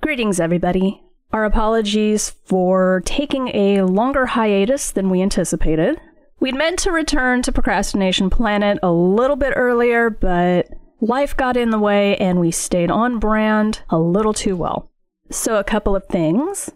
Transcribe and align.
Greetings, 0.00 0.40
everybody. 0.40 1.02
Our 1.30 1.44
apologies 1.44 2.30
for 2.30 3.02
taking 3.04 3.48
a 3.48 3.82
longer 3.82 4.24
hiatus 4.24 4.90
than 4.90 5.10
we 5.10 5.20
anticipated. 5.20 6.00
We'd 6.40 6.54
meant 6.54 6.78
to 6.80 6.90
return 6.90 7.42
to 7.42 7.52
Procrastination 7.52 8.30
Planet 8.30 8.78
a 8.82 8.90
little 8.90 9.36
bit 9.36 9.52
earlier, 9.54 10.08
but 10.08 10.70
life 11.02 11.36
got 11.36 11.54
in 11.58 11.68
the 11.68 11.78
way 11.78 12.16
and 12.16 12.40
we 12.40 12.50
stayed 12.50 12.90
on 12.90 13.18
brand 13.18 13.82
a 13.90 13.98
little 13.98 14.32
too 14.32 14.56
well. 14.56 14.90
So, 15.30 15.58
a 15.58 15.64
couple 15.64 15.94
of 15.94 16.06
things. 16.06 16.70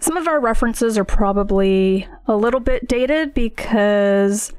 Some 0.00 0.16
of 0.16 0.26
our 0.26 0.40
references 0.40 0.98
are 0.98 1.04
probably 1.04 2.08
a 2.26 2.34
little 2.34 2.60
bit 2.60 2.88
dated 2.88 3.34
because 3.34 4.52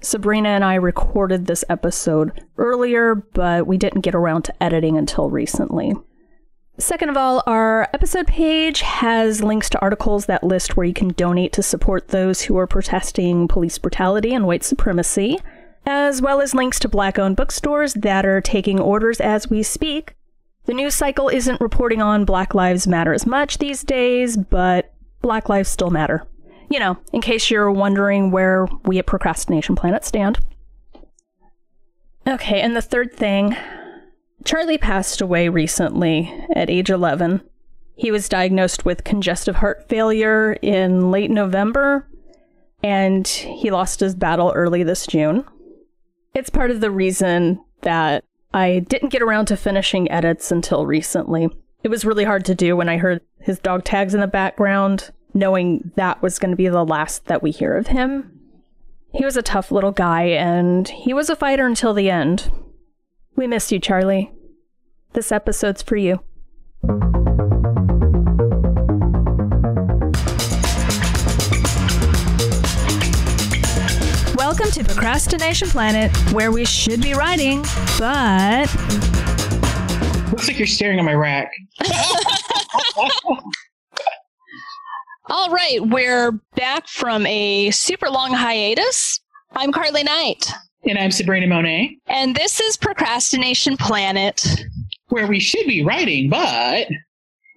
Sabrina 0.00 0.50
and 0.50 0.64
I 0.64 0.76
recorded 0.76 1.46
this 1.46 1.64
episode 1.68 2.44
earlier, 2.58 3.16
but 3.16 3.66
we 3.66 3.76
didn't 3.76 4.02
get 4.02 4.14
around 4.14 4.42
to 4.42 4.62
editing 4.62 4.96
until 4.96 5.30
recently. 5.30 5.94
Second 6.78 7.08
of 7.08 7.16
all, 7.16 7.42
our 7.46 7.88
episode 7.94 8.26
page 8.26 8.82
has 8.82 9.42
links 9.42 9.70
to 9.70 9.80
articles 9.80 10.26
that 10.26 10.44
list 10.44 10.76
where 10.76 10.84
you 10.84 10.92
can 10.92 11.08
donate 11.08 11.54
to 11.54 11.62
support 11.62 12.08
those 12.08 12.42
who 12.42 12.58
are 12.58 12.66
protesting 12.66 13.48
police 13.48 13.78
brutality 13.78 14.34
and 14.34 14.46
white 14.46 14.62
supremacy, 14.62 15.38
as 15.86 16.20
well 16.20 16.42
as 16.42 16.54
links 16.54 16.78
to 16.80 16.88
black 16.88 17.18
owned 17.18 17.36
bookstores 17.36 17.94
that 17.94 18.26
are 18.26 18.42
taking 18.42 18.78
orders 18.78 19.20
as 19.20 19.48
we 19.48 19.62
speak. 19.62 20.14
The 20.66 20.74
news 20.74 20.94
cycle 20.94 21.30
isn't 21.30 21.62
reporting 21.62 22.02
on 22.02 22.26
Black 22.26 22.54
Lives 22.54 22.86
Matter 22.86 23.14
as 23.14 23.24
much 23.24 23.56
these 23.56 23.82
days, 23.82 24.36
but 24.36 24.92
Black 25.22 25.48
Lives 25.48 25.70
still 25.70 25.90
matter. 25.90 26.26
You 26.68 26.78
know, 26.78 26.98
in 27.10 27.22
case 27.22 27.50
you're 27.50 27.70
wondering 27.70 28.32
where 28.32 28.66
we 28.84 28.98
at 28.98 29.06
Procrastination 29.06 29.76
Planet 29.76 30.04
stand. 30.04 30.40
Okay, 32.26 32.60
and 32.60 32.76
the 32.76 32.82
third 32.82 33.14
thing 33.14 33.56
Charlie 34.46 34.78
passed 34.78 35.20
away 35.20 35.48
recently 35.48 36.32
at 36.54 36.70
age 36.70 36.88
11. 36.88 37.40
He 37.96 38.12
was 38.12 38.28
diagnosed 38.28 38.84
with 38.84 39.02
congestive 39.02 39.56
heart 39.56 39.88
failure 39.88 40.52
in 40.62 41.10
late 41.10 41.32
November, 41.32 42.08
and 42.80 43.26
he 43.26 43.72
lost 43.72 43.98
his 43.98 44.14
battle 44.14 44.52
early 44.54 44.84
this 44.84 45.04
June. 45.04 45.44
It's 46.32 46.48
part 46.48 46.70
of 46.70 46.80
the 46.80 46.92
reason 46.92 47.60
that 47.82 48.22
I 48.54 48.84
didn't 48.88 49.08
get 49.08 49.20
around 49.20 49.46
to 49.46 49.56
finishing 49.56 50.08
edits 50.12 50.52
until 50.52 50.86
recently. 50.86 51.48
It 51.82 51.88
was 51.88 52.04
really 52.04 52.24
hard 52.24 52.44
to 52.44 52.54
do 52.54 52.76
when 52.76 52.88
I 52.88 52.98
heard 52.98 53.22
his 53.40 53.58
dog 53.58 53.82
tags 53.82 54.14
in 54.14 54.20
the 54.20 54.28
background, 54.28 55.10
knowing 55.34 55.90
that 55.96 56.22
was 56.22 56.38
going 56.38 56.52
to 56.52 56.56
be 56.56 56.68
the 56.68 56.84
last 56.84 57.24
that 57.26 57.42
we 57.42 57.50
hear 57.50 57.76
of 57.76 57.88
him. 57.88 58.38
He 59.12 59.24
was 59.24 59.36
a 59.36 59.42
tough 59.42 59.72
little 59.72 59.92
guy, 59.92 60.22
and 60.22 60.86
he 60.86 61.12
was 61.12 61.30
a 61.30 61.34
fighter 61.34 61.66
until 61.66 61.94
the 61.94 62.10
end. 62.10 62.48
We 63.34 63.48
miss 63.48 63.72
you, 63.72 63.80
Charlie. 63.80 64.30
This 65.16 65.32
episode's 65.32 65.80
for 65.80 65.96
you. 65.96 66.20
Welcome 74.36 74.70
to 74.72 74.84
Procrastination 74.84 75.68
Planet, 75.70 76.14
where 76.34 76.52
we 76.52 76.66
should 76.66 77.00
be 77.00 77.14
writing, 77.14 77.62
but. 77.98 78.66
Looks 80.32 80.48
like 80.48 80.58
you're 80.58 80.66
staring 80.66 80.98
at 80.98 81.04
my 81.06 81.14
rack. 81.14 81.50
All 85.30 85.48
right, 85.48 85.78
we're 85.80 86.32
back 86.56 86.88
from 86.88 87.24
a 87.24 87.70
super 87.70 88.10
long 88.10 88.34
hiatus. 88.34 89.20
I'm 89.52 89.72
Carly 89.72 90.02
Knight. 90.02 90.52
And 90.84 90.98
I'm 90.98 91.10
Sabrina 91.10 91.46
Monet. 91.46 91.96
And 92.06 92.36
this 92.36 92.60
is 92.60 92.76
Procrastination 92.76 93.78
Planet. 93.78 94.46
Where 95.08 95.26
we 95.26 95.40
should 95.40 95.66
be 95.66 95.84
writing, 95.84 96.28
but. 96.28 96.88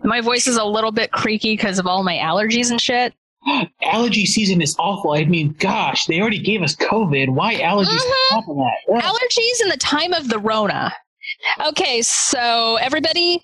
My 0.03 0.21
voice 0.21 0.47
is 0.47 0.55
a 0.57 0.63
little 0.63 0.91
bit 0.91 1.11
creaky 1.11 1.53
because 1.57 1.79
of 1.79 1.87
all 1.87 2.03
my 2.03 2.15
allergies 2.15 2.71
and 2.71 2.79
shit. 2.79 3.13
Allergy 3.83 4.25
season 4.25 4.61
is 4.61 4.75
awful. 4.79 5.11
I 5.13 5.25
mean, 5.25 5.55
gosh, 5.59 6.05
they 6.05 6.21
already 6.21 6.39
gave 6.39 6.61
us 6.61 6.75
COVID. 6.75 7.29
Why 7.29 7.55
allergies 7.55 7.87
Mhm. 7.99 8.33
on 8.33 8.41
top 8.43 8.49
of 8.49 8.57
that? 8.57 8.77
Ugh. 8.95 9.01
Allergies 9.01 9.61
in 9.63 9.69
the 9.69 9.77
time 9.77 10.13
of 10.13 10.29
the 10.29 10.39
Rona. 10.39 10.93
Okay, 11.67 12.01
so 12.01 12.75
everybody, 12.77 13.43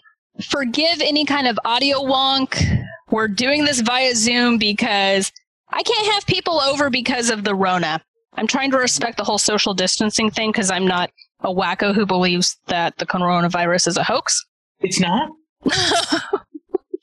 forgive 0.50 1.02
any 1.02 1.26
kind 1.26 1.48
of 1.48 1.60
audio 1.66 2.00
wonk. 2.02 2.62
We're 3.10 3.28
doing 3.28 3.66
this 3.66 3.82
via 3.82 4.16
Zoom 4.16 4.58
because 4.58 5.32
I 5.72 5.82
can't 5.84 6.08
have 6.14 6.26
people 6.26 6.60
over 6.62 6.90
because 6.90 7.30
of 7.30 7.44
the 7.44 7.56
Rona. 7.56 8.02
I'm 8.38 8.48
trying 8.48 8.72
to 8.72 8.78
respect 8.78 9.18
the 9.18 9.24
whole 9.24 9.38
social 9.38 9.74
distancing 9.74 10.30
thing 10.30 10.52
because 10.52 10.70
I'm 10.72 10.86
not 10.88 11.10
a 11.42 11.54
wacko 11.54 11.94
who 11.94 12.06
believes 12.06 12.58
that 12.68 12.98
the 12.98 13.06
coronavirus 13.06 13.88
is 13.88 13.98
a 13.98 14.04
hoax. 14.04 14.40
It's 14.80 15.00
not? 15.00 15.30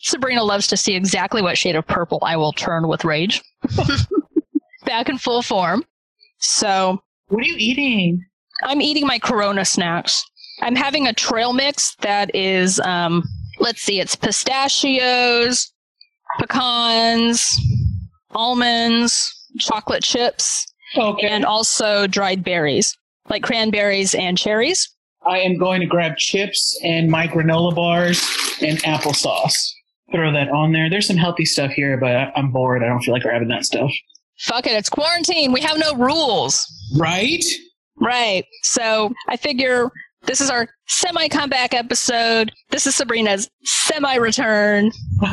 Sabrina 0.01 0.43
loves 0.43 0.67
to 0.69 0.77
see 0.77 0.95
exactly 0.95 1.43
what 1.43 1.57
shade 1.57 1.77
of 1.77 1.87
purple 1.87 2.19
I 2.23 2.37
will 2.37 2.53
turn 2.53 2.89
with 2.89 3.05
rage. 3.05 3.41
Back 4.85 5.09
in 5.09 5.17
full 5.19 5.43
form. 5.43 5.85
So 6.39 7.01
What 7.29 7.45
are 7.45 7.47
you 7.47 7.55
eating? 7.57 8.25
I'm 8.65 8.81
eating 8.81 9.07
my 9.07 9.19
Corona 9.19 9.65
snacks. 9.65 10.25
I'm 10.61 10.75
having 10.77 11.07
a 11.07 11.13
trail 11.13 11.53
mix 11.53 11.95
that 12.01 12.35
is, 12.35 12.81
um, 12.81 13.23
let's 13.61 13.81
see, 13.83 14.01
it's 14.01 14.17
pistachios, 14.17 15.73
pecans, 16.41 17.45
almonds, 18.33 19.49
chocolate 19.59 20.03
chips, 20.03 20.67
Okay. 20.97 21.27
and 21.29 21.45
also 21.45 22.07
dried 22.07 22.45
berries, 22.45 22.97
like 23.29 23.43
cranberries 23.43 24.15
and 24.15 24.37
cherries. 24.37 24.89
I 25.27 25.39
am 25.39 25.57
going 25.57 25.81
to 25.81 25.87
grab 25.87 26.17
chips 26.17 26.79
and 26.83 27.11
my 27.11 27.29
granola 27.29 27.75
bars 27.75 28.21
and 28.61 28.79
applesauce. 28.83 29.55
Throw 30.13 30.33
that 30.33 30.51
on 30.51 30.73
there. 30.73 30.91
There's 30.91 31.07
some 31.07 31.17
healthy 31.17 31.45
stuff 31.45 31.71
here, 31.71 31.97
but 31.97 32.33
I'm 32.37 32.51
bored. 32.51 32.83
I 32.83 32.87
don't 32.89 33.01
feel 33.01 33.15
like 33.15 33.23
grabbing 33.23 33.49
that 33.49 33.65
stuff. 33.65 33.91
Fuck 34.41 34.67
it, 34.67 34.73
it's 34.73 34.91
quarantine. 34.91 35.53
We 35.53 35.61
have 35.61 35.79
no 35.79 35.95
rules. 35.95 36.67
Right? 36.97 37.45
Right. 38.01 38.45
So 38.63 39.13
I 39.29 39.37
figure 39.37 39.91
this 40.25 40.41
is 40.41 40.51
our 40.51 40.69
semi 40.87 41.29
comeback 41.29 41.73
episode. 41.73 42.53
This 42.71 42.87
is 42.87 42.95
Sabrina's 42.95 43.49
semi 43.65 44.17
return. 44.17 44.91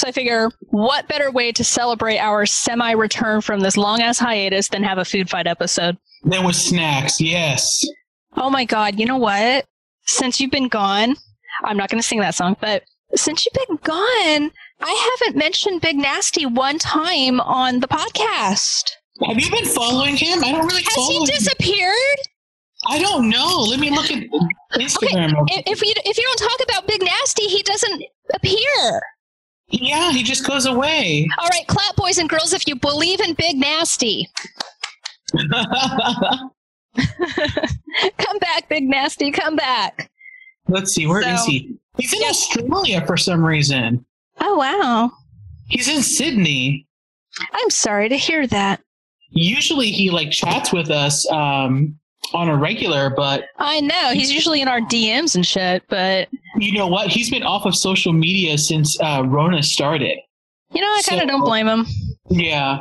So 0.00 0.08
I 0.08 0.12
figure 0.12 0.50
what 0.70 1.08
better 1.08 1.30
way 1.30 1.52
to 1.52 1.62
celebrate 1.62 2.16
our 2.16 2.46
semi 2.46 2.92
return 2.92 3.42
from 3.42 3.60
this 3.60 3.76
long 3.76 4.00
ass 4.00 4.18
hiatus 4.18 4.68
than 4.68 4.82
have 4.82 4.96
a 4.96 5.04
food 5.04 5.28
fight 5.28 5.46
episode? 5.46 5.98
Then 6.22 6.44
with 6.44 6.56
snacks, 6.56 7.20
yes. 7.20 7.84
Oh 8.36 8.50
my 8.50 8.64
God. 8.64 8.98
You 8.98 9.06
know 9.06 9.16
what? 9.18 9.66
Since 10.06 10.40
you've 10.40 10.50
been 10.50 10.68
gone, 10.68 11.16
I'm 11.64 11.76
not 11.76 11.88
going 11.90 12.00
to 12.00 12.06
sing 12.06 12.20
that 12.20 12.34
song, 12.34 12.56
but 12.60 12.84
since 13.14 13.44
you've 13.46 13.66
been 13.68 13.76
gone, 13.82 14.50
I 14.80 15.18
haven't 15.20 15.36
mentioned 15.38 15.80
Big 15.80 15.96
Nasty 15.96 16.46
one 16.46 16.78
time 16.78 17.40
on 17.40 17.80
the 17.80 17.88
podcast. 17.88 18.90
Have 19.26 19.38
you 19.38 19.50
been 19.50 19.66
following 19.66 20.16
him? 20.16 20.42
I 20.44 20.52
don't 20.52 20.66
really 20.66 20.82
Has 20.82 21.08
he 21.08 21.16
him. 21.18 21.24
disappeared? 21.24 22.18
I 22.86 22.98
don't 22.98 23.28
know. 23.28 23.66
Let 23.68 23.78
me 23.80 23.90
look 23.90 24.10
at 24.10 24.22
Instagram. 24.74 25.32
If, 25.48 25.62
if 25.66 25.82
you 25.82 25.92
if 26.06 26.16
you 26.16 26.24
don't 26.24 26.48
talk 26.48 26.60
about 26.68 26.86
Big 26.88 27.02
Nasty, 27.02 27.42
he 27.44 27.62
doesn't 27.62 28.02
appear. 28.32 29.02
Yeah, 29.68 30.10
he 30.12 30.22
just 30.22 30.46
goes 30.46 30.64
away. 30.66 31.28
All 31.38 31.48
right, 31.48 31.66
clap, 31.66 31.94
boys 31.96 32.16
and 32.18 32.28
girls, 32.28 32.54
if 32.54 32.66
you 32.66 32.74
believe 32.76 33.20
in 33.20 33.34
Big 33.34 33.56
Nasty. 33.58 34.28
come 38.18 38.38
back, 38.38 38.68
Big 38.68 38.84
Nasty, 38.88 39.30
come 39.30 39.56
back. 39.56 40.10
Let's 40.68 40.92
see, 40.94 41.06
where 41.06 41.20
is 41.20 41.44
So- 41.44 41.50
he? 41.50 41.76
He's 41.98 42.12
in 42.14 42.20
Yeah. 42.22 42.28
Australia 42.28 43.04
for 43.06 43.16
some 43.16 43.44
reason. 43.44 44.04
Oh, 44.40 44.54
wow. 44.56 45.10
He's 45.68 45.88
in 45.88 46.02
Sydney. 46.02 46.86
I'm 47.52 47.70
sorry 47.70 48.08
to 48.08 48.16
hear 48.16 48.46
that. 48.46 48.80
Usually 49.30 49.90
he 49.90 50.10
like 50.10 50.30
chats 50.30 50.72
with 50.72 50.90
us 50.90 51.28
um, 51.30 51.98
on 52.32 52.48
a 52.48 52.56
regular, 52.56 53.10
but 53.10 53.44
I 53.58 53.80
know. 53.80 54.10
He's 54.12 54.32
usually 54.32 54.62
in 54.62 54.68
our 54.68 54.80
DMs 54.80 55.34
and 55.34 55.44
shit, 55.46 55.82
but, 55.88 56.28
you 56.56 56.72
know 56.72 56.86
what? 56.86 57.08
He's 57.08 57.28
been 57.30 57.42
off 57.42 57.66
of 57.66 57.74
social 57.76 58.12
media 58.12 58.56
since 58.56 58.98
uh, 59.00 59.22
Rona 59.26 59.62
started. 59.62 60.18
you 60.72 60.80
know, 60.80 60.86
I 60.88 61.02
kind 61.06 61.20
of 61.20 61.28
don't 61.28 61.44
blame 61.44 61.68
him. 61.68 61.86
Yeah. 62.30 62.80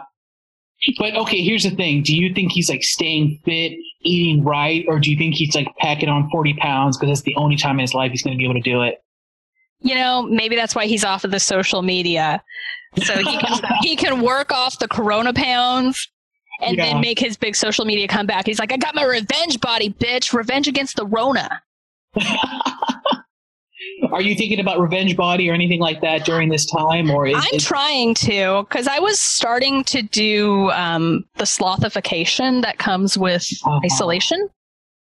But 0.97 1.15
okay, 1.15 1.41
here's 1.43 1.63
the 1.63 1.71
thing. 1.71 2.03
Do 2.03 2.15
you 2.15 2.33
think 2.33 2.51
he's 2.51 2.69
like 2.69 2.83
staying 2.83 3.39
fit, 3.45 3.73
eating 4.01 4.43
right, 4.43 4.85
or 4.87 4.99
do 4.99 5.11
you 5.11 5.17
think 5.17 5.35
he's 5.35 5.53
like 5.55 5.67
packing 5.79 6.09
on 6.09 6.29
40 6.31 6.53
pounds 6.55 6.97
because 6.97 7.09
that's 7.09 7.25
the 7.25 7.35
only 7.35 7.55
time 7.57 7.75
in 7.75 7.81
his 7.81 7.93
life 7.93 8.11
he's 8.11 8.23
going 8.23 8.35
to 8.35 8.37
be 8.37 8.45
able 8.45 8.55
to 8.55 8.61
do 8.61 8.81
it? 8.83 8.95
You 9.81 9.95
know, 9.95 10.23
maybe 10.23 10.55
that's 10.55 10.75
why 10.75 10.85
he's 10.87 11.03
off 11.05 11.23
of 11.23 11.31
the 11.31 11.39
social 11.39 11.81
media. 11.81 12.43
So 13.03 13.17
he 13.17 13.37
can, 13.37 13.61
he 13.81 13.95
can 13.95 14.21
work 14.21 14.51
off 14.51 14.79
the 14.79 14.87
corona 14.87 15.33
pounds 15.33 16.09
and 16.61 16.75
Yeah. 16.77 16.85
then 16.85 17.01
make 17.01 17.19
his 17.19 17.37
big 17.37 17.55
social 17.55 17.85
media 17.85 18.07
comeback. 18.07 18.45
He's 18.45 18.59
like, 18.59 18.73
I 18.73 18.77
got 18.77 18.95
my 18.95 19.05
revenge 19.05 19.59
body, 19.61 19.89
bitch. 19.91 20.33
Revenge 20.33 20.67
against 20.67 20.95
the 20.97 21.05
Rona. 21.05 21.61
Are 24.11 24.21
you 24.21 24.35
thinking 24.35 24.59
about 24.59 24.79
revenge 24.79 25.15
body 25.15 25.49
or 25.49 25.53
anything 25.53 25.79
like 25.79 26.01
that 26.01 26.25
during 26.25 26.49
this 26.49 26.65
time, 26.65 27.09
or 27.11 27.27
is, 27.27 27.35
I'm 27.37 27.53
is 27.53 27.63
trying 27.65 28.13
to 28.15 28.65
because 28.67 28.87
I 28.87 28.99
was 28.99 29.19
starting 29.19 29.83
to 29.85 30.01
do 30.01 30.69
um, 30.71 31.25
the 31.37 31.43
slothification 31.45 32.61
that 32.61 32.77
comes 32.79 33.17
with 33.17 33.47
Uh-huh. 33.65 33.79
isolation. 33.85 34.49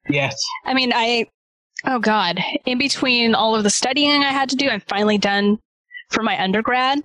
yes? 0.10 0.36
I 0.66 0.74
mean, 0.74 0.92
I 0.94 1.28
oh 1.86 2.00
God, 2.00 2.40
in 2.66 2.78
between 2.78 3.36
all 3.36 3.56
of 3.56 3.64
the 3.64 3.70
studying 3.70 4.24
I 4.24 4.32
had 4.32 4.50
to 4.50 4.56
do, 4.56 4.70
I'm 4.70 4.82
finally 4.88 5.18
done 5.18 5.60
for 6.12 6.24
my 6.24 6.42
undergrad. 6.42 7.00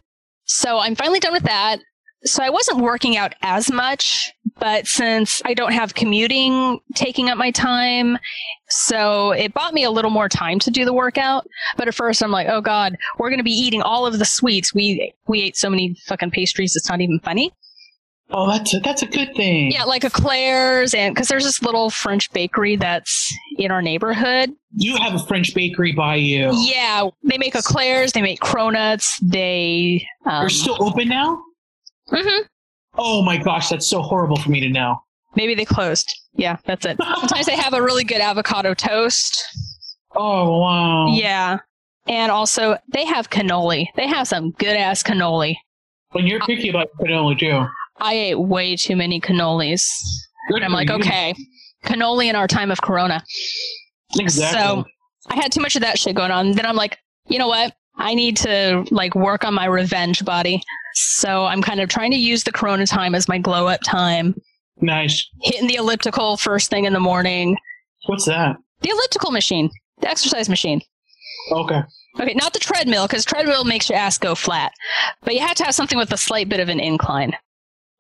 So 0.44 0.78
I'm 0.78 0.94
finally 0.94 1.20
done 1.20 1.32
with 1.32 1.42
that. 1.44 1.80
So 2.24 2.42
I 2.42 2.50
wasn't 2.50 2.78
working 2.78 3.16
out 3.16 3.34
as 3.42 3.70
much, 3.70 4.32
but 4.58 4.86
since 4.86 5.40
I 5.44 5.54
don't 5.54 5.72
have 5.72 5.94
commuting 5.94 6.80
taking 6.94 7.28
up 7.30 7.38
my 7.38 7.50
time, 7.50 8.18
so 8.68 9.32
it 9.32 9.54
bought 9.54 9.74
me 9.74 9.84
a 9.84 9.90
little 9.90 10.10
more 10.10 10.28
time 10.28 10.58
to 10.60 10.70
do 10.70 10.84
the 10.84 10.92
workout. 10.92 11.46
But 11.76 11.88
at 11.88 11.94
first 11.94 12.22
I'm 12.22 12.30
like, 12.30 12.48
oh 12.48 12.60
God, 12.60 12.96
we're 13.18 13.30
going 13.30 13.38
to 13.38 13.44
be 13.44 13.52
eating 13.52 13.82
all 13.82 14.06
of 14.06 14.18
the 14.18 14.24
sweets. 14.24 14.74
We, 14.74 15.14
we 15.26 15.42
ate 15.42 15.56
so 15.56 15.70
many 15.70 15.96
fucking 16.06 16.30
pastries. 16.30 16.76
It's 16.76 16.88
not 16.88 17.00
even 17.00 17.20
funny. 17.20 17.52
Oh, 18.30 18.46
that's 18.46 18.74
a, 18.74 18.80
that's 18.80 19.00
a 19.00 19.06
good 19.06 19.34
thing. 19.36 19.72
Yeah, 19.72 19.84
like 19.84 20.04
eclairs, 20.04 20.92
and 20.92 21.14
because 21.14 21.28
there's 21.28 21.44
this 21.44 21.62
little 21.62 21.88
French 21.88 22.30
bakery 22.32 22.76
that's 22.76 23.34
in 23.56 23.70
our 23.70 23.80
neighborhood. 23.80 24.50
You 24.76 24.98
have 24.98 25.14
a 25.14 25.18
French 25.18 25.54
bakery 25.54 25.92
by 25.92 26.16
you. 26.16 26.50
Yeah, 26.52 27.08
they 27.24 27.38
make 27.38 27.54
eclairs, 27.54 28.12
they 28.12 28.20
make 28.20 28.40
cronuts, 28.40 29.06
they. 29.22 30.06
Um, 30.26 30.42
They're 30.42 30.50
still 30.50 30.76
open 30.82 31.08
now? 31.08 31.40
mhm. 32.12 32.40
Oh 32.96 33.22
my 33.22 33.36
gosh, 33.36 33.68
that's 33.68 33.88
so 33.88 34.02
horrible 34.02 34.36
for 34.36 34.50
me 34.50 34.60
to 34.60 34.68
know. 34.68 34.96
Maybe 35.36 35.54
they 35.54 35.64
closed. 35.64 36.12
Yeah, 36.34 36.56
that's 36.64 36.86
it. 36.86 36.96
Sometimes 36.98 37.46
they 37.46 37.56
have 37.56 37.74
a 37.74 37.82
really 37.82 38.04
good 38.04 38.20
avocado 38.20 38.74
toast. 38.74 39.42
Oh 40.16 40.58
wow. 40.60 41.08
Yeah. 41.08 41.58
And 42.08 42.32
also, 42.32 42.78
they 42.92 43.04
have 43.04 43.28
cannoli. 43.28 43.86
They 43.94 44.06
have 44.06 44.26
some 44.26 44.52
good 44.52 44.76
ass 44.76 45.02
cannoli. 45.02 45.56
When 46.12 46.26
you're 46.26 46.40
picky 46.40 46.70
about 46.70 46.88
cannoli 47.00 47.38
too. 47.38 47.66
I 47.98 48.14
ate 48.14 48.38
way 48.38 48.76
too 48.76 48.96
many 48.96 49.20
cannolis. 49.20 49.84
Good 50.48 50.56
And 50.56 50.64
I'm 50.64 50.72
like, 50.72 50.88
you. 50.88 50.94
okay, 50.94 51.34
cannoli 51.84 52.26
in 52.30 52.36
our 52.36 52.48
time 52.48 52.70
of 52.70 52.80
Corona. 52.80 53.22
Exactly. 54.18 54.58
So 54.58 54.84
I 55.28 55.34
had 55.34 55.52
too 55.52 55.60
much 55.60 55.76
of 55.76 55.82
that 55.82 55.98
shit 55.98 56.16
going 56.16 56.30
on. 56.30 56.52
Then 56.52 56.64
I'm 56.64 56.76
like, 56.76 56.96
you 57.26 57.38
know 57.38 57.48
what? 57.48 57.74
I 57.98 58.14
need 58.14 58.36
to 58.38 58.84
like 58.90 59.14
work 59.14 59.44
on 59.44 59.54
my 59.54 59.66
revenge 59.66 60.24
body. 60.24 60.62
So 60.94 61.46
I'm 61.46 61.62
kind 61.62 61.80
of 61.80 61.88
trying 61.88 62.10
to 62.12 62.16
use 62.16 62.44
the 62.44 62.52
Corona 62.52 62.86
time 62.86 63.14
as 63.14 63.28
my 63.28 63.38
glow 63.38 63.66
up 63.68 63.80
time. 63.84 64.34
nice. 64.80 65.26
Hitting 65.42 65.68
the 65.68 65.76
elliptical 65.76 66.36
first 66.36 66.70
thing 66.70 66.84
in 66.84 66.92
the 66.92 67.00
morning. 67.00 67.56
What's 68.06 68.24
that? 68.26 68.56
The 68.80 68.90
elliptical 68.90 69.30
machine, 69.32 69.70
the 70.00 70.08
exercise 70.10 70.48
machine. 70.48 70.80
Okay. 71.52 71.82
Okay, 72.20 72.34
not 72.34 72.52
the 72.52 72.58
treadmill 72.58 73.06
because 73.06 73.24
treadmill 73.24 73.64
makes 73.64 73.88
your 73.88 73.98
ass 73.98 74.18
go 74.18 74.34
flat, 74.34 74.72
but 75.22 75.34
you 75.34 75.40
have 75.40 75.56
to 75.56 75.64
have 75.64 75.74
something 75.74 75.98
with 75.98 76.12
a 76.12 76.16
slight 76.16 76.48
bit 76.48 76.58
of 76.60 76.68
an 76.68 76.80
incline. 76.80 77.32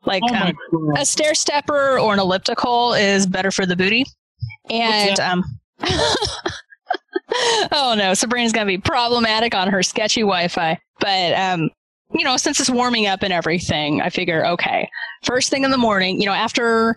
Like 0.04 0.22
Oh 0.28 0.34
um, 0.34 0.54
a 0.96 1.04
stair 1.04 1.34
stepper 1.34 1.98
or 1.98 2.14
an 2.14 2.20
elliptical 2.20 2.94
is 2.94 3.26
better 3.26 3.50
for 3.50 3.66
the 3.66 3.76
booty. 3.76 4.06
And 4.70 5.18
um 5.20 5.44
Oh 7.72 7.94
no, 7.96 8.14
Sabrina's 8.14 8.52
gonna 8.52 8.66
be 8.66 8.78
problematic 8.78 9.54
on 9.54 9.68
her 9.68 9.82
sketchy 9.82 10.22
Wi-Fi. 10.22 10.78
But 11.00 11.32
um, 11.34 11.70
you 12.12 12.24
know, 12.24 12.36
since 12.36 12.60
it's 12.60 12.70
warming 12.70 13.06
up 13.06 13.22
and 13.22 13.32
everything, 13.32 14.00
I 14.00 14.10
figure, 14.10 14.46
okay, 14.46 14.88
first 15.24 15.50
thing 15.50 15.64
in 15.64 15.70
the 15.70 15.78
morning, 15.78 16.20
you 16.20 16.26
know, 16.26 16.32
after 16.32 16.96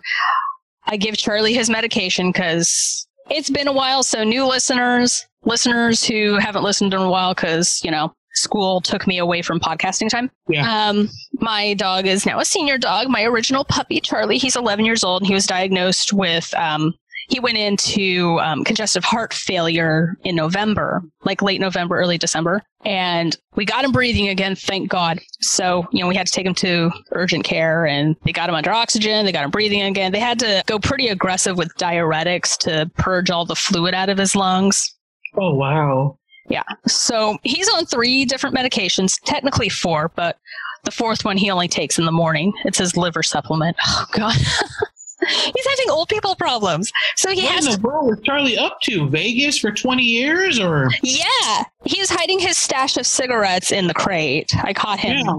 I 0.86 0.96
give 0.96 1.16
Charlie 1.16 1.54
his 1.54 1.68
medication, 1.68 2.30
because 2.32 3.06
it's 3.30 3.50
been 3.50 3.68
a 3.68 3.72
while, 3.72 4.02
so 4.02 4.24
new 4.24 4.46
listeners, 4.46 5.26
listeners 5.44 6.04
who 6.04 6.38
haven't 6.38 6.64
listened 6.64 6.94
in 6.94 7.00
a 7.00 7.10
while, 7.10 7.34
because, 7.34 7.80
you 7.84 7.90
know, 7.90 8.12
school 8.34 8.80
took 8.80 9.06
me 9.06 9.18
away 9.18 9.42
from 9.42 9.60
podcasting 9.60 10.08
time. 10.08 10.30
Yeah. 10.48 10.88
Um, 10.88 11.10
my 11.34 11.74
dog 11.74 12.06
is 12.06 12.24
now 12.24 12.40
a 12.40 12.44
senior 12.44 12.78
dog. 12.78 13.08
My 13.08 13.24
original 13.24 13.64
puppy, 13.64 14.00
Charlie, 14.00 14.38
he's 14.38 14.56
11 14.56 14.84
years 14.86 15.04
old 15.04 15.22
and 15.22 15.26
he 15.26 15.34
was 15.34 15.46
diagnosed 15.46 16.12
with, 16.12 16.52
um, 16.54 16.94
he 17.28 17.40
went 17.40 17.58
into 17.58 18.38
um, 18.40 18.64
congestive 18.64 19.04
heart 19.04 19.32
failure 19.32 20.16
in 20.24 20.36
November, 20.36 21.02
like 21.24 21.42
late 21.42 21.60
November, 21.60 21.96
early 21.96 22.18
December. 22.18 22.62
And 22.84 23.36
we 23.54 23.64
got 23.64 23.84
him 23.84 23.92
breathing 23.92 24.28
again, 24.28 24.54
thank 24.56 24.90
God. 24.90 25.20
So, 25.40 25.86
you 25.92 26.00
know, 26.00 26.08
we 26.08 26.16
had 26.16 26.26
to 26.26 26.32
take 26.32 26.46
him 26.46 26.54
to 26.56 26.90
urgent 27.12 27.44
care 27.44 27.86
and 27.86 28.16
they 28.24 28.32
got 28.32 28.48
him 28.48 28.54
under 28.54 28.72
oxygen. 28.72 29.24
They 29.24 29.32
got 29.32 29.44
him 29.44 29.50
breathing 29.50 29.82
again. 29.82 30.12
They 30.12 30.20
had 30.20 30.38
to 30.40 30.62
go 30.66 30.78
pretty 30.78 31.08
aggressive 31.08 31.56
with 31.56 31.72
diuretics 31.76 32.56
to 32.58 32.90
purge 32.96 33.30
all 33.30 33.44
the 33.44 33.56
fluid 33.56 33.94
out 33.94 34.08
of 34.08 34.18
his 34.18 34.34
lungs. 34.34 34.94
Oh 35.36 35.54
wow. 35.54 36.18
Yeah. 36.48 36.64
So 36.86 37.38
he's 37.44 37.68
on 37.68 37.86
three 37.86 38.24
different 38.24 38.56
medications, 38.56 39.14
technically 39.24 39.68
four, 39.68 40.10
but 40.16 40.38
the 40.84 40.90
fourth 40.90 41.24
one 41.24 41.36
he 41.36 41.50
only 41.50 41.68
takes 41.68 41.98
in 41.98 42.04
the 42.04 42.12
morning. 42.12 42.52
It's 42.64 42.78
his 42.78 42.96
liver 42.96 43.22
supplement. 43.22 43.76
Oh, 43.86 44.06
God. 44.12 44.36
he's 45.28 45.66
having 45.68 45.90
old 45.90 46.08
people 46.08 46.34
problems. 46.36 46.90
So 47.16 47.30
he 47.30 47.42
What 47.44 47.54
has 47.54 47.66
in 47.66 47.72
the 47.80 47.86
world 47.86 48.12
is 48.12 48.20
Charlie 48.24 48.58
up 48.58 48.80
to? 48.82 49.08
Vegas 49.08 49.58
for 49.58 49.70
20 49.70 50.02
years 50.02 50.58
or? 50.60 50.90
Yeah. 51.02 51.64
He 51.84 51.98
was 52.00 52.10
hiding 52.10 52.38
his 52.38 52.56
stash 52.56 52.96
of 52.96 53.06
cigarettes 53.06 53.72
in 53.72 53.86
the 53.86 53.94
crate. 53.94 54.52
I 54.62 54.72
caught 54.72 54.98
him. 55.00 55.18
Yeah. 55.26 55.32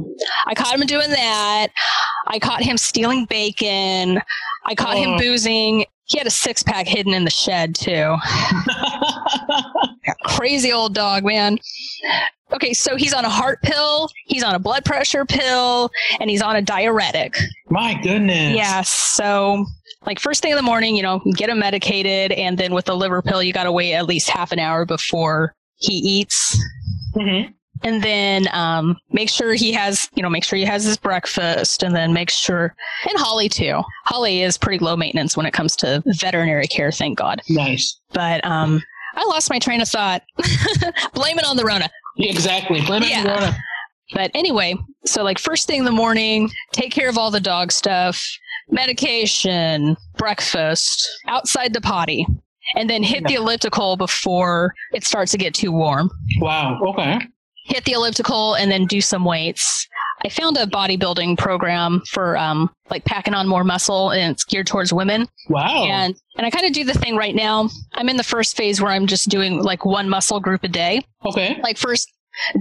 I 0.48 0.54
caught 0.54 0.80
him 0.80 0.86
doing 0.88 1.10
that. 1.10 1.68
I 2.28 2.40
caught 2.40 2.62
him 2.62 2.78
stealing 2.78 3.26
bacon. 3.26 4.20
I 4.66 4.76
caught 4.76 4.98
him 4.98 5.12
Oh. 5.12 5.18
boozing. 5.20 5.86
He 6.06 6.18
had 6.18 6.28
a 6.28 6.32
six 6.32 6.62
pack 6.64 6.86
hidden 6.88 7.14
in 7.14 7.24
the 7.24 7.32
shed, 7.32 7.76
too. 7.76 8.16
crazy 10.24 10.72
old 10.72 10.94
dog, 10.94 11.24
man. 11.24 11.58
Okay, 12.52 12.74
so 12.74 12.96
he's 12.96 13.14
on 13.14 13.26
a 13.26 13.30
heart 13.30 13.62
pill, 13.64 14.10
he's 14.26 14.44
on 14.44 14.54
a 14.54 14.60
blood 14.60 14.86
pressure 14.86 15.26
pill, 15.26 15.90
and 16.20 16.30
he's 16.30 16.42
on 16.42 16.56
a 16.56 16.62
diuretic. 16.62 17.36
My 17.70 18.00
goodness. 18.02 18.56
Yeah, 18.56 18.84
so 18.86 19.66
like 20.06 20.20
first 20.20 20.42
thing 20.42 20.52
in 20.52 20.58
the 20.58 20.64
morning, 20.64 20.96
you 20.96 21.02
know, 21.02 21.20
get 21.36 21.50
him 21.50 21.60
medicated, 21.60 22.32
and 22.32 22.58
then 22.58 22.74
with 22.74 22.86
the 22.86 22.96
liver 22.96 23.22
pill, 23.22 23.42
you 23.42 23.54
got 23.54 23.64
to 23.64 23.72
wait 23.72 23.94
at 23.94 24.06
least 24.06 24.30
half 24.30 24.52
an 24.52 24.60
hour 24.60 24.86
before 24.86 25.56
he 25.78 25.94
eats. 25.96 26.60
hmm 27.16 27.44
And 27.84 28.04
then 28.04 28.48
um, 28.54 28.98
make 29.12 29.30
sure 29.30 29.54
he 29.54 29.72
has, 29.72 30.08
you 30.14 30.22
know, 30.22 30.30
make 30.30 30.44
sure 30.44 30.58
he 30.58 30.66
has 30.66 30.84
his 30.84 30.98
breakfast, 30.98 31.82
and 31.82 31.96
then 31.96 32.14
make 32.14 32.30
sure, 32.30 32.76
and 33.10 33.18
Holly 33.18 33.50
too. 33.50 33.82
Holly 34.06 34.44
is 34.44 34.58
pretty 34.58 34.84
low 34.84 34.96
maintenance 34.96 35.36
when 35.36 35.46
it 35.48 35.54
comes 35.54 35.76
to 35.78 36.04
veterinary 36.06 36.68
care, 36.68 36.92
thank 36.92 37.18
God. 37.18 37.42
Nice. 37.50 38.00
But 38.14 38.46
um, 38.46 38.84
I 39.16 39.26
lost 39.26 39.50
my 39.50 39.60
train 39.60 39.82
of 39.82 39.90
thought. 39.90 40.24
Blame 41.14 41.38
it 41.40 41.46
on 41.46 41.58
the 41.58 41.64
Rona. 41.64 41.90
Yeah, 42.18 42.30
exactly. 42.32 42.82
Blame 42.82 43.04
it 43.04 43.06
on 43.06 43.12
Yeah. 43.12 43.24
Corona. 43.24 43.58
But 44.14 44.32
anyway, 44.36 44.76
so 45.06 45.24
like 45.24 45.40
first 45.40 45.66
thing 45.68 45.80
in 45.80 45.86
the 45.86 45.92
morning, 45.92 46.50
take 46.72 46.92
care 46.92 47.10
of 47.10 47.18
all 47.18 47.32
the 47.32 47.40
dog 47.40 47.72
stuff, 47.72 48.22
medication, 48.70 49.98
breakfast, 50.18 51.08
outside 51.28 51.74
the 51.74 51.82
potty, 51.82 52.28
and 52.76 52.90
then 52.90 53.02
hit 53.04 53.26
the 53.26 53.36
elliptical 53.36 53.98
before 53.98 54.74
it 54.94 55.04
starts 55.04 55.32
to 55.32 55.38
get 55.38 55.54
too 55.54 55.72
warm. 55.72 56.10
Wow. 56.40 56.80
Okay. 56.90 57.20
Hit 57.66 57.86
the 57.86 57.94
elliptical 57.94 58.56
and 58.56 58.70
then 58.72 58.86
do 58.86 59.00
some 59.02 59.26
weights. 59.26 59.88
I 60.26 60.30
found 60.30 60.58
a 60.58 60.66
bodybuilding 60.66 61.38
program 61.38 62.02
for 62.10 62.38
um 62.38 62.70
like 62.90 63.06
packing 63.06 63.34
on 63.34 63.48
more 63.48 63.64
muscle 63.64 64.12
and 64.12 64.32
it's 64.32 64.44
geared 64.44 64.68
towards 64.68 64.94
women. 64.94 65.28
Wow. 65.50 65.86
And 65.86 66.16
and 66.38 66.46
I 66.46 66.50
kind 66.50 66.66
of 66.66 66.74
do 66.74 66.84
the 66.84 66.94
thing 66.94 67.16
right 67.16 67.36
now. 67.36 67.70
I'm 67.94 68.10
in 68.10 68.18
the 68.18 68.24
first 68.24 68.56
phase 68.58 68.82
where 68.82 68.92
I'm 68.92 69.08
just 69.08 69.30
doing 69.30 69.62
like 69.62 69.86
one 69.86 70.10
muscle 70.10 70.40
group 70.40 70.64
a 70.64 70.68
day 70.68 71.06
okay. 71.26 71.60
like 71.64 71.78
first 71.78 72.10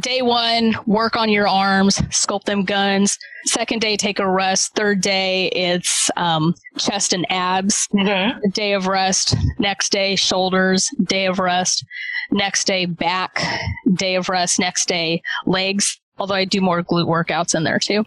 day 0.00 0.20
one 0.20 0.76
work 0.86 1.16
on 1.16 1.30
your 1.30 1.48
arms 1.48 1.96
sculpt 2.10 2.44
them 2.44 2.62
guns 2.62 3.16
second 3.46 3.80
day 3.80 3.96
take 3.96 4.18
a 4.18 4.28
rest 4.30 4.74
third 4.76 5.00
day 5.00 5.46
it's 5.48 6.10
um, 6.18 6.54
chest 6.78 7.14
and 7.14 7.24
abs 7.30 7.88
Okay. 7.98 8.32
day 8.52 8.74
of 8.74 8.86
rest 8.86 9.34
next 9.58 9.90
day 9.90 10.14
shoulders 10.14 10.90
day 11.04 11.24
of 11.26 11.38
rest 11.38 11.86
next 12.30 12.66
day 12.66 12.84
back 12.84 13.42
day 13.94 14.14
of 14.16 14.28
rest 14.28 14.58
next 14.58 14.86
day 14.88 15.22
legs 15.46 15.98
although 16.18 16.34
i 16.34 16.44
do 16.44 16.60
more 16.60 16.82
glute 16.82 17.06
workouts 17.08 17.54
in 17.54 17.64
there 17.64 17.78
too 17.78 18.04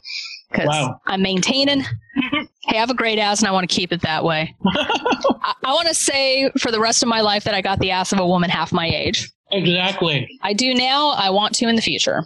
because 0.52 0.68
Wow. 0.68 1.00
i'm 1.08 1.22
maintaining 1.22 1.82
hey 2.14 2.48
i 2.70 2.76
have 2.76 2.90
a 2.90 2.94
great 2.96 3.20
ass 3.20 3.40
and 3.40 3.48
i 3.48 3.52
want 3.52 3.70
to 3.70 3.76
keep 3.76 3.92
it 3.92 4.02
that 4.02 4.24
way 4.24 4.56
i, 4.68 5.54
I 5.64 5.74
want 5.74 5.88
to 5.88 5.94
say 5.94 6.50
for 6.60 6.72
the 6.72 6.80
rest 6.80 7.04
of 7.04 7.10
my 7.10 7.22
life 7.22 7.44
that 7.46 7.54
i 7.54 7.62
got 7.62 7.80
the 7.80 7.92
ass 7.92 8.12
of 8.14 8.20
a 8.20 8.28
woman 8.28 8.50
half 8.50 8.72
my 8.72 8.88
age 8.88 9.32
Exactly. 9.52 10.28
I 10.42 10.54
do 10.54 10.74
now. 10.74 11.10
I 11.10 11.30
want 11.30 11.54
to 11.58 11.68
in 11.70 11.76
the 11.76 11.82
future. 11.82 12.24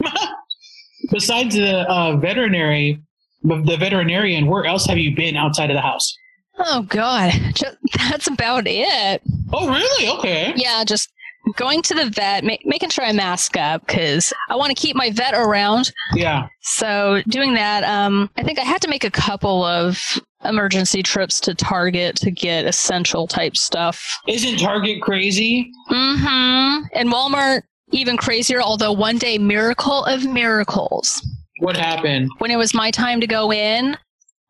Besides 1.10 1.54
the 1.54 1.88
uh, 1.88 2.16
veterinary, 2.16 3.00
the 3.42 3.62
the 3.64 3.76
veterinarian, 3.76 4.46
where 4.46 4.64
else 4.64 4.84
have 4.86 4.98
you 4.98 5.14
been 5.14 5.36
outside 5.36 5.70
of 5.70 5.74
the 5.76 5.80
house? 5.80 6.12
Oh 6.58 6.82
God, 6.82 7.32
just, 7.54 7.76
that's 7.96 8.26
about 8.26 8.64
it. 8.66 9.22
Oh, 9.52 9.68
really? 9.68 10.08
Okay. 10.18 10.52
Yeah, 10.56 10.82
just 10.84 11.08
going 11.56 11.82
to 11.82 11.94
the 11.94 12.10
vet, 12.10 12.44
ma- 12.44 12.56
making 12.64 12.90
sure 12.90 13.04
I 13.04 13.12
mask 13.12 13.56
up 13.56 13.86
because 13.86 14.32
I 14.48 14.56
want 14.56 14.68
to 14.70 14.80
keep 14.80 14.96
my 14.96 15.10
vet 15.10 15.34
around. 15.34 15.92
Yeah. 16.14 16.48
So 16.62 17.22
doing 17.28 17.54
that, 17.54 17.84
um, 17.84 18.30
I 18.36 18.42
think 18.42 18.58
I 18.58 18.62
had 18.62 18.80
to 18.82 18.88
make 18.88 19.04
a 19.04 19.10
couple 19.10 19.64
of 19.64 19.98
emergency 20.44 21.02
trips 21.02 21.38
to 21.40 21.54
Target 21.54 22.16
to 22.16 22.30
get 22.30 22.64
essential 22.64 23.26
type 23.26 23.56
stuff. 23.56 24.02
Isn't 24.26 24.58
Target 24.58 25.02
crazy? 25.02 25.70
Mm-hmm. 25.90 26.84
And 26.94 27.08
Walmart 27.12 27.62
even 27.92 28.16
crazier. 28.16 28.60
Although 28.62 28.92
one 28.92 29.18
day, 29.18 29.36
miracle 29.38 30.04
of 30.04 30.24
miracles, 30.24 31.20
What 31.60 31.76
happened? 31.76 32.28
when 32.38 32.50
it 32.50 32.56
was 32.56 32.72
my 32.74 32.90
time 32.90 33.20
to 33.20 33.26
go 33.26 33.52
in, 33.52 33.96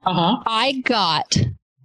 Uh 0.05 0.15
huh. 0.15 0.37
I 0.47 0.83
got 0.85 1.37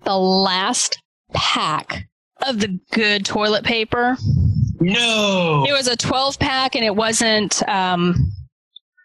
the 0.03 0.17
last 0.17 1.01
pack 1.33 2.07
of 2.45 2.59
the 2.59 2.79
good 2.91 3.25
toilet 3.25 3.63
paper. 3.63 4.17
No. 4.79 5.65
It 5.67 5.73
was 5.73 5.87
a 5.87 5.95
12 5.95 6.39
pack 6.39 6.75
and 6.75 6.83
it 6.83 6.95
wasn't 6.95 7.67
um, 7.69 8.31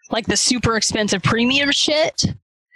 like 0.09 0.25
the 0.25 0.37
super 0.37 0.75
expensive 0.77 1.23
premium 1.23 1.71
shit, 1.71 2.25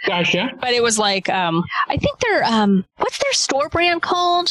Gotcha. 0.08 0.52
but 0.60 0.70
it 0.74 0.82
was 0.84 0.98
like, 1.00 1.30
um, 1.30 1.64
I 1.90 1.98
think 1.98 2.20
they're, 2.20 2.44
um, 2.46 2.86
what's 2.98 3.18
their 3.20 3.34
store 3.34 3.70
brand 3.70 4.02
called? 4.02 4.50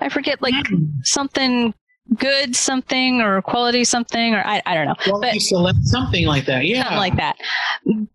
I 0.00 0.08
forget, 0.08 0.40
like 0.40 0.54
Mm. 0.54 0.88
something 1.02 1.74
good 2.16 2.56
something 2.56 3.20
or 3.20 3.42
quality 3.42 3.84
something 3.84 4.32
or 4.34 4.38
I, 4.46 4.62
I 4.64 4.74
don't 4.74 4.86
know. 4.86 4.94
Well, 5.10 5.20
But- 5.20 5.38
select 5.42 5.80
something 5.82 6.26
like 6.26 6.46
that. 6.46 6.64
Yeah. 6.64 6.84
something 6.84 6.96
like 6.98 7.16
that. 7.16 7.36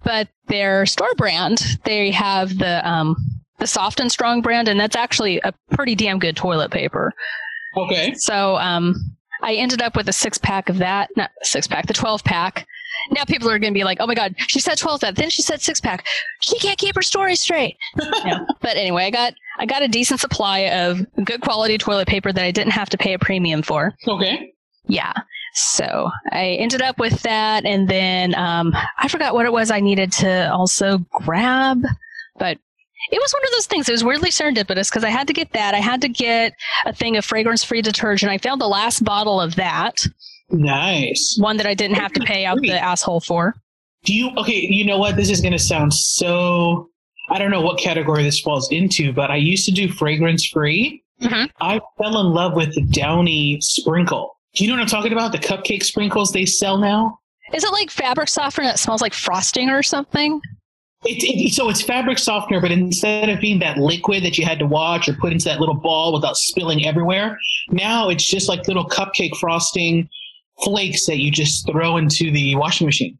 But 0.04 0.30
their 0.48 0.88
store 0.88 1.14
brand, 1.16 1.62
they 1.84 2.10
have 2.10 2.58
the 2.58 2.88
um 2.90 3.16
the 3.60 3.68
soft 3.68 4.00
and 4.00 4.12
strong 4.12 4.42
brand, 4.42 4.68
and 4.68 4.80
that's 4.80 4.96
actually 4.96 5.40
a 5.44 5.54
pretty 5.72 5.94
damn 5.94 6.18
good 6.18 6.36
toilet 6.36 6.72
paper. 6.72 7.14
Okay. 7.78 8.14
So 8.18 8.56
um 8.58 8.96
I 9.44 9.54
ended 9.56 9.82
up 9.82 9.96
with 9.96 10.08
a 10.10 10.14
six 10.14 10.38
pack 10.38 10.70
of 10.70 10.78
that, 10.80 11.10
not 11.16 11.32
six 11.44 11.68
pack, 11.68 11.86
the 11.88 11.94
twelve 11.94 12.24
pack. 12.24 12.66
Now 13.12 13.24
people 13.26 13.50
are 13.50 13.60
going 13.60 13.74
to 13.74 13.78
be 13.78 13.84
like, 13.84 13.98
"Oh 14.00 14.08
my 14.08 14.16
god, 14.16 14.36
she 14.48 14.60
said 14.60 14.78
twelve 14.78 15.02
pack, 15.02 15.16
then 15.16 15.30
she 15.30 15.42
said 15.42 15.62
six 15.62 15.80
pack. 15.82 16.06
She 16.42 16.58
can't 16.60 16.78
keep 16.78 16.96
her 16.96 17.02
story 17.02 17.36
straight." 17.36 17.78
Yeah. 18.26 18.46
But 18.62 18.78
anyway, 18.78 19.06
I 19.06 19.10
got 19.12 19.34
I 19.60 19.66
got 19.66 19.82
a 19.82 19.88
decent 19.88 20.22
supply 20.22 20.60
of 20.60 21.06
good 21.26 21.42
quality 21.42 21.78
toilet 21.78 22.08
paper 22.08 22.32
that 22.32 22.44
I 22.44 22.52
didn't 22.52 22.72
have 22.72 22.90
to 22.92 22.98
pay 22.98 23.14
a 23.14 23.20
premium 23.20 23.62
for. 23.62 23.94
Okay. 24.08 24.54
Yeah. 24.88 25.14
So 25.54 26.10
I 26.32 26.58
ended 26.60 26.82
up 26.82 27.00
with 27.00 27.22
that, 27.24 27.66
and 27.66 27.88
then 27.88 28.34
um, 28.36 28.74
I 28.98 29.08
forgot 29.10 29.34
what 29.34 29.46
it 29.46 29.52
was 29.52 29.72
I 29.72 29.82
needed 29.82 30.12
to 30.14 30.52
also 30.54 31.00
grab, 31.12 31.84
but 32.40 32.58
it 33.12 33.20
was 33.22 33.32
one 33.34 33.44
of 33.46 33.52
those 33.52 33.66
things. 33.68 33.90
It 33.90 33.92
was 33.94 34.04
weirdly 34.04 34.30
serendipitous 34.30 34.90
because 34.90 35.04
I 35.04 35.10
had 35.10 35.28
to 35.28 35.34
get 35.34 35.52
that. 35.54 35.74
I 35.76 35.80
had 35.80 36.02
to 36.02 36.10
get 36.10 36.54
a 36.86 36.94
thing 36.94 37.18
of 37.18 37.26
fragrance-free 37.26 37.82
detergent. 37.82 38.32
I 38.32 38.38
found 38.38 38.60
the 38.62 38.68
last 38.68 39.04
bottle 39.04 39.40
of 39.42 39.56
that, 39.56 40.06
Nice. 40.50 41.36
one 41.40 41.58
that 41.58 41.66
I 41.66 41.74
didn't 41.74 41.96
have 41.98 42.12
to 42.14 42.22
pay 42.22 42.46
out 42.46 42.60
the 42.62 42.72
asshole 42.80 43.22
for. 43.22 43.56
Do 44.06 44.14
you 44.14 44.32
okay? 44.38 44.60
You 44.70 44.86
know 44.86 44.98
what? 44.98 45.16
This 45.16 45.30
is 45.30 45.42
going 45.42 45.54
to 45.54 45.60
sound 45.60 45.94
so. 45.94 46.90
I 47.30 47.40
don't 47.40 47.52
know 47.52 47.62
what 47.62 47.80
category 47.80 48.22
this 48.24 48.42
falls 48.42 48.70
into, 48.72 49.14
but 49.14 49.32
I 49.32 49.38
used 49.38 49.66
to 49.66 49.72
do 49.72 49.88
fragrance 49.90 50.46
free. 50.46 51.02
Mhm. 51.22 51.50
I 51.62 51.80
fell 51.98 52.20
in 52.20 52.34
love 52.34 52.54
with 52.54 52.76
the 52.76 52.82
Downy 52.82 53.60
sprinkle. 53.62 54.38
Do 54.56 54.64
you 54.64 54.70
know 54.70 54.76
what 54.76 54.82
I'm 54.82 54.88
talking 54.90 55.14
about? 55.14 55.32
The 55.32 55.38
cupcake 55.40 55.84
sprinkles 55.84 56.32
they 56.34 56.46
sell 56.46 56.78
now. 56.78 57.18
Is 57.54 57.64
it 57.64 57.72
like 57.72 57.90
fabric 57.90 58.28
softener 58.28 58.68
that 58.68 58.78
smells 58.78 59.02
like 59.02 59.14
frosting 59.14 59.70
or 59.70 59.82
something? 59.82 60.42
It, 61.06 61.24
it, 61.24 61.54
so 61.54 61.70
it's 61.70 61.82
fabric 61.82 62.18
softener, 62.18 62.62
but 62.62 62.72
instead 62.72 63.30
of 63.30 63.40
being 63.40 63.60
that 63.60 63.78
liquid 63.78 64.24
that 64.24 64.38
you 64.38 64.46
had 64.46 64.60
to 64.60 64.66
watch 64.66 65.10
or 65.10 65.14
put 65.14 65.32
into 65.32 65.46
that 65.46 65.60
little 65.60 65.76
ball 65.76 66.14
without 66.14 66.38
spilling 66.38 66.86
everywhere, 66.86 67.38
now 67.70 68.10
it's 68.10 68.26
just 68.26 68.48
like 68.48 68.68
little 68.68 68.88
cupcake 68.88 69.36
frosting 69.38 70.08
flakes 70.64 71.06
that 71.06 71.18
you 71.18 71.32
just 71.32 71.68
throw 71.68 71.98
into 71.98 72.32
the 72.32 72.56
washing 72.56 72.86
machine. 72.86 73.18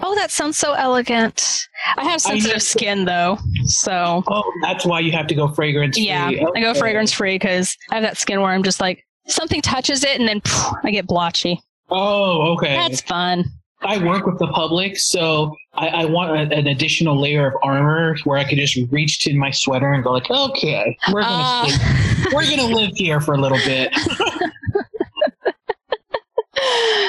Oh, 0.00 0.14
that 0.16 0.30
sounds 0.30 0.58
so 0.58 0.72
elegant. 0.72 1.68
I 1.96 2.02
have 2.02 2.14
I 2.14 2.16
sensitive 2.16 2.62
skin 2.62 3.04
though, 3.04 3.38
so 3.64 4.24
Oh, 4.26 4.52
that's 4.62 4.84
why 4.84 5.00
you 5.00 5.12
have 5.12 5.28
to 5.28 5.34
go 5.34 5.48
fragrance 5.48 5.96
free. 5.96 6.06
Yeah, 6.06 6.30
I 6.54 6.60
go 6.60 6.74
fragrance 6.74 7.12
free 7.12 7.36
because 7.36 7.76
I 7.90 7.94
have 7.94 8.02
that 8.02 8.18
skin 8.18 8.40
where 8.40 8.50
I'm 8.50 8.64
just 8.64 8.80
like 8.80 9.04
something 9.28 9.62
touches 9.62 10.02
it 10.04 10.18
and 10.18 10.28
then 10.28 10.40
phew, 10.40 10.78
I 10.82 10.90
get 10.90 11.06
blotchy. 11.06 11.62
Oh, 11.90 12.54
okay. 12.54 12.74
That's 12.74 13.02
fun. 13.02 13.44
I 13.84 13.98
work 14.02 14.24
with 14.26 14.38
the 14.38 14.46
public, 14.48 14.96
so 14.98 15.54
I, 15.74 15.88
I 15.88 16.04
want 16.06 16.30
a, 16.32 16.54
an 16.56 16.66
additional 16.68 17.20
layer 17.20 17.46
of 17.48 17.54
armor 17.62 18.16
where 18.24 18.38
I 18.38 18.44
could 18.44 18.58
just 18.58 18.78
reach 18.90 19.20
to 19.24 19.34
my 19.36 19.50
sweater 19.50 19.92
and 19.92 20.02
go 20.02 20.12
like, 20.12 20.30
okay, 20.30 20.96
we're 21.12 21.22
gonna 21.22 21.68
Uh, 21.68 22.24
we're 22.32 22.48
gonna 22.48 22.64
live 22.74 22.90
here 22.94 23.20
for 23.20 23.34
a 23.34 23.38
little 23.38 23.58
bit. 23.58 23.92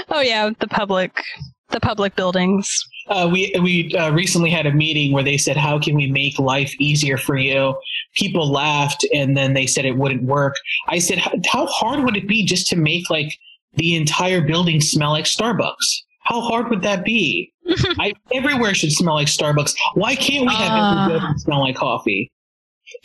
oh 0.10 0.22
yeah, 0.22 0.50
the 0.60 0.68
public, 0.68 1.22
the 1.70 1.80
public 1.80 2.16
buildings. 2.16 2.70
Uh, 3.08 3.30
we 3.32 3.54
we 3.62 3.94
uh, 3.96 4.12
recently 4.12 4.50
had 4.50 4.66
a 4.66 4.72
meeting 4.74 5.12
where 5.12 5.24
they 5.24 5.38
said, 5.38 5.56
"How 5.58 5.80
can 5.80 5.96
we 5.96 6.10
make 6.10 6.40
life 6.40 6.74
easier 6.80 7.18
for 7.18 7.38
you?" 7.38 7.76
People 8.16 8.50
laughed, 8.52 9.06
and 9.14 9.38
then 9.38 9.54
they 9.54 9.68
said 9.68 9.86
it 9.86 9.96
wouldn't 9.98 10.24
work. 10.24 10.56
I 10.90 11.00
said, 11.00 11.20
"How- 11.20 11.34
"How 11.48 11.66
hard 11.68 12.04
would 12.04 12.18
it 12.18 12.28
be 12.28 12.44
just 12.44 12.68
to 12.70 12.76
make 12.76 13.10
like 13.10 13.32
the 13.76 13.96
entire 13.96 14.42
building 14.42 14.82
smell 14.82 15.12
like 15.12 15.26
Starbucks? 15.26 16.02
How 16.26 16.42
hard 16.42 16.70
would 16.70 16.82
that 16.84 17.04
be? 17.06 17.52
I, 18.00 18.14
everywhere 18.34 18.74
should 18.76 18.92
smell 18.92 19.16
like 19.16 19.28
Starbucks. 19.28 19.74
Why 19.96 20.16
can't 20.16 20.46
we 20.48 20.54
have 20.54 20.72
Ah. 20.72 21.16
every 21.16 21.40
smell 21.40 21.62
like 21.62 21.76
coffee?" 21.76 22.32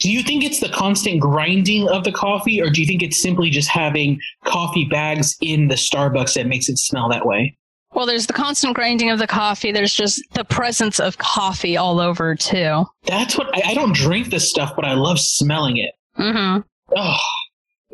Do 0.00 0.10
you 0.12 0.22
think 0.22 0.44
it's 0.44 0.60
the 0.60 0.68
constant 0.68 1.20
grinding 1.20 1.88
of 1.88 2.04
the 2.04 2.12
coffee, 2.12 2.60
or 2.60 2.68
do 2.68 2.82
you 2.82 2.86
think 2.86 3.02
it's 3.02 3.20
simply 3.22 3.48
just 3.48 3.68
having 3.68 4.18
coffee 4.44 4.84
bags 4.84 5.36
in 5.40 5.68
the 5.68 5.74
Starbucks 5.74 6.34
that 6.34 6.46
makes 6.46 6.68
it 6.68 6.76
smell 6.78 7.08
that 7.08 7.24
way? 7.24 7.56
Well, 7.94 8.04
there's 8.06 8.26
the 8.26 8.34
constant 8.34 8.74
grinding 8.74 9.08
of 9.10 9.18
the 9.18 9.26
coffee. 9.26 9.72
There's 9.72 9.94
just 9.94 10.22
the 10.34 10.44
presence 10.44 11.00
of 11.00 11.16
coffee 11.18 11.76
all 11.78 11.98
over 11.98 12.34
too. 12.34 12.84
That's 13.06 13.38
what 13.38 13.48
I, 13.56 13.70
I 13.70 13.74
don't 13.74 13.94
drink 13.94 14.28
this 14.30 14.48
stuff, 14.50 14.74
but 14.76 14.84
I 14.84 14.92
love 14.92 15.18
smelling 15.18 15.78
it. 15.78 15.92
Mm-hmm. 16.18 16.60
Oh, 16.96 17.16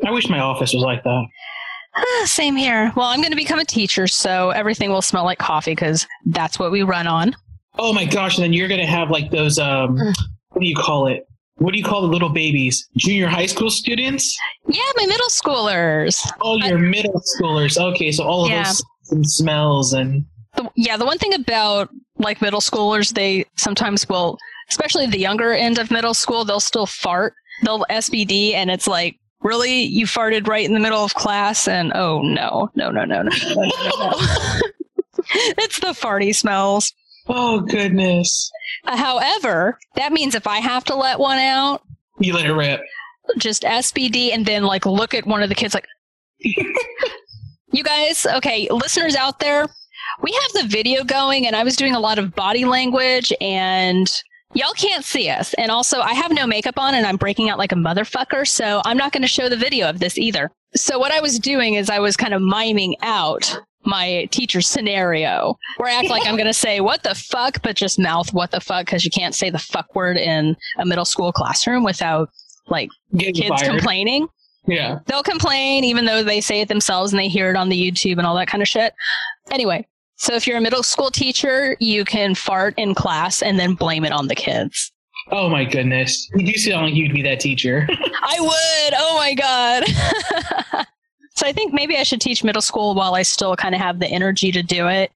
I 0.05 0.11
wish 0.11 0.29
my 0.29 0.39
office 0.39 0.73
was 0.73 0.83
like 0.83 1.03
that. 1.05 1.23
Ah, 1.97 2.23
same 2.25 2.55
here. 2.55 2.91
Well, 2.95 3.07
I'm 3.07 3.19
going 3.21 3.31
to 3.31 3.35
become 3.37 3.59
a 3.59 3.65
teacher, 3.65 4.07
so 4.07 4.51
everything 4.51 4.91
will 4.91 5.01
smell 5.01 5.23
like 5.23 5.39
coffee 5.39 5.71
because 5.71 6.05
that's 6.27 6.59
what 6.59 6.71
we 6.71 6.83
run 6.83 7.07
on. 7.07 7.35
Oh 7.79 7.93
my 7.93 8.05
gosh! 8.05 8.37
And 8.37 8.43
then 8.43 8.53
you're 8.53 8.67
gonna 8.67 8.85
have 8.87 9.09
like 9.11 9.29
those 9.31 9.59
um, 9.59 9.97
Mm. 9.97 10.13
what 10.49 10.61
do 10.61 10.67
you 10.67 10.75
call 10.75 11.07
it? 11.07 11.23
What 11.55 11.71
do 11.73 11.77
you 11.79 11.83
call 11.83 12.01
the 12.01 12.07
little 12.07 12.29
babies? 12.29 12.87
Junior 12.97 13.27
high 13.27 13.45
school 13.47 13.69
students? 13.69 14.35
Yeah, 14.67 14.81
my 14.95 15.05
middle 15.07 15.27
schoolers. 15.29 16.19
Oh, 16.41 16.57
your 16.57 16.77
middle 16.79 17.21
schoolers. 17.39 17.77
Okay, 17.79 18.11
so 18.11 18.23
all 18.23 18.45
of 18.45 18.51
Yeah. 18.51 18.63
those 18.63 18.83
and 19.11 19.27
smells 19.29 19.93
and 19.93 20.25
the, 20.55 20.69
yeah, 20.75 20.97
the 20.97 21.05
one 21.05 21.17
thing 21.17 21.33
about 21.33 21.89
like 22.17 22.41
middle 22.41 22.61
schoolers, 22.61 23.13
they 23.13 23.45
sometimes 23.57 24.07
will, 24.09 24.37
especially 24.69 25.05
the 25.07 25.19
younger 25.19 25.51
end 25.53 25.77
of 25.77 25.89
middle 25.91 26.13
school, 26.15 26.45
they'll 26.45 26.59
still 26.59 26.85
fart. 26.87 27.33
They'll 27.63 27.85
SBD, 27.89 28.53
and 28.53 28.69
it's 28.71 28.87
like, 28.87 29.17
really? 29.47 29.83
You 29.83 30.05
farted 30.05 30.47
right 30.47 30.65
in 30.65 30.73
the 30.73 30.79
middle 30.79 31.03
of 31.03 31.13
class 31.15 31.67
and 31.67 31.91
oh 31.95 32.21
no, 32.21 32.69
no, 32.75 32.91
no, 32.91 33.05
no, 33.05 33.21
no, 33.21 33.29
no, 33.29 33.53
no, 33.55 33.99
no. 33.99 34.13
it's 35.57 35.79
the 35.79 35.87
farty 35.87 36.35
smells. 36.35 36.93
Oh 37.27 37.61
goodness. 37.61 38.51
Uh, 38.85 38.97
however, 38.97 39.77
that 39.95 40.13
means 40.13 40.35
if 40.35 40.47
I 40.47 40.59
have 40.59 40.83
to 40.85 40.95
let 40.95 41.19
one 41.19 41.39
out, 41.39 41.81
you 42.19 42.33
let 42.33 42.45
it 42.45 42.53
rip. 42.53 42.81
Just 43.37 43.63
SBD 43.63 44.33
and 44.33 44.45
then 44.45 44.63
like 44.63 44.85
look 44.85 45.13
at 45.13 45.25
one 45.25 45.43
of 45.43 45.49
the 45.49 45.55
kids 45.55 45.73
like 45.73 45.87
You 47.71 47.83
guys, 47.83 48.25
okay, 48.25 48.67
listeners 48.71 49.15
out 49.15 49.39
there, 49.39 49.67
we 50.21 50.31
have 50.31 50.63
the 50.63 50.69
video 50.69 51.03
going 51.03 51.45
and 51.45 51.55
I 51.55 51.63
was 51.63 51.75
doing 51.75 51.95
a 51.95 51.99
lot 51.99 52.17
of 52.17 52.33
body 52.33 52.63
language 52.63 53.33
and 53.41 54.07
y'all 54.53 54.73
can't 54.73 55.03
see 55.05 55.29
us. 55.29 55.53
And 55.55 55.71
also, 55.71 55.99
I 55.99 56.13
have 56.13 56.31
no 56.31 56.47
makeup 56.47 56.77
on, 56.77 56.95
and 56.95 57.05
I'm 57.05 57.17
breaking 57.17 57.49
out 57.49 57.57
like 57.57 57.71
a 57.71 57.75
motherfucker, 57.75 58.47
so 58.47 58.81
I'm 58.85 58.97
not 58.97 59.11
going 59.11 59.21
to 59.23 59.27
show 59.27 59.49
the 59.49 59.57
video 59.57 59.89
of 59.89 59.99
this 59.99 60.17
either. 60.17 60.51
So, 60.75 60.99
what 60.99 61.11
I 61.11 61.21
was 61.21 61.39
doing 61.39 61.75
is 61.75 61.89
I 61.89 61.99
was 61.99 62.17
kind 62.17 62.33
of 62.33 62.41
miming 62.41 62.95
out 63.01 63.59
my 63.85 64.27
teacher 64.31 64.59
scenario 64.59 65.55
where 65.77 65.89
I 65.89 65.93
act 65.99 66.09
like 66.09 66.27
I'm 66.27 66.35
going 66.35 66.47
to 66.47 66.53
say, 66.53 66.81
what 66.81 67.03
the 67.03 67.15
fuck, 67.15 67.61
but 67.61 67.75
just 67.75 67.97
mouth 67.97 68.33
what 68.33 68.51
the 68.51 68.59
fuck, 68.59 68.85
because 68.85 69.05
you 69.05 69.11
can't 69.11 69.33
say 69.33 69.49
the 69.49 69.59
fuck 69.59 69.95
word 69.95 70.17
in 70.17 70.57
a 70.77 70.85
middle 70.85 71.05
school 71.05 71.31
classroom 71.31 71.83
without 71.85 72.29
like 72.67 72.89
Getting 73.15 73.35
kids 73.35 73.61
fired. 73.61 73.69
complaining 73.69 74.27
Yeah. 74.65 74.99
they'll 75.05 75.23
complain 75.23 75.85
even 75.85 76.03
though 76.03 76.21
they 76.21 76.41
say 76.41 76.59
it 76.59 76.67
themselves 76.67 77.13
and 77.13 77.19
they 77.19 77.29
hear 77.29 77.49
it 77.49 77.55
on 77.55 77.69
the 77.69 77.79
YouTube 77.81 78.17
and 78.17 78.27
all 78.27 78.35
that 78.35 78.49
kind 78.49 78.61
of 78.61 78.67
shit. 78.67 78.93
Anyway, 79.51 79.87
so 80.17 80.33
if 80.33 80.45
you're 80.47 80.57
a 80.57 80.61
middle 80.61 80.83
school 80.83 81.09
teacher, 81.11 81.77
you 81.79 82.03
can 82.05 82.35
fart 82.35 82.73
in 82.77 82.93
class 82.95 83.41
and 83.41 83.57
then 83.59 83.73
blame 83.75 84.03
it 84.03 84.11
on 84.11 84.27
the 84.27 84.35
kids. 84.35 84.91
Oh 85.31 85.49
my 85.49 85.65
goodness. 85.65 86.29
You 86.35 86.53
do 86.53 86.57
sound 86.57 86.85
like 86.85 86.95
you'd 86.95 87.13
be 87.13 87.21
that 87.23 87.39
teacher. 87.39 87.87
I 88.23 88.37
would. 88.39 88.93
Oh 88.97 89.15
my 89.17 89.33
god. 89.33 89.83
so 91.35 91.45
I 91.47 91.51
think 91.53 91.73
maybe 91.73 91.97
I 91.97 92.03
should 92.03 92.21
teach 92.21 92.43
middle 92.43 92.61
school 92.61 92.95
while 92.95 93.13
I 93.15 93.23
still 93.23 93.55
kind 93.55 93.75
of 93.75 93.81
have 93.81 93.99
the 93.99 94.07
energy 94.07 94.51
to 94.51 94.63
do 94.63 94.87
it. 94.87 95.11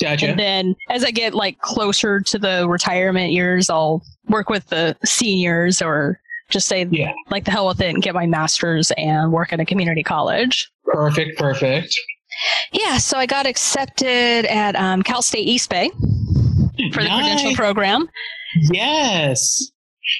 gotcha. 0.00 0.28
And 0.28 0.38
then 0.38 0.76
as 0.90 1.02
I 1.04 1.10
get 1.10 1.34
like 1.34 1.58
closer 1.60 2.20
to 2.20 2.38
the 2.38 2.68
retirement 2.68 3.32
years, 3.32 3.70
I'll 3.70 4.02
work 4.28 4.48
with 4.50 4.66
the 4.68 4.96
seniors 5.04 5.80
or 5.80 6.20
just 6.50 6.66
say 6.68 6.86
Yeah. 6.90 7.12
like 7.30 7.44
the 7.44 7.50
hell 7.50 7.66
with 7.68 7.80
it 7.80 7.92
and 7.94 8.02
get 8.02 8.14
my 8.14 8.26
master's 8.26 8.90
and 8.96 9.32
work 9.32 9.52
at 9.52 9.60
a 9.60 9.64
community 9.64 10.02
college. 10.02 10.70
Perfect. 10.84 11.38
Perfect. 11.38 11.94
Yeah, 12.72 12.98
so 12.98 13.18
I 13.18 13.26
got 13.26 13.46
accepted 13.46 14.46
at 14.46 14.76
um, 14.76 15.02
Cal 15.02 15.22
State 15.22 15.46
East 15.46 15.70
Bay 15.70 15.90
for 15.90 17.02
the 17.02 17.08
Nice. 17.08 17.20
credential 17.20 17.54
program. 17.54 18.08
Yes. 18.70 19.70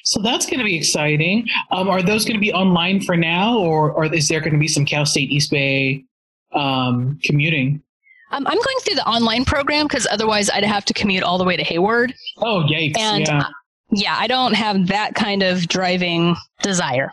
So 0.05 0.21
that's 0.23 0.45
going 0.47 0.59
to 0.59 0.65
be 0.65 0.77
exciting. 0.77 1.47
Um, 1.71 1.89
are 1.89 2.03
those 2.03 2.25
going 2.25 2.37
to 2.37 2.41
be 2.41 2.53
online 2.53 3.01
for 3.01 3.17
now, 3.17 3.59
or, 3.59 3.93
or 3.93 4.13
is 4.13 4.29
there 4.29 4.41
going 4.41 4.53
to 4.53 4.59
be 4.59 4.69
some 4.69 4.85
Cal 4.85 5.07
State 5.07 5.31
East 5.31 5.51
Bay 5.51 6.05
um, 6.53 7.19
commuting? 7.25 7.83
Um, 8.31 8.47
I'm 8.47 8.59
going 8.59 8.77
through 8.83 8.97
the 8.97 9.07
online 9.07 9.47
program 9.47 9.87
because 9.87 10.07
otherwise 10.11 10.51
I'd 10.51 10.65
have 10.65 10.85
to 10.87 10.93
commute 10.93 11.23
all 11.23 11.39
the 11.39 11.45
way 11.45 11.57
to 11.57 11.65
Hayward. 11.65 12.13
Oh, 12.39 12.67
yikes! 12.69 12.99
And 12.99 13.27
yeah. 13.27 13.39
uh, 13.39 13.49
yeah, 13.91 14.17
I 14.19 14.27
don't 14.27 14.53
have 14.53 14.89
that 14.89 15.15
kind 15.15 15.43
of 15.43 15.67
driving 15.69 16.37
desire. 16.63 17.11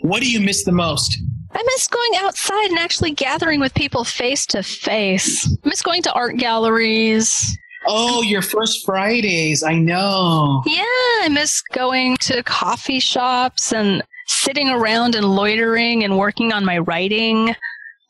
What 0.00 0.20
do 0.20 0.28
you 0.28 0.40
miss 0.40 0.64
the 0.64 0.72
most? 0.72 1.16
I 1.52 1.62
miss 1.62 1.88
going 1.88 2.12
outside 2.16 2.70
and 2.70 2.78
actually 2.78 3.12
gathering 3.12 3.60
with 3.60 3.74
people 3.74 4.04
face 4.04 4.46
to 4.46 4.62
face. 4.62 5.46
I 5.64 5.68
miss 5.68 5.82
going 5.82 6.02
to 6.02 6.12
art 6.12 6.36
galleries. 6.36 7.58
Oh, 7.86 8.22
your 8.22 8.42
first 8.42 8.84
Fridays. 8.84 9.62
I 9.62 9.74
know. 9.74 10.62
Yeah, 10.66 10.84
I 11.22 11.28
miss 11.30 11.62
going 11.72 12.16
to 12.18 12.42
coffee 12.42 13.00
shops 13.00 13.72
and 13.72 14.02
sitting 14.26 14.68
around 14.68 15.14
and 15.14 15.26
loitering 15.26 16.04
and 16.04 16.18
working 16.18 16.52
on 16.52 16.64
my 16.64 16.78
writing. 16.78 17.54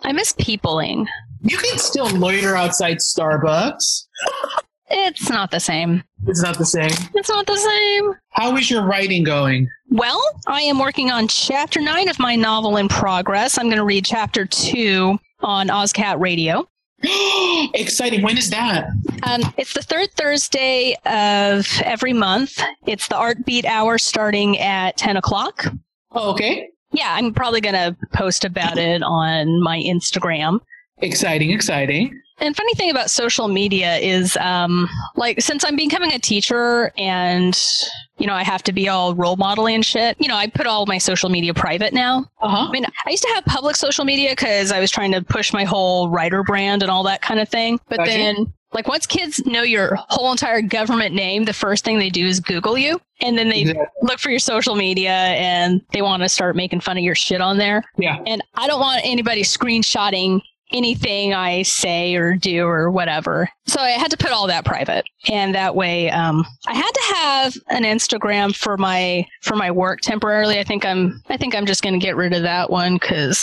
I 0.02 0.12
miss 0.12 0.34
peopling. 0.38 1.08
You 1.42 1.56
can 1.56 1.78
still 1.78 2.10
loiter 2.10 2.56
outside 2.56 2.98
Starbucks. 2.98 4.06
It's 4.90 5.30
not 5.30 5.50
the 5.50 5.60
same. 5.60 6.02
It's 6.26 6.42
not 6.42 6.58
the 6.58 6.66
same. 6.66 6.90
It's 7.14 7.28
not 7.28 7.46
the 7.46 7.56
same. 7.56 8.14
How 8.30 8.56
is 8.56 8.70
your 8.70 8.84
writing 8.84 9.22
going? 9.24 9.68
Well, 9.90 10.20
I 10.46 10.62
am 10.62 10.78
working 10.78 11.10
on 11.10 11.28
chapter 11.28 11.80
nine 11.80 12.08
of 12.08 12.18
my 12.18 12.34
novel 12.36 12.76
in 12.76 12.88
progress. 12.88 13.56
I'm 13.58 13.66
going 13.66 13.76
to 13.76 13.84
read 13.84 14.04
chapter 14.04 14.44
two 14.46 15.18
on 15.40 15.68
OzCat 15.68 16.20
Radio. 16.20 16.68
Exciting. 17.74 18.22
When 18.22 18.36
is 18.36 18.50
that? 18.50 18.88
Um, 19.22 19.40
it's 19.56 19.72
the 19.72 19.82
third 19.82 20.10
Thursday 20.12 20.96
of 21.06 21.66
every 21.84 22.12
month. 22.12 22.60
It's 22.86 23.08
the 23.08 23.16
Art 23.16 23.44
Beat 23.46 23.64
Hour 23.64 23.96
starting 23.96 24.58
at 24.58 24.96
10 24.96 25.16
o'clock. 25.16 25.66
Oh, 26.12 26.32
okay. 26.32 26.68
Yeah, 26.92 27.14
I'm 27.14 27.32
probably 27.32 27.60
going 27.60 27.74
to 27.74 27.96
post 28.12 28.44
about 28.44 28.76
it 28.76 29.02
on 29.02 29.62
my 29.62 29.78
Instagram. 29.78 30.60
Exciting, 30.98 31.50
exciting. 31.50 32.20
And 32.40 32.56
funny 32.56 32.74
thing 32.74 32.90
about 32.90 33.10
social 33.10 33.48
media 33.48 33.96
is, 33.96 34.36
um, 34.38 34.88
like, 35.14 35.40
since 35.40 35.64
I'm 35.64 35.76
becoming 35.76 36.12
a 36.12 36.18
teacher 36.18 36.90
and, 36.96 37.58
you 38.18 38.26
know, 38.26 38.34
I 38.34 38.42
have 38.42 38.62
to 38.64 38.72
be 38.72 38.88
all 38.88 39.14
role 39.14 39.36
modeling 39.36 39.76
and 39.76 39.84
shit, 39.84 40.16
you 40.18 40.26
know, 40.28 40.36
I 40.36 40.46
put 40.46 40.66
all 40.66 40.86
my 40.86 40.98
social 40.98 41.28
media 41.28 41.52
private 41.52 41.92
now. 41.92 42.24
Uh 42.40 42.48
huh. 42.48 42.66
I 42.68 42.70
mean, 42.70 42.86
I 43.06 43.10
used 43.10 43.22
to 43.24 43.32
have 43.34 43.44
public 43.44 43.76
social 43.76 44.04
media 44.04 44.30
because 44.30 44.72
I 44.72 44.80
was 44.80 44.90
trying 44.90 45.12
to 45.12 45.22
push 45.22 45.52
my 45.52 45.64
whole 45.64 46.08
writer 46.08 46.42
brand 46.42 46.82
and 46.82 46.90
all 46.90 47.02
that 47.04 47.20
kind 47.22 47.40
of 47.40 47.48
thing. 47.48 47.78
But 47.88 47.98
Gotcha. 47.98 48.10
then, 48.10 48.52
like, 48.72 48.88
once 48.88 49.04
kids 49.04 49.44
know 49.46 49.62
your 49.62 49.96
whole 50.08 50.30
entire 50.30 50.62
government 50.62 51.14
name, 51.14 51.44
the 51.44 51.52
first 51.52 51.84
thing 51.84 51.98
they 51.98 52.08
do 52.08 52.24
is 52.24 52.40
Google 52.40 52.78
you. 52.78 53.00
And 53.20 53.36
then 53.36 53.48
they 53.50 53.62
Exactly. 53.62 53.84
look 54.02 54.18
for 54.18 54.30
your 54.30 54.38
social 54.38 54.76
media 54.76 55.10
and 55.10 55.82
they 55.92 56.00
want 56.00 56.22
to 56.22 56.28
start 56.28 56.56
making 56.56 56.80
fun 56.80 56.96
of 56.96 57.02
your 57.02 57.14
shit 57.14 57.40
on 57.42 57.58
there. 57.58 57.82
Yeah. 57.98 58.16
And 58.26 58.42
I 58.54 58.66
don't 58.66 58.80
want 58.80 59.02
anybody 59.04 59.42
screenshotting 59.42 60.40
anything 60.72 61.34
I 61.34 61.62
say 61.62 62.14
or 62.14 62.36
do 62.36 62.64
or 62.64 62.90
whatever. 62.90 63.48
So 63.66 63.80
I 63.80 63.90
had 63.90 64.10
to 64.12 64.16
put 64.16 64.30
all 64.30 64.46
that 64.46 64.64
private. 64.64 65.04
And 65.28 65.54
that 65.54 65.74
way, 65.74 66.10
um, 66.10 66.46
I 66.66 66.74
had 66.74 66.90
to 66.90 67.14
have 67.14 67.56
an 67.68 67.82
Instagram 67.82 68.54
for 68.54 68.76
my, 68.76 69.26
for 69.42 69.56
my 69.56 69.70
work 69.70 70.00
temporarily. 70.00 70.58
I 70.58 70.64
think 70.64 70.84
I'm, 70.84 71.22
I 71.28 71.36
think 71.36 71.54
I'm 71.54 71.66
just 71.66 71.82
going 71.82 71.98
to 71.98 72.04
get 72.04 72.16
rid 72.16 72.32
of 72.32 72.42
that 72.42 72.70
one 72.70 72.94
because 72.94 73.42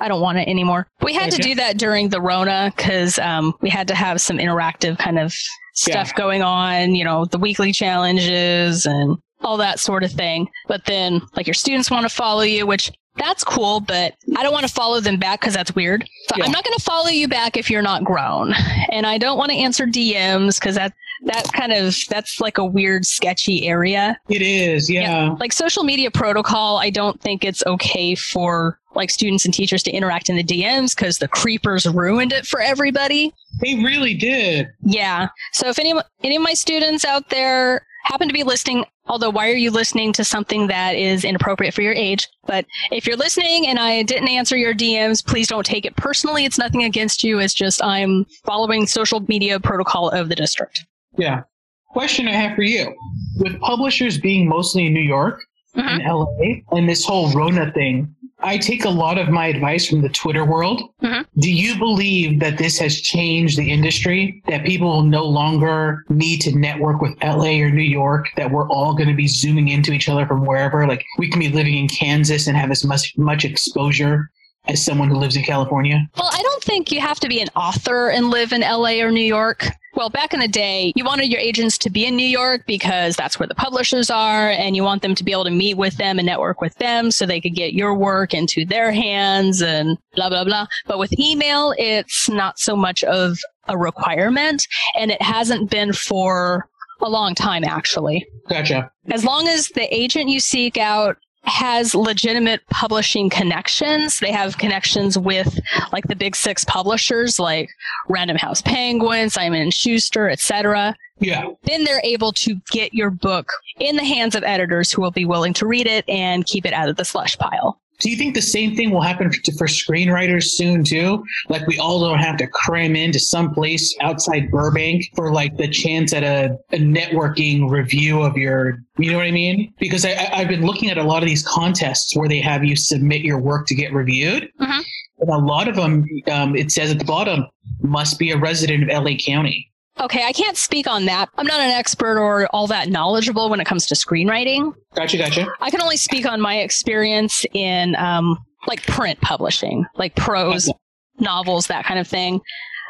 I 0.00 0.08
don't 0.08 0.20
want 0.20 0.38
it 0.38 0.48
anymore. 0.48 0.86
We 1.02 1.14
had 1.14 1.30
to 1.32 1.42
do 1.42 1.54
that 1.54 1.78
during 1.78 2.08
the 2.08 2.20
Rona 2.20 2.72
because, 2.76 3.18
um, 3.18 3.54
we 3.60 3.70
had 3.70 3.88
to 3.88 3.94
have 3.94 4.20
some 4.20 4.38
interactive 4.38 4.98
kind 4.98 5.18
of 5.18 5.34
stuff 5.74 6.14
going 6.14 6.42
on, 6.42 6.94
you 6.94 7.04
know, 7.04 7.24
the 7.24 7.38
weekly 7.38 7.72
challenges 7.72 8.86
and 8.86 9.16
all 9.40 9.56
that 9.56 9.78
sort 9.78 10.04
of 10.04 10.10
thing. 10.12 10.48
But 10.68 10.84
then, 10.86 11.20
like, 11.36 11.46
your 11.46 11.54
students 11.54 11.90
want 11.90 12.04
to 12.04 12.14
follow 12.14 12.42
you, 12.42 12.66
which 12.66 12.90
that's 13.16 13.44
cool, 13.44 13.80
but 13.80 14.14
I 14.36 14.42
don't 14.42 14.52
want 14.52 14.66
to 14.66 14.72
follow 14.72 15.00
them 15.00 15.18
back 15.18 15.40
because 15.40 15.54
that's 15.54 15.74
weird. 15.74 16.04
So 16.28 16.36
Yeah. 16.36 16.44
I'm 16.44 16.52
not 16.52 16.64
going 16.64 16.76
to 16.76 16.82
follow 16.84 17.08
you 17.08 17.28
back 17.28 17.56
if 17.56 17.70
you're 17.70 17.82
not 17.82 18.04
grown, 18.04 18.52
and 18.90 19.06
I 19.06 19.18
don't 19.18 19.38
want 19.38 19.50
to 19.50 19.56
answer 19.56 19.86
DMs 19.86 20.58
because 20.58 20.74
that 20.74 20.92
that 21.26 21.44
kind 21.52 21.72
of 21.72 21.96
that's 22.10 22.40
like 22.40 22.58
a 22.58 22.64
weird, 22.64 23.06
sketchy 23.06 23.66
area. 23.66 24.18
It 24.28 24.42
is. 24.42 24.90
Yeah. 24.90 25.36
Like 25.38 25.52
social 25.52 25.84
media 25.84 26.10
protocol, 26.10 26.78
I 26.78 26.90
don't 26.90 27.20
think 27.20 27.44
it's 27.44 27.64
okay 27.66 28.14
for 28.14 28.78
like 28.94 29.10
students 29.10 29.44
and 29.44 29.54
teachers 29.54 29.82
to 29.84 29.90
interact 29.90 30.28
in 30.28 30.36
the 30.36 30.44
DMs 30.44 30.94
because 30.94 31.18
the 31.18 31.28
creepers 31.28 31.86
ruined 31.86 32.32
it 32.32 32.46
for 32.46 32.60
everybody. 32.60 33.32
They 33.60 33.76
really 33.76 34.14
did. 34.14 34.68
Yeah. 34.82 35.28
So 35.52 35.68
if 35.68 35.78
any 35.78 35.94
any 36.22 36.36
of 36.36 36.42
my 36.42 36.54
students 36.54 37.04
out 37.04 37.30
there 37.30 37.86
happen 38.04 38.28
to 38.28 38.34
be 38.34 38.42
listening, 38.42 38.84
although 39.06 39.30
why 39.30 39.50
are 39.50 39.56
you 39.56 39.70
listening 39.70 40.12
to 40.14 40.24
something 40.24 40.66
that 40.68 40.94
is 40.94 41.24
inappropriate 41.24 41.74
for 41.74 41.82
your 41.82 41.92
age? 41.92 42.28
But 42.46 42.66
if 42.92 43.06
you're 43.06 43.16
listening 43.16 43.66
and 43.66 43.78
I 43.78 44.02
didn't 44.02 44.28
answer 44.28 44.56
your 44.56 44.74
DMs, 44.74 45.24
please 45.24 45.48
don't 45.48 45.66
take 45.66 45.84
it 45.84 45.96
personally. 45.96 46.44
It's 46.44 46.58
nothing 46.58 46.84
against 46.84 47.24
you. 47.24 47.38
It's 47.40 47.54
just 47.54 47.82
I'm 47.82 48.24
following 48.44 48.86
social 48.86 49.20
media 49.20 49.58
protocol 49.58 50.10
of 50.10 50.28
the 50.28 50.34
district. 50.34 50.84
Yeah. 51.16 51.42
Question 51.90 52.28
I 52.28 52.32
have 52.32 52.56
for 52.56 52.62
you. 52.62 52.94
With 53.38 53.58
publishers 53.60 54.18
being 54.18 54.48
mostly 54.48 54.86
in 54.86 54.94
New 54.94 55.00
York 55.00 55.40
mm-hmm. 55.76 55.88
and 55.88 56.02
LA 56.04 56.76
and 56.76 56.88
this 56.88 57.04
whole 57.04 57.32
Rona 57.32 57.72
thing, 57.72 58.14
I 58.44 58.58
take 58.58 58.84
a 58.84 58.90
lot 58.90 59.16
of 59.18 59.28
my 59.30 59.46
advice 59.46 59.88
from 59.88 60.02
the 60.02 60.08
Twitter 60.10 60.44
world. 60.44 60.82
Mhm. 61.02 61.24
Do 61.38 61.50
you 61.50 61.76
believe 61.78 62.40
that 62.40 62.58
this 62.58 62.78
has 62.78 63.00
changed 63.00 63.56
the 63.56 63.70
industry? 63.70 64.42
That 64.46 64.64
people 64.64 64.88
will 64.88 65.02
no 65.02 65.24
longer 65.24 66.04
need 66.10 66.40
to 66.42 66.56
network 66.56 67.00
with 67.00 67.14
LA 67.22 67.60
or 67.62 67.70
New 67.70 67.82
York? 67.82 68.28
That 68.36 68.50
we're 68.50 68.68
all 68.68 68.94
going 68.94 69.08
to 69.08 69.14
be 69.14 69.26
zooming 69.26 69.68
into 69.68 69.92
each 69.92 70.08
other 70.08 70.26
from 70.26 70.44
wherever? 70.44 70.86
Like 70.86 71.02
we 71.18 71.30
can 71.30 71.40
be 71.40 71.48
living 71.48 71.76
in 71.78 71.88
Kansas 71.88 72.46
and 72.46 72.56
have 72.56 72.70
as 72.70 72.84
much, 72.84 73.14
much 73.16 73.44
exposure 73.44 74.30
as 74.68 74.84
someone 74.84 75.08
who 75.08 75.16
lives 75.16 75.36
in 75.36 75.42
California? 75.42 76.08
Well, 76.18 76.30
I 76.32 76.40
don't 76.42 76.62
think 76.62 76.90
you 76.90 77.00
have 77.00 77.20
to 77.20 77.28
be 77.28 77.40
an 77.40 77.48
author 77.56 78.08
and 78.10 78.30
live 78.30 78.52
in 78.52 78.62
LA 78.62 79.00
or 79.02 79.10
New 79.10 79.24
York. 79.24 79.68
Well, 79.96 80.10
back 80.10 80.34
in 80.34 80.40
the 80.40 80.48
day, 80.48 80.92
you 80.96 81.04
wanted 81.04 81.30
your 81.30 81.40
agents 81.40 81.78
to 81.78 81.90
be 81.90 82.04
in 82.04 82.16
New 82.16 82.26
York 82.26 82.64
because 82.66 83.14
that's 83.14 83.38
where 83.38 83.46
the 83.46 83.54
publishers 83.54 84.10
are, 84.10 84.50
and 84.50 84.74
you 84.74 84.82
want 84.82 85.02
them 85.02 85.14
to 85.14 85.22
be 85.22 85.30
able 85.30 85.44
to 85.44 85.50
meet 85.50 85.76
with 85.76 85.96
them 85.96 86.18
and 86.18 86.26
network 86.26 86.60
with 86.60 86.74
them 86.76 87.12
so 87.12 87.24
they 87.24 87.40
could 87.40 87.54
get 87.54 87.74
your 87.74 87.94
work 87.94 88.34
into 88.34 88.64
their 88.64 88.90
hands 88.90 89.62
and 89.62 89.96
blah, 90.16 90.28
blah, 90.28 90.44
blah. 90.44 90.66
But 90.86 90.98
with 90.98 91.16
email, 91.18 91.74
it's 91.78 92.28
not 92.28 92.58
so 92.58 92.74
much 92.74 93.04
of 93.04 93.38
a 93.68 93.78
requirement, 93.78 94.66
and 94.98 95.12
it 95.12 95.22
hasn't 95.22 95.70
been 95.70 95.92
for 95.92 96.68
a 97.00 97.08
long 97.08 97.34
time, 97.34 97.64
actually 97.64 98.26
Gotcha. 98.48 98.90
as 99.10 99.24
long 99.24 99.46
as 99.46 99.68
the 99.68 99.94
agent 99.94 100.28
you 100.28 100.40
seek 100.40 100.76
out 100.76 101.16
has 101.44 101.94
legitimate 101.94 102.66
publishing 102.70 103.28
connections. 103.30 104.18
They 104.18 104.32
have 104.32 104.58
connections 104.58 105.18
with 105.18 105.58
like 105.92 106.06
the 106.08 106.16
big 106.16 106.34
six 106.36 106.64
publishers 106.64 107.38
like 107.38 107.68
random 108.08 108.36
house 108.36 108.62
penguin 108.62 109.30
simon 109.30 109.60
and 109.62 109.72
schuster 109.74 110.28
etc 110.28 110.94
Yeah. 111.20 111.46
then 111.64 111.84
they're 111.84 112.00
able 112.04 112.32
to 112.32 112.60
get 112.70 112.92
your 112.94 113.10
book 113.10 113.48
in 113.78 113.96
the 113.96 114.04
hands 114.04 114.34
of 114.34 114.42
editors 114.44 114.90
who 114.92 115.02
will 115.02 115.10
be 115.10 115.24
willing 115.24 115.52
to 115.54 115.66
read 115.66 115.86
it 115.86 116.08
and 116.08 116.46
keep 116.46 116.66
it 116.66 116.72
out 116.72 116.88
of 116.88 116.96
the 116.96 117.04
slush 117.04 117.36
pile 117.38 117.80
Do 118.04 118.10
you 118.10 118.18
think 118.18 118.34
the 118.34 118.42
same 118.42 118.76
thing 118.76 118.90
will 118.90 119.00
happen 119.00 119.32
for, 119.32 119.40
for 119.52 119.66
screenwriters 119.66 120.44
soon 120.44 120.84
too? 120.84 121.24
Like 121.48 121.66
we 121.66 121.78
all 121.78 122.06
don't 122.06 122.18
have 122.18 122.36
to 122.36 122.46
cram 122.46 122.96
into 122.96 123.18
some 123.18 123.54
place 123.54 123.96
outside 124.02 124.50
Burbank 124.50 125.06
for 125.16 125.32
like 125.32 125.56
the 125.56 125.68
chance 125.68 126.12
at 126.12 126.22
a, 126.22 126.54
a 126.72 126.78
networking 126.78 127.70
review 127.70 128.20
of 128.20 128.36
your, 128.36 128.76
you 128.98 129.10
know 129.10 129.16
what 129.16 129.26
I 129.26 129.30
mean? 129.30 129.72
Because 129.78 130.04
I, 130.04 130.28
I've 130.34 130.48
been 130.48 130.66
looking 130.66 130.90
at 130.90 130.98
a 130.98 131.02
lot 131.02 131.22
of 131.22 131.30
these 131.30 131.42
contests 131.48 132.14
where 132.14 132.28
they 132.28 132.40
have 132.40 132.62
you 132.62 132.76
submit 132.76 133.22
your 133.22 133.40
work 133.40 133.66
to 133.68 133.74
get 133.74 133.90
reviewed. 133.94 134.50
Mhm. 134.60 134.82
And 135.20 135.30
a 135.30 135.38
lot 135.38 135.66
of 135.66 135.76
them, 135.76 136.04
um, 136.30 136.54
it 136.54 136.72
says 136.72 136.90
at 136.90 136.98
the 136.98 137.06
bottom, 137.06 137.46
must 137.80 138.18
be 138.18 138.32
a 138.32 138.36
resident 138.36 138.82
of 138.82 138.90
LA 138.90 139.16
County. 139.16 139.70
Okay 140.00 140.24
i 140.24 140.32
can't 140.32 140.56
speak 140.56 140.86
on 140.86 141.04
that 141.04 141.28
i'm 141.38 141.46
not 141.46 141.60
an 141.60 141.70
expert 141.70 142.18
or 142.18 142.46
all 142.52 142.66
that 142.66 142.88
knowledgeable 142.88 143.48
when 143.48 143.60
it 143.60 143.66
comes 143.66 143.86
to 143.86 143.94
screenwriting 143.94 144.72
Gotcha, 144.94 145.18
gotcha. 145.18 145.46
I 145.60 145.70
can 145.70 145.82
only 145.82 145.96
speak 145.96 146.24
on 146.26 146.40
my 146.40 146.58
experience 146.58 147.44
in 147.52 147.96
um, 147.96 148.38
like 148.66 148.86
print 148.86 149.20
publishing, 149.20 149.84
like 149.96 150.14
prose, 150.14 150.70
novels, 151.18 151.66
that 151.66 151.84
kind 151.84 151.98
of 151.98 152.06
thing. 152.06 152.40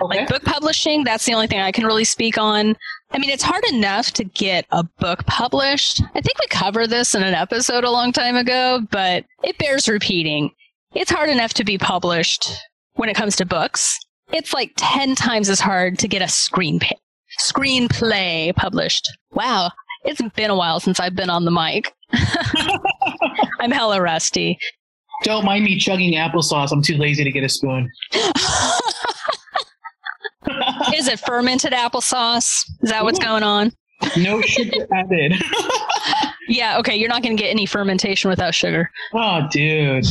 Okay. 0.02 0.18
Like 0.18 0.28
book 0.28 0.42
publishing, 0.44 1.04
that's 1.04 1.24
the 1.24 1.34
only 1.34 1.46
thing 1.46 1.60
I 1.60 1.72
can 1.72 1.86
really 1.86 2.04
speak 2.04 2.36
on. 2.36 2.76
I 3.12 3.18
mean, 3.18 3.30
it's 3.30 3.44
hard 3.44 3.64
enough 3.72 4.10
to 4.12 4.24
get 4.24 4.66
a 4.70 4.82
book 4.98 5.24
published. 5.26 6.02
I 6.14 6.20
think 6.20 6.38
we 6.40 6.46
covered 6.48 6.90
this 6.90 7.14
in 7.14 7.22
an 7.22 7.34
episode 7.34 7.84
a 7.84 7.90
long 7.90 8.12
time 8.12 8.36
ago, 8.36 8.80
but 8.90 9.24
it 9.44 9.56
bears 9.56 9.88
repeating. 9.88 10.50
It's 10.94 11.10
hard 11.12 11.30
enough 11.30 11.54
to 11.54 11.64
be 11.64 11.78
published 11.78 12.50
when 12.94 13.08
it 13.08 13.16
comes 13.16 13.36
to 13.36 13.46
books. 13.46 13.98
It's 14.32 14.52
like 14.52 14.72
10 14.76 15.14
times 15.14 15.48
as 15.48 15.60
hard 15.60 15.98
to 16.00 16.08
get 16.08 16.22
a 16.22 16.28
screen 16.28 16.80
screenplay 17.40 18.54
published. 18.54 19.08
Wow. 19.32 19.70
It's 20.04 20.20
been 20.34 20.50
a 20.50 20.56
while 20.56 20.80
since 20.80 21.00
I've 21.00 21.16
been 21.16 21.30
on 21.30 21.44
the 21.44 21.50
mic. 21.50 21.92
I'm 23.60 23.70
hella 23.70 24.00
rusty. 24.00 24.58
Don't 25.22 25.44
mind 25.44 25.64
me 25.64 25.78
chugging 25.78 26.14
applesauce. 26.14 26.70
I'm 26.72 26.82
too 26.82 26.96
lazy 26.96 27.24
to 27.24 27.30
get 27.32 27.42
a 27.44 27.48
spoon. 27.48 27.90
Is 30.94 31.08
it 31.08 31.20
fermented 31.20 31.72
applesauce? 31.72 32.64
Is 32.82 32.90
that 32.90 33.02
what's 33.04 33.18
going 33.18 33.42
on? 33.42 33.72
no 34.18 34.42
sugar 34.42 34.86
added. 34.92 35.34
Yeah, 36.48 36.78
okay, 36.78 36.94
you're 36.94 37.08
not 37.08 37.22
going 37.22 37.36
to 37.36 37.42
get 37.42 37.48
any 37.48 37.64
fermentation 37.64 38.28
without 38.28 38.54
sugar. 38.54 38.90
oh, 39.14 39.48
dude. 39.50 40.04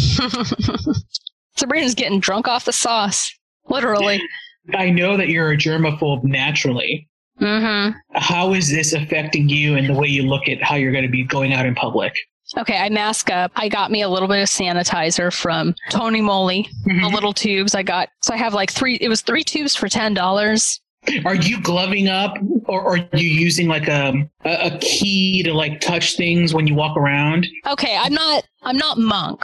Sabrina's 1.55 1.93
getting 1.93 2.19
drunk 2.19 2.47
off 2.47 2.65
the 2.65 2.73
sauce. 2.73 3.31
Literally. 3.73 4.21
I 4.73 4.89
know 4.91 5.17
that 5.17 5.27
you're 5.27 5.51
a 5.51 5.57
germaphobe 5.57 6.23
naturally. 6.23 7.09
Mm-hmm. 7.41 7.97
How 8.13 8.53
is 8.53 8.69
this 8.71 8.93
affecting 8.93 9.49
you 9.49 9.75
and 9.75 9.89
the 9.89 9.93
way 9.93 10.07
you 10.07 10.23
look 10.23 10.47
at 10.47 10.61
how 10.63 10.75
you're 10.75 10.91
going 10.93 11.03
to 11.03 11.09
be 11.11 11.23
going 11.25 11.51
out 11.53 11.65
in 11.65 11.75
public? 11.75 12.13
Okay, 12.57 12.77
I 12.77 12.87
mask 12.89 13.31
up. 13.31 13.51
I 13.55 13.67
got 13.67 13.89
me 13.91 14.03
a 14.03 14.07
little 14.09 14.27
bit 14.27 14.41
of 14.41 14.47
sanitizer 14.47 15.33
from 15.33 15.73
Tony 15.89 16.21
Moly, 16.21 16.69
the 16.85 16.91
Mhm. 16.93 17.11
little 17.13 17.33
tubes 17.33 17.73
I 17.73 17.81
got. 17.83 18.09
So 18.21 18.33
I 18.33 18.37
have 18.37 18.53
like 18.53 18.71
three, 18.71 18.95
it 19.01 19.09
was 19.09 19.21
three 19.21 19.43
tubes 19.43 19.75
for 19.75 19.87
$10. 19.89 20.79
Are 21.25 21.35
you 21.35 21.59
gloving 21.61 22.07
up, 22.07 22.37
or, 22.65 22.81
or 22.81 22.97
are 22.97 23.17
you 23.17 23.27
using 23.29 23.67
like 23.67 23.89
a, 23.89 24.13
a 24.45 24.67
a 24.67 24.77
key 24.79 25.43
to 25.43 25.53
like 25.53 25.81
touch 25.81 26.15
things 26.15 26.53
when 26.53 26.65
you 26.67 26.75
walk 26.75 26.95
around? 26.95 27.45
Okay, 27.67 27.97
I'm 27.99 28.13
not, 28.13 28.45
I'm 28.61 28.77
not 28.77 28.97
monk. 28.99 29.43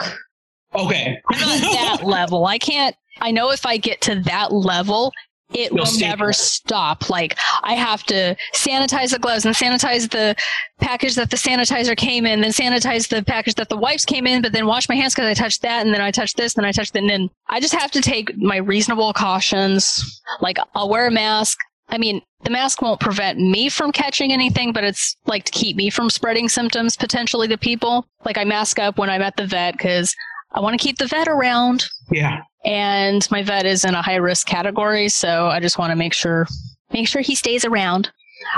Okay. 0.74 1.20
I'm 1.28 1.40
not 1.40 1.60
that 1.72 2.00
level. 2.06 2.46
I 2.46 2.56
can't, 2.58 2.94
I 3.20 3.30
know 3.30 3.50
if 3.50 3.66
I 3.66 3.76
get 3.76 4.00
to 4.02 4.20
that 4.22 4.52
level, 4.52 5.12
it 5.52 5.72
You'll 5.72 5.84
will 5.84 5.98
never 5.98 6.32
stop. 6.32 7.10
Like 7.10 7.36
I 7.62 7.74
have 7.74 8.04
to 8.04 8.36
sanitize 8.54 9.10
the 9.10 9.18
gloves 9.18 9.44
and 9.44 9.54
sanitize 9.54 10.10
the 10.10 10.36
package 10.80 11.16
that 11.16 11.30
the 11.30 11.36
sanitizer 11.36 11.96
came 11.96 12.26
in, 12.26 12.40
then 12.40 12.52
sanitize 12.52 13.08
the 13.08 13.24
package 13.24 13.54
that 13.56 13.68
the 13.68 13.76
wipes 13.76 14.04
came 14.04 14.26
in, 14.26 14.42
but 14.42 14.52
then 14.52 14.66
wash 14.66 14.88
my 14.88 14.94
hands 14.94 15.14
because 15.14 15.28
I 15.28 15.34
touched 15.34 15.62
that, 15.62 15.84
and 15.84 15.94
then 15.94 16.00
I 16.00 16.10
touched 16.10 16.36
this, 16.36 16.54
then 16.54 16.64
I 16.64 16.72
touched 16.72 16.92
that, 16.92 17.00
and 17.00 17.10
then 17.10 17.30
I 17.48 17.60
just 17.60 17.74
have 17.74 17.90
to 17.92 18.00
take 18.00 18.36
my 18.36 18.56
reasonable 18.56 19.12
cautions. 19.12 20.20
Like 20.40 20.58
I'll 20.74 20.88
wear 20.88 21.06
a 21.06 21.10
mask. 21.10 21.58
I 21.88 21.98
mean, 21.98 22.22
the 22.44 22.50
mask 22.50 22.80
won't 22.82 23.00
prevent 23.00 23.38
me 23.38 23.68
from 23.68 23.90
catching 23.90 24.32
anything, 24.32 24.72
but 24.72 24.84
it's 24.84 25.16
like 25.26 25.44
to 25.44 25.52
keep 25.52 25.76
me 25.76 25.90
from 25.90 26.08
spreading 26.08 26.48
symptoms 26.48 26.96
potentially 26.96 27.48
to 27.48 27.58
people. 27.58 28.06
Like 28.24 28.38
I 28.38 28.44
mask 28.44 28.78
up 28.78 28.96
when 28.96 29.10
I'm 29.10 29.22
at 29.22 29.36
the 29.36 29.46
vet 29.46 29.74
because 29.74 30.14
I 30.52 30.60
want 30.60 30.78
to 30.78 30.84
keep 30.84 30.98
the 30.98 31.06
vet 31.06 31.28
around 31.28 31.84
Yeah. 32.10 32.40
and 32.64 33.26
my 33.30 33.42
vet 33.42 33.66
is 33.66 33.84
in 33.84 33.94
a 33.94 34.02
high 34.02 34.16
risk 34.16 34.46
category, 34.46 35.08
so 35.08 35.46
I 35.46 35.60
just 35.60 35.78
want 35.78 35.90
to 35.92 35.96
make 35.96 36.12
sure 36.12 36.46
make 36.92 37.06
sure 37.08 37.22
he 37.22 37.34
stays 37.34 37.64
around. 37.64 38.10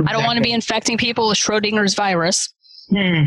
I 0.07 0.13
don't 0.13 0.25
want 0.25 0.37
to 0.37 0.43
be 0.43 0.53
infecting 0.53 0.97
people 0.97 1.29
with 1.29 1.39
Schrodinger's 1.39 1.95
virus. 1.95 2.53
Hmm. 2.89 3.23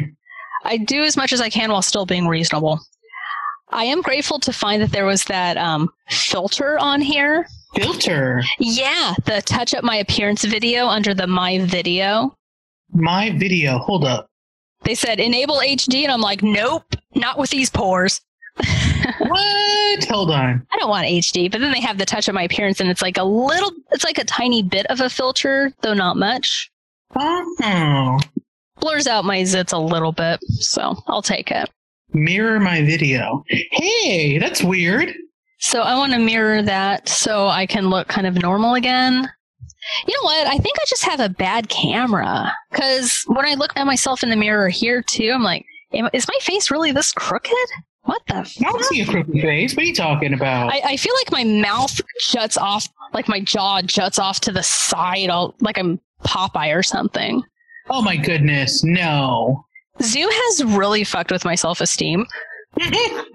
I 0.64 0.78
do 0.78 1.04
as 1.04 1.16
much 1.16 1.32
as 1.34 1.42
I 1.42 1.50
can 1.50 1.72
while 1.72 1.82
still 1.82 2.06
being 2.06 2.28
reasonable. 2.28 2.80
I 3.70 3.84
am 3.84 4.02
grateful 4.02 4.40
to 4.40 4.54
find 4.54 4.82
that 4.82 4.92
there 4.92 5.06
was 5.06 5.24
that 5.26 5.58
um, 5.58 5.90
filter 6.10 6.80
on 6.80 7.02
here. 7.02 7.46
Filter. 7.76 8.42
Yeah, 8.60 9.14
the 9.26 9.42
touch 9.42 9.74
up 9.76 9.84
my 9.84 9.98
appearance 9.98 10.44
video 10.46 10.88
under 10.88 11.14
the 11.14 11.28
my 11.28 11.60
video. 11.66 12.36
My 12.92 13.32
video. 13.38 13.78
Hold 13.80 14.06
up. 14.06 14.28
They 14.84 14.96
said 14.96 15.20
enable 15.20 15.58
HD, 15.58 16.04
and 16.04 16.12
I'm 16.12 16.22
like, 16.22 16.42
nope, 16.42 16.96
not 17.16 17.38
with 17.38 17.50
these 17.50 17.70
pores. 17.70 18.22
What? 19.20 20.06
Hold 20.06 20.32
on. 20.32 20.66
I 20.72 20.78
don't 20.78 20.90
want 20.90 21.08
HD, 21.08 21.52
but 21.52 21.62
then 21.62 21.72
they 21.72 21.80
have 21.80 21.98
the 21.98 22.06
touch 22.06 22.28
of 22.28 22.36
my 22.36 22.44
appearance, 22.44 22.80
and 22.80 22.90
it's 22.90 23.02
like 23.02 23.18
a 23.18 23.24
little, 23.24 23.72
it's 23.92 24.04
like 24.04 24.18
a 24.18 24.24
tiny 24.24 24.62
bit 24.62 24.86
of 24.88 25.00
a 25.00 25.10
filter, 25.10 25.72
though 25.82 25.94
not 25.94 26.18
much. 26.18 26.70
Oh. 27.16 28.20
Blurs 28.80 29.08
out 29.08 29.26
my 29.26 29.42
zits 29.42 29.74
a 29.74 29.78
little 29.78 30.12
bit, 30.12 30.40
so 30.44 30.96
I'll 31.08 31.22
take 31.22 31.50
it. 31.50 31.70
Mirror 32.14 32.60
my 32.60 32.82
video. 32.84 33.44
Hey, 33.48 34.38
that's 34.38 34.64
weird. 34.64 35.14
So 35.60 35.82
I 35.82 35.98
want 35.98 36.14
to 36.14 36.20
mirror 36.20 36.62
that 36.62 37.08
so 37.10 37.48
I 37.48 37.66
can 37.66 37.90
look 37.90 38.08
kind 38.08 38.28
of 38.28 38.42
normal 38.42 38.76
again. 38.76 39.30
You 40.08 40.14
know 40.14 40.24
what? 40.24 40.48
I 40.48 40.58
think 40.58 40.78
I 40.80 40.86
just 40.88 41.06
have 41.06 41.20
a 41.20 41.30
bad 41.30 41.70
camera 41.70 42.52
because 42.72 43.24
when 43.28 43.46
I 43.46 43.54
look 43.54 43.72
at 43.76 43.86
myself 43.86 44.24
in 44.24 44.30
the 44.30 44.36
mirror 44.36 44.70
here 44.70 45.02
too, 45.02 45.32
I'm 45.34 45.44
like, 45.44 45.66
is 45.92 46.28
my 46.28 46.38
face 46.42 46.72
really 46.72 46.92
this 46.92 47.12
crooked? 47.12 47.54
What 48.06 48.22
the? 48.28 48.36
I 48.38 48.72
don't 48.72 48.84
see 48.86 49.02
a 49.02 49.06
crooked 49.06 49.34
face. 49.34 49.76
What 49.76 49.84
are 49.84 49.86
you 49.88 49.96
talking 49.96 50.34
about? 50.34 50.72
I, 50.72 50.82
I 50.86 50.98
feel 50.98 51.14
like 51.16 51.32
my 51.32 51.44
mouth 51.44 52.00
juts 52.30 52.58
off, 52.58 52.88
like 53.14 53.28
my 53.28 53.40
jaw 53.40 53.82
juts 53.82 54.20
off 54.20 54.40
to 54.42 54.52
the 54.52 54.64
side, 54.64 55.30
all, 55.30 55.56
like 55.60 55.78
I'm 55.78 56.00
Popeye 56.24 56.76
or 56.76 56.84
something. 56.84 57.44
oh 57.90 58.02
my 58.02 58.16
goodness. 58.16 58.84
No. 58.84 59.66
Zoom 60.02 60.30
has 60.32 60.64
really 60.64 61.04
fucked 61.04 61.32
with 61.32 61.46
my 61.46 61.56
self 61.56 61.82
esteem. 61.82 62.26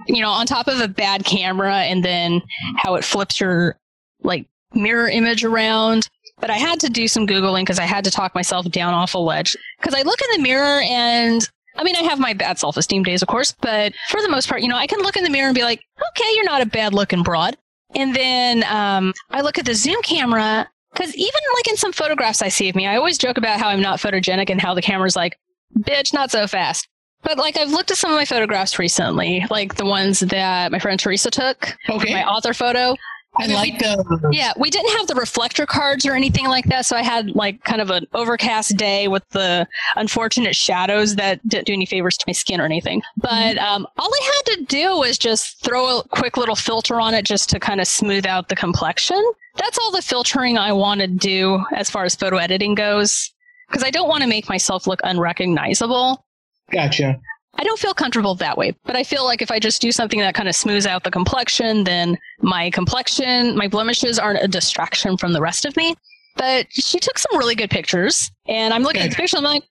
You 0.06 0.22
know, 0.22 0.30
on 0.30 0.44
top 0.46 0.66
of 0.66 0.80
a 0.80 0.88
bad 0.88 1.24
camera 1.24 1.76
and 1.76 2.04
then 2.04 2.42
how 2.76 2.96
it 2.96 3.04
flips 3.04 3.38
your 3.40 3.78
like 4.22 4.46
mirror 4.74 5.08
image 5.08 5.44
around. 5.44 6.08
But 6.40 6.50
I 6.50 6.54
had 6.56 6.80
to 6.80 6.88
do 6.88 7.06
some 7.06 7.26
Googling 7.26 7.62
because 7.62 7.78
I 7.78 7.84
had 7.84 8.02
to 8.04 8.10
talk 8.10 8.34
myself 8.34 8.68
down 8.70 8.92
off 8.92 9.14
a 9.14 9.18
ledge. 9.18 9.56
Because 9.78 9.94
I 9.94 10.02
look 10.02 10.18
in 10.20 10.36
the 10.36 10.42
mirror 10.48 10.80
and 10.82 11.48
I 11.80 11.82
mean, 11.82 11.96
I 11.96 12.02
have 12.02 12.18
my 12.20 12.34
bad 12.34 12.58
self 12.58 12.76
esteem 12.76 13.02
days, 13.02 13.22
of 13.22 13.28
course, 13.28 13.52
but 13.60 13.92
for 14.10 14.20
the 14.20 14.28
most 14.28 14.48
part, 14.48 14.60
you 14.60 14.68
know, 14.68 14.76
I 14.76 14.86
can 14.86 15.00
look 15.00 15.16
in 15.16 15.24
the 15.24 15.30
mirror 15.30 15.46
and 15.48 15.54
be 15.54 15.62
like, 15.62 15.82
okay, 16.10 16.28
you're 16.34 16.44
not 16.44 16.60
a 16.60 16.66
bad 16.66 16.92
looking 16.92 17.22
broad. 17.22 17.56
And 17.94 18.14
then 18.14 18.64
um, 18.64 19.14
I 19.30 19.40
look 19.40 19.58
at 19.58 19.64
the 19.64 19.74
Zoom 19.74 20.00
camera 20.02 20.68
because 20.92 21.14
even 21.16 21.40
like 21.56 21.68
in 21.68 21.76
some 21.76 21.92
photographs 21.92 22.42
I 22.42 22.48
see 22.48 22.68
of 22.68 22.76
me, 22.76 22.86
I 22.86 22.96
always 22.96 23.16
joke 23.18 23.38
about 23.38 23.58
how 23.58 23.68
I'm 23.68 23.80
not 23.80 23.98
photogenic 23.98 24.50
and 24.50 24.60
how 24.60 24.74
the 24.74 24.82
camera's 24.82 25.16
like, 25.16 25.38
bitch, 25.80 26.12
not 26.12 26.30
so 26.30 26.46
fast. 26.46 26.86
But 27.22 27.38
like 27.38 27.56
I've 27.56 27.70
looked 27.70 27.90
at 27.90 27.96
some 27.96 28.10
of 28.12 28.16
my 28.16 28.24
photographs 28.24 28.78
recently, 28.78 29.44
like 29.50 29.74
the 29.76 29.84
ones 29.86 30.20
that 30.20 30.70
my 30.72 30.78
friend 30.78 31.00
Teresa 31.00 31.30
took, 31.30 31.74
Okay. 31.88 32.12
my 32.12 32.24
author 32.24 32.52
photo. 32.54 32.94
I 33.38 33.46
like 33.46 33.78
the. 33.78 34.28
Yeah, 34.32 34.52
we 34.58 34.70
didn't 34.70 34.96
have 34.98 35.06
the 35.06 35.14
reflector 35.14 35.64
cards 35.64 36.04
or 36.04 36.14
anything 36.14 36.46
like 36.46 36.64
that, 36.66 36.84
so 36.84 36.96
I 36.96 37.02
had 37.02 37.30
like 37.30 37.62
kind 37.64 37.80
of 37.80 37.90
an 37.90 38.06
overcast 38.12 38.76
day 38.76 39.06
with 39.08 39.26
the 39.30 39.66
unfortunate 39.96 40.56
shadows 40.56 41.14
that 41.16 41.46
didn't 41.48 41.66
do 41.66 41.72
any 41.72 41.86
favors 41.86 42.16
to 42.16 42.24
my 42.26 42.32
skin 42.32 42.60
or 42.60 42.64
anything. 42.64 43.02
But 43.16 43.56
um, 43.58 43.86
all 43.98 44.10
I 44.12 44.32
had 44.34 44.56
to 44.56 44.64
do 44.64 44.98
was 44.98 45.16
just 45.16 45.62
throw 45.64 46.00
a 46.00 46.08
quick 46.08 46.36
little 46.36 46.56
filter 46.56 47.00
on 47.00 47.14
it 47.14 47.24
just 47.24 47.48
to 47.50 47.60
kind 47.60 47.80
of 47.80 47.86
smooth 47.86 48.26
out 48.26 48.48
the 48.48 48.56
complexion. 48.56 49.22
That's 49.56 49.78
all 49.78 49.92
the 49.92 50.02
filtering 50.02 50.58
I 50.58 50.72
want 50.72 51.00
to 51.00 51.06
do 51.06 51.64
as 51.74 51.88
far 51.88 52.04
as 52.04 52.14
photo 52.16 52.36
editing 52.36 52.74
goes, 52.74 53.32
because 53.68 53.84
I 53.84 53.90
don't 53.90 54.08
want 54.08 54.22
to 54.22 54.28
make 54.28 54.48
myself 54.48 54.86
look 54.86 55.00
unrecognizable. 55.04 56.24
Gotcha. 56.72 57.20
I 57.60 57.62
don't 57.62 57.78
feel 57.78 57.92
comfortable 57.92 58.34
that 58.36 58.56
way, 58.56 58.74
but 58.84 58.96
I 58.96 59.04
feel 59.04 59.22
like 59.26 59.42
if 59.42 59.50
I 59.50 59.58
just 59.58 59.82
do 59.82 59.92
something 59.92 60.18
that 60.20 60.34
kind 60.34 60.48
of 60.48 60.56
smooths 60.56 60.86
out 60.86 61.04
the 61.04 61.10
complexion, 61.10 61.84
then 61.84 62.16
my 62.40 62.70
complexion, 62.70 63.54
my 63.54 63.68
blemishes 63.68 64.18
aren't 64.18 64.42
a 64.42 64.48
distraction 64.48 65.18
from 65.18 65.34
the 65.34 65.42
rest 65.42 65.66
of 65.66 65.76
me. 65.76 65.94
But 66.36 66.68
she 66.70 66.98
took 66.98 67.18
some 67.18 67.36
really 67.36 67.54
good 67.54 67.68
pictures, 67.68 68.30
and 68.48 68.72
I'm 68.72 68.82
looking 68.82 69.02
at 69.02 69.10
the 69.10 69.16
picture, 69.16 69.36
I'm 69.36 69.44
like, 69.44 69.64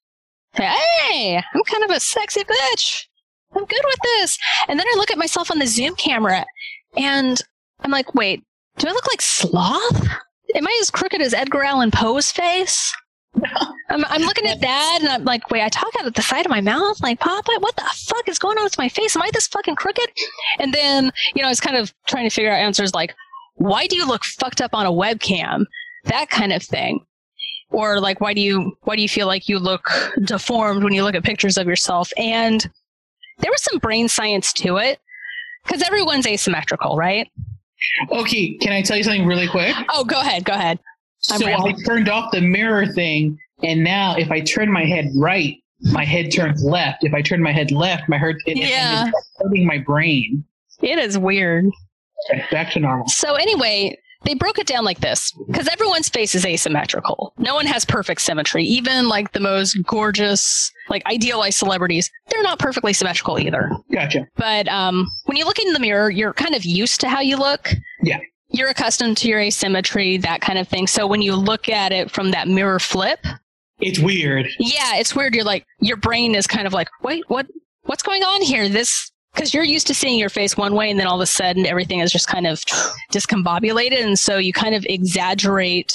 hey, 0.53 1.37
I'm 1.37 1.63
kind 1.63 1.83
of 1.83 1.89
a 1.89 1.99
sexy 1.99 2.43
bitch. 2.43 3.07
I'm 3.55 3.65
good 3.65 3.81
with 3.83 3.99
this. 4.03 4.37
And 4.67 4.79
then 4.79 4.85
I 4.87 4.93
look 4.95 5.09
at 5.09 5.17
myself 5.17 5.49
on 5.49 5.57
the 5.57 5.65
Zoom 5.65 5.95
camera, 5.95 6.45
and 6.95 7.41
I'm 7.79 7.89
like, 7.89 8.13
wait, 8.13 8.43
do 8.77 8.87
I 8.87 8.91
look 8.91 9.07
like 9.07 9.21
sloth? 9.21 10.07
Am 10.53 10.67
I 10.67 10.77
as 10.79 10.91
crooked 10.91 11.21
as 11.21 11.33
Edgar 11.33 11.63
Allan 11.63 11.89
Poe's 11.89 12.31
face? 12.31 12.93
I'm, 13.89 14.05
I'm 14.05 14.21
looking 14.21 14.45
at 14.45 14.61
that 14.61 14.97
and 15.01 15.09
I'm 15.09 15.23
like, 15.23 15.49
wait, 15.49 15.63
I 15.63 15.69
talk 15.69 15.91
out 15.99 16.07
of 16.07 16.13
the 16.13 16.21
side 16.21 16.45
of 16.45 16.49
my 16.49 16.61
mouth? 16.61 17.01
Like, 17.01 17.19
Papa, 17.19 17.51
what 17.59 17.75
the 17.75 17.83
fuck 17.95 18.27
is 18.27 18.39
going 18.39 18.57
on 18.57 18.63
with 18.63 18.77
my 18.77 18.89
face? 18.89 19.15
Am 19.15 19.21
I 19.21 19.29
this 19.33 19.47
fucking 19.47 19.75
crooked? 19.75 20.09
And 20.59 20.73
then, 20.73 21.11
you 21.35 21.41
know, 21.41 21.47
I 21.47 21.51
was 21.51 21.59
kind 21.59 21.77
of 21.77 21.93
trying 22.07 22.29
to 22.29 22.33
figure 22.33 22.51
out 22.51 22.59
answers 22.59 22.93
like, 22.93 23.13
why 23.55 23.87
do 23.87 23.95
you 23.95 24.07
look 24.07 24.23
fucked 24.23 24.61
up 24.61 24.73
on 24.73 24.85
a 24.85 24.91
webcam? 24.91 25.65
That 26.05 26.29
kind 26.29 26.53
of 26.53 26.63
thing. 26.63 27.05
Or 27.71 27.99
like, 27.99 28.21
why 28.21 28.33
do 28.33 28.41
you, 28.41 28.77
why 28.81 28.95
do 28.95 29.01
you 29.01 29.09
feel 29.09 29.27
like 29.27 29.49
you 29.49 29.59
look 29.59 29.89
deformed 30.23 30.83
when 30.83 30.93
you 30.93 31.03
look 31.03 31.15
at 31.15 31.23
pictures 31.23 31.57
of 31.57 31.67
yourself? 31.67 32.11
And 32.17 32.69
there 33.39 33.51
was 33.51 33.63
some 33.63 33.79
brain 33.79 34.07
science 34.07 34.53
to 34.53 34.77
it 34.77 34.99
because 35.63 35.81
everyone's 35.83 36.25
asymmetrical, 36.25 36.95
right? 36.95 37.29
Okay, 38.11 38.57
can 38.57 38.71
I 38.71 38.81
tell 38.81 38.97
you 38.97 39.03
something 39.03 39.25
really 39.25 39.47
quick? 39.47 39.75
Oh, 39.89 40.03
go 40.03 40.19
ahead. 40.19 40.43
Go 40.43 40.53
ahead. 40.53 40.79
So 41.19 41.45
I 41.45 41.73
turned 41.85 42.09
off 42.09 42.31
the 42.31 42.41
mirror 42.41 42.85
thing, 42.87 43.37
and 43.63 43.83
now 43.83 44.15
if 44.15 44.31
I 44.31 44.39
turn 44.41 44.71
my 44.71 44.85
head 44.85 45.09
right, 45.17 45.55
my 45.81 46.03
head 46.05 46.31
turns 46.31 46.63
left. 46.63 47.03
If 47.03 47.13
I 47.13 47.21
turn 47.21 47.41
my 47.41 47.51
head 47.51 47.71
left, 47.71 48.09
my 48.09 48.17
head 48.17 48.35
it, 48.45 48.57
Yeah. 48.57 49.07
it's 49.07 49.29
hurting 49.37 49.65
my 49.65 49.77
brain. 49.77 50.43
It 50.81 50.97
is 50.99 51.17
weird. 51.17 51.65
Okay, 52.31 52.43
back 52.51 52.71
to 52.73 52.79
normal. 52.79 53.07
So 53.07 53.35
anyway, 53.35 53.95
they 54.25 54.33
broke 54.33 54.59
it 54.59 54.67
down 54.67 54.83
like 54.83 54.99
this 54.99 55.33
because 55.47 55.67
everyone's 55.69 56.09
face 56.09 56.35
is 56.35 56.45
asymmetrical. 56.45 57.33
No 57.37 57.53
one 57.55 57.65
has 57.65 57.85
perfect 57.85 58.21
symmetry. 58.21 58.63
Even 58.65 59.07
like 59.07 59.31
the 59.31 59.39
most 59.39 59.77
gorgeous, 59.85 60.69
like 60.89 61.01
idealized 61.05 61.57
celebrities, 61.57 62.09
they're 62.29 62.43
not 62.43 62.59
perfectly 62.59 62.91
symmetrical 62.91 63.39
either. 63.39 63.69
Gotcha. 63.91 64.27
But 64.35 64.67
um, 64.67 65.07
when 65.25 65.37
you 65.37 65.45
look 65.45 65.59
in 65.59 65.71
the 65.71 65.79
mirror, 65.79 66.09
you're 66.09 66.33
kind 66.33 66.55
of 66.55 66.65
used 66.65 66.99
to 67.01 67.09
how 67.09 67.21
you 67.21 67.37
look. 67.37 67.69
Yeah. 68.03 68.19
You're 68.51 68.69
accustomed 68.69 69.17
to 69.17 69.27
your 69.27 69.39
asymmetry, 69.39 70.17
that 70.17 70.41
kind 70.41 70.57
of 70.57 70.67
thing. 70.67 70.87
So 70.87 71.05
when 71.07 71.21
you 71.21 71.35
look 71.35 71.69
at 71.69 71.91
it 71.91 72.09
from 72.11 72.31
that 72.31 72.47
mirror 72.47 72.79
flip, 72.79 73.19
It's 73.79 73.99
weird. 73.99 74.47
yeah, 74.59 74.95
it's 74.95 75.15
weird. 75.15 75.35
You're 75.35 75.43
like, 75.43 75.65
your 75.79 75.97
brain 75.97 76.35
is 76.35 76.47
kind 76.47 76.65
of 76.65 76.73
like, 76.73 76.89
wait, 77.03 77.23
what, 77.27 77.45
what's 77.83 78.01
going 78.03 78.23
on 78.23 78.41
here? 78.41 78.67
This, 78.67 79.11
because 79.33 79.53
you're 79.53 79.63
used 79.63 79.85
to 79.87 79.93
seeing 79.93 80.17
your 80.17 80.29
face 80.29 80.57
one 80.57 80.73
way, 80.73 80.89
and 80.89 80.99
then 80.99 81.05
all 81.07 81.15
of 81.15 81.21
a 81.21 81.25
sudden 81.27 81.65
everything 81.67 81.99
is 81.99 82.11
just 82.11 82.27
kind 82.27 82.47
of 82.47 82.59
discombobulated, 83.13 84.03
and 84.03 84.17
so 84.17 84.37
you 84.37 84.51
kind 84.51 84.73
of 84.73 84.83
exaggerate, 84.89 85.93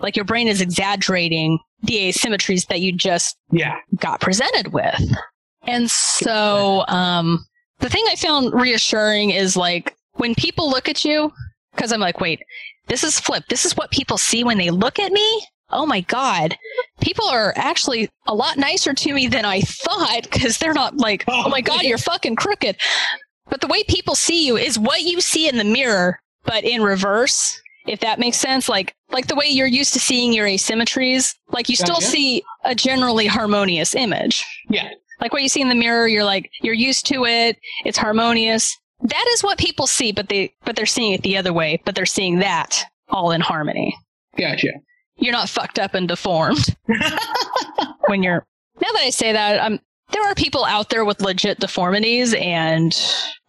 like 0.00 0.16
your 0.16 0.24
brain 0.24 0.48
is 0.48 0.60
exaggerating 0.60 1.58
the 1.84 1.94
asymmetries 2.08 2.66
that 2.68 2.80
you 2.80 2.92
just 2.92 3.36
Yeah. 3.52 3.76
got 3.96 4.20
presented 4.20 4.72
with. 4.72 5.00
And 5.66 5.88
so, 5.90 6.84
um, 6.88 7.46
the 7.78 7.88
thing 7.88 8.04
I 8.08 8.16
found 8.16 8.52
reassuring 8.52 9.30
is 9.30 9.56
like 9.56 9.94
when 10.14 10.34
people 10.34 10.68
look 10.70 10.88
at 10.88 11.04
you, 11.04 11.32
because 11.74 11.92
I'm 11.92 12.00
like, 12.00 12.20
wait, 12.20 12.40
this 12.88 13.04
is 13.04 13.18
flipped. 13.18 13.48
This 13.48 13.64
is 13.64 13.76
what 13.76 13.90
people 13.90 14.18
see 14.18 14.44
when 14.44 14.58
they 14.58 14.70
look 14.70 14.98
at 14.98 15.12
me. 15.12 15.46
Oh 15.70 15.86
my 15.86 16.00
God. 16.02 16.56
people 17.00 17.26
are 17.26 17.52
actually 17.56 18.10
a 18.26 18.34
lot 18.34 18.58
nicer 18.58 18.92
to 18.92 19.14
me 19.14 19.26
than 19.26 19.44
I 19.44 19.62
thought 19.62 20.22
because 20.30 20.58
they're 20.58 20.74
not 20.74 20.96
like, 20.98 21.24
oh 21.28 21.48
my 21.48 21.60
God, 21.60 21.82
you're 21.82 21.98
fucking 21.98 22.36
crooked. 22.36 22.76
But 23.48 23.60
the 23.60 23.66
way 23.66 23.82
people 23.84 24.14
see 24.14 24.46
you 24.46 24.56
is 24.56 24.78
what 24.78 25.02
you 25.02 25.20
see 25.20 25.48
in 25.48 25.56
the 25.56 25.64
mirror, 25.64 26.20
but 26.44 26.64
in 26.64 26.82
reverse. 26.82 27.58
If 27.86 28.00
that 28.00 28.20
makes 28.20 28.36
sense, 28.36 28.68
like 28.68 28.94
like 29.10 29.26
the 29.26 29.34
way 29.34 29.46
you're 29.46 29.66
used 29.66 29.92
to 29.94 30.00
seeing 30.00 30.32
your 30.32 30.46
asymmetries, 30.46 31.34
like 31.48 31.68
you 31.68 31.74
still 31.74 31.96
Gotcha. 31.96 32.06
see 32.06 32.42
a 32.64 32.74
generally 32.74 33.26
harmonious 33.26 33.94
image. 33.94 34.44
Yeah. 34.68 34.90
Like 35.20 35.32
what 35.32 35.42
you 35.42 35.48
see 35.48 35.62
in 35.62 35.68
the 35.68 35.74
mirror, 35.74 36.06
you're 36.06 36.24
like 36.24 36.50
you're 36.60 36.74
used 36.74 37.06
to 37.06 37.24
it. 37.24 37.58
It's 37.84 37.98
harmonious. 37.98 38.76
That 39.02 39.26
is 39.34 39.42
what 39.42 39.58
people 39.58 39.86
see, 39.86 40.12
but 40.12 40.28
they 40.28 40.54
but 40.64 40.76
they're 40.76 40.86
seeing 40.86 41.12
it 41.12 41.22
the 41.22 41.36
other 41.36 41.52
way. 41.52 41.80
But 41.84 41.94
they're 41.94 42.06
seeing 42.06 42.38
that 42.38 42.84
all 43.08 43.32
in 43.32 43.40
harmony. 43.40 43.96
Gotcha. 44.38 44.68
You're 45.16 45.32
not 45.32 45.48
fucked 45.48 45.78
up 45.78 45.94
and 45.94 46.08
deformed 46.08 46.64
when 48.06 48.22
you're. 48.22 48.46
Now 48.80 48.88
that 48.92 49.02
I 49.02 49.10
say 49.10 49.32
that, 49.32 49.62
I'm. 49.62 49.80
There 50.12 50.22
are 50.22 50.34
people 50.34 50.64
out 50.64 50.90
there 50.90 51.04
with 51.04 51.22
legit 51.22 51.58
deformities, 51.58 52.34
and 52.34 52.94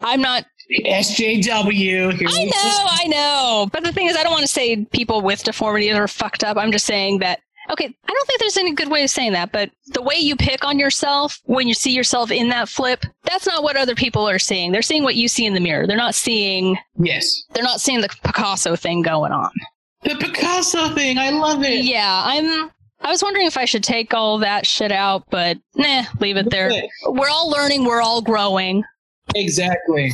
I'm 0.01 0.21
not. 0.21 0.45
SJW. 0.85 2.13
I 2.25 2.43
know, 2.45 2.85
I 2.89 3.07
know. 3.07 3.69
But 3.71 3.83
the 3.83 3.91
thing 3.91 4.07
is, 4.07 4.15
I 4.15 4.23
don't 4.23 4.31
want 4.31 4.43
to 4.43 4.47
say 4.47 4.85
people 4.85 5.21
with 5.21 5.43
deformities 5.43 5.93
are 5.93 6.07
fucked 6.07 6.43
up. 6.43 6.57
I'm 6.57 6.71
just 6.71 6.85
saying 6.85 7.19
that. 7.19 7.41
Okay, 7.71 7.85
I 7.85 8.11
don't 8.13 8.27
think 8.27 8.39
there's 8.39 8.57
any 8.57 8.73
good 8.73 8.89
way 8.89 9.03
of 9.03 9.09
saying 9.09 9.31
that, 9.33 9.51
but 9.51 9.69
the 9.93 10.01
way 10.01 10.15
you 10.15 10.35
pick 10.35 10.65
on 10.65 10.77
yourself 10.77 11.39
when 11.45 11.67
you 11.67 11.73
see 11.73 11.91
yourself 11.93 12.29
in 12.31 12.49
that 12.49 12.67
flip, 12.67 13.05
that's 13.23 13.47
not 13.47 13.63
what 13.63 13.77
other 13.77 13.95
people 13.95 14.27
are 14.27 14.39
seeing. 14.39 14.71
They're 14.71 14.81
seeing 14.81 15.03
what 15.03 15.15
you 15.15 15.27
see 15.27 15.45
in 15.45 15.53
the 15.53 15.59
mirror. 15.61 15.87
They're 15.87 15.95
not 15.97 16.15
seeing 16.15 16.77
Yes. 16.99 17.43
they're 17.53 17.63
not 17.63 17.79
seeing 17.81 18.01
the 18.01 18.09
Picasso 18.23 18.75
thing 18.75 19.01
going 19.01 19.31
on. 19.31 19.49
The 20.03 20.15
Picasso 20.15 20.93
thing. 20.93 21.17
I 21.17 21.29
love 21.29 21.63
it. 21.63 21.85
Yeah, 21.85 22.23
I'm 22.25 22.69
I 23.01 23.09
was 23.09 23.21
wondering 23.23 23.47
if 23.47 23.57
I 23.57 23.65
should 23.65 23.83
take 23.83 24.13
all 24.13 24.37
that 24.39 24.65
shit 24.65 24.91
out, 24.91 25.23
but 25.29 25.57
nah, 25.75 26.03
leave 26.19 26.37
it 26.37 26.49
there. 26.49 26.71
We're 27.05 27.29
all 27.29 27.49
learning, 27.49 27.85
we're 27.85 28.01
all 28.01 28.21
growing. 28.21 28.83
Exactly. 29.35 30.11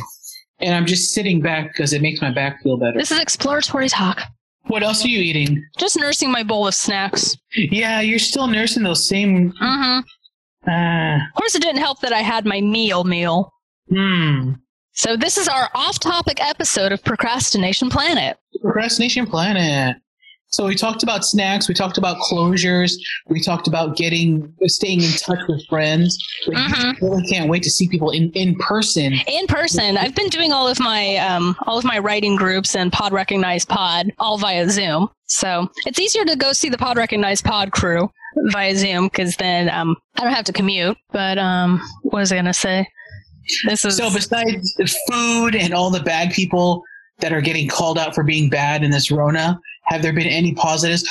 And 0.60 0.74
I'm 0.74 0.86
just 0.86 1.12
sitting 1.14 1.40
back 1.40 1.68
because 1.68 1.92
it 1.92 2.02
makes 2.02 2.20
my 2.20 2.30
back 2.32 2.62
feel 2.62 2.76
better. 2.76 2.98
This 2.98 3.10
is 3.12 3.18
exploratory 3.20 3.88
talk. 3.88 4.20
What 4.66 4.82
else 4.82 5.04
are 5.04 5.08
you 5.08 5.20
eating? 5.20 5.64
Just 5.78 5.98
nursing 5.98 6.30
my 6.30 6.42
bowl 6.42 6.66
of 6.66 6.74
snacks. 6.74 7.36
Yeah, 7.56 8.00
you're 8.00 8.18
still 8.18 8.46
nursing 8.46 8.82
those 8.82 9.06
same. 9.08 9.52
Mm-hmm. 9.60 10.70
Uh, 10.70 11.16
Of 11.16 11.34
course, 11.34 11.54
it 11.54 11.62
didn't 11.62 11.80
help 11.80 12.00
that 12.00 12.12
I 12.12 12.20
had 12.20 12.44
my 12.44 12.60
meal 12.60 13.04
meal. 13.04 13.52
hmm. 13.88 14.52
So 14.92 15.16
this 15.16 15.38
is 15.38 15.48
our 15.48 15.70
off-topic 15.74 16.42
episode 16.44 16.92
of 16.92 17.02
Procrastination 17.02 17.88
Planet. 17.88 18.36
Procrastination 18.60 19.24
Planet. 19.26 19.96
So 20.52 20.66
we 20.66 20.74
talked 20.74 21.02
about 21.04 21.24
snacks. 21.24 21.68
We 21.68 21.74
talked 21.74 21.96
about 21.96 22.16
closures. 22.18 22.92
We 23.28 23.40
talked 23.40 23.68
about 23.68 23.96
getting, 23.96 24.52
staying 24.64 25.00
in 25.02 25.10
touch 25.12 25.38
with 25.48 25.64
friends. 25.68 26.18
You 26.46 26.52
Mhm. 26.54 27.00
really 27.00 27.26
can't 27.28 27.48
wait 27.48 27.62
to 27.62 27.70
see 27.70 27.88
people 27.88 28.10
in 28.10 28.30
in 28.32 28.56
person. 28.56 29.14
In 29.28 29.46
person, 29.46 29.96
I've 29.96 30.14
been 30.16 30.28
doing 30.28 30.52
all 30.52 30.66
of 30.66 30.80
my 30.80 31.16
um, 31.18 31.56
all 31.66 31.78
of 31.78 31.84
my 31.84 31.98
writing 32.00 32.34
groups 32.34 32.74
and 32.74 32.92
Pod 32.92 33.12
Recognized 33.12 33.68
Pod 33.68 34.10
all 34.18 34.38
via 34.38 34.68
Zoom. 34.68 35.08
So 35.26 35.68
it's 35.86 36.00
easier 36.00 36.24
to 36.24 36.34
go 36.34 36.52
see 36.52 36.68
the 36.68 36.78
Pod 36.78 36.96
Recognized 36.96 37.44
Pod 37.44 37.70
crew 37.70 38.10
via 38.52 38.74
Zoom 38.76 39.04
because 39.06 39.36
then 39.36 39.70
um, 39.70 39.96
I 40.18 40.24
don't 40.24 40.32
have 40.32 40.44
to 40.46 40.52
commute. 40.52 40.96
But 41.12 41.38
um, 41.38 41.80
what 42.02 42.18
was 42.20 42.32
I 42.32 42.36
gonna 42.36 42.52
say? 42.52 42.88
This 43.66 43.84
is 43.84 43.96
So 43.96 44.12
besides 44.12 44.74
food 45.08 45.54
and 45.54 45.72
all 45.74 45.90
the 45.90 46.00
bad 46.02 46.32
people 46.32 46.82
that 47.20 47.32
are 47.32 47.40
getting 47.40 47.68
called 47.68 47.98
out 47.98 48.14
for 48.14 48.24
being 48.24 48.48
bad 48.50 48.82
in 48.82 48.90
this 48.90 49.10
Rona, 49.10 49.60
have 49.84 50.02
there 50.02 50.12
been 50.12 50.26
any 50.26 50.54
positives? 50.54 51.08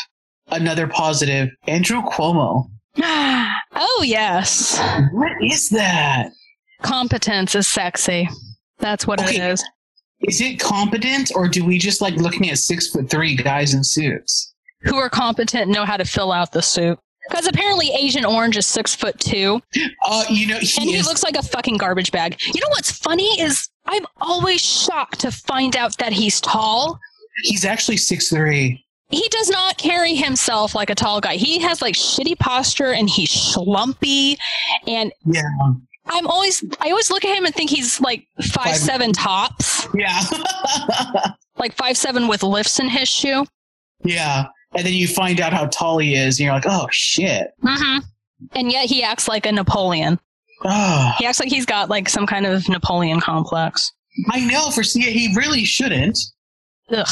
Another 0.51 0.87
positive, 0.87 1.49
Andrew 1.67 2.01
Cuomo. 2.01 2.69
oh 3.01 4.03
yes, 4.05 4.79
What 5.11 5.31
is 5.43 5.69
that? 5.69 6.29
competence 6.81 7.55
is 7.55 7.67
sexy. 7.67 8.27
That's 8.79 9.05
what 9.05 9.19
it 9.21 9.27
Okay. 9.27 9.51
is. 9.51 9.63
Is 10.21 10.41
it 10.41 10.59
competent, 10.59 11.31
or 11.35 11.47
do 11.47 11.63
we 11.63 11.77
just 11.77 12.01
like 12.01 12.15
looking 12.15 12.49
at 12.49 12.57
six 12.57 12.89
foot 12.89 13.09
three 13.09 13.35
guys 13.35 13.73
in 13.73 13.83
suits? 13.83 14.53
Who 14.83 14.95
are 14.97 15.09
competent 15.09 15.63
and 15.63 15.71
know 15.71 15.85
how 15.85 15.97
to 15.97 16.05
fill 16.05 16.31
out 16.31 16.51
the 16.51 16.61
suit. 16.61 16.97
Because 17.29 17.47
apparently 17.47 17.89
Agent 17.91 18.25
Orange 18.25 18.57
is 18.57 18.65
six 18.65 18.95
foot 18.95 19.19
two, 19.19 19.61
Uh, 20.05 20.23
you 20.29 20.47
know, 20.47 20.57
he 20.59 20.81
and 20.81 20.89
he 20.89 20.95
is. 20.95 21.05
looks 21.05 21.23
like 21.23 21.35
a 21.35 21.43
fucking 21.43 21.77
garbage 21.77 22.11
bag. 22.11 22.37
You 22.41 22.59
know 22.61 22.69
what's 22.69 22.91
funny 22.91 23.39
is 23.39 23.69
I'm 23.85 24.05
always 24.19 24.61
shocked 24.61 25.19
to 25.21 25.31
find 25.31 25.75
out 25.75 25.97
that 25.99 26.11
he's 26.13 26.41
tall. 26.41 26.99
He's 27.43 27.65
actually 27.65 27.97
six 27.97 28.29
three. 28.29 28.85
He 29.11 29.27
does 29.29 29.49
not 29.49 29.77
carry 29.77 30.13
himself 30.15 30.75
like 30.75 30.89
a 30.91 30.95
tall 30.95 31.19
guy. 31.19 31.35
He 31.35 31.59
has 31.59 31.81
like 31.81 31.95
shitty 31.95 32.37
posture 32.37 32.91
and 32.93 33.09
he's 33.09 33.31
slumpy 33.31 34.37
And 34.85 35.11
Yeah, 35.25 35.41
I'm 36.05 36.27
always, 36.27 36.63
I 36.79 36.91
always 36.91 37.09
look 37.09 37.25
at 37.25 37.35
him 37.35 37.43
and 37.45 37.55
think 37.55 37.71
he's 37.71 37.99
like 37.99 38.27
five, 38.39 38.65
Five- 38.65 38.75
seven 38.77 39.11
tops, 39.11 39.87
yeah, 39.95 40.21
like 41.57 41.73
five 41.75 41.97
seven 41.97 42.27
with 42.27 42.43
lifts 42.43 42.79
in 42.79 42.87
his 42.89 43.09
shoe. 43.09 43.45
yeah. 44.03 44.45
And 44.75 44.85
then 44.85 44.93
you 44.93 45.07
find 45.07 45.41
out 45.41 45.51
how 45.51 45.65
tall 45.65 45.97
he 45.97 46.13
is, 46.13 46.37
and 46.39 46.45
you're 46.45 46.53
like, 46.53 46.67
oh 46.67 46.87
shit. 46.91 47.47
Mm-hmm. 47.63 48.05
And 48.53 48.71
yet 48.71 48.85
he 48.85 49.01
acts 49.01 49.27
like 49.27 49.47
a 49.47 49.51
Napoleon. 49.51 50.19
Oh, 50.63 51.11
He 51.17 51.25
acts 51.25 51.39
like 51.39 51.49
he's 51.49 51.65
got 51.65 51.89
like 51.89 52.07
some 52.07 52.27
kind 52.27 52.45
of 52.45 52.69
Napoleon 52.69 53.19
complex. 53.19 53.91
I 54.29 54.41
know. 54.45 54.69
For 54.69 54.83
see, 54.83 55.01
he 55.01 55.33
really 55.35 55.63
shouldn't. 55.65 56.19
Ugh. 56.91 57.07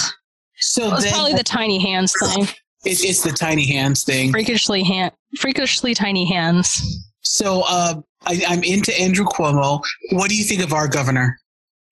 So 0.59 0.87
It 0.87 0.91
was 0.91 1.03
then 1.03 1.13
probably 1.13 1.33
the 1.33 1.43
tiny 1.43 1.79
hands 1.79 2.13
thing. 2.19 2.43
it, 2.43 2.99
it's 3.03 3.21
the 3.21 3.31
tiny 3.31 3.65
hands 3.67 4.03
thing. 4.03 4.31
Freakishly 4.31 4.83
hand, 4.83 5.11
freakishly 5.39 5.93
tiny 5.93 6.25
hands. 6.31 7.03
So 7.21 7.63
uh, 7.67 7.95
I, 8.25 8.41
I'm 8.47 8.63
into 8.63 8.97
Andrew 8.99 9.25
Cuomo. 9.25 9.81
What 10.11 10.29
do 10.29 10.35
you 10.35 10.43
think 10.43 10.63
of 10.63 10.73
our 10.73 10.87
governor? 10.87 11.37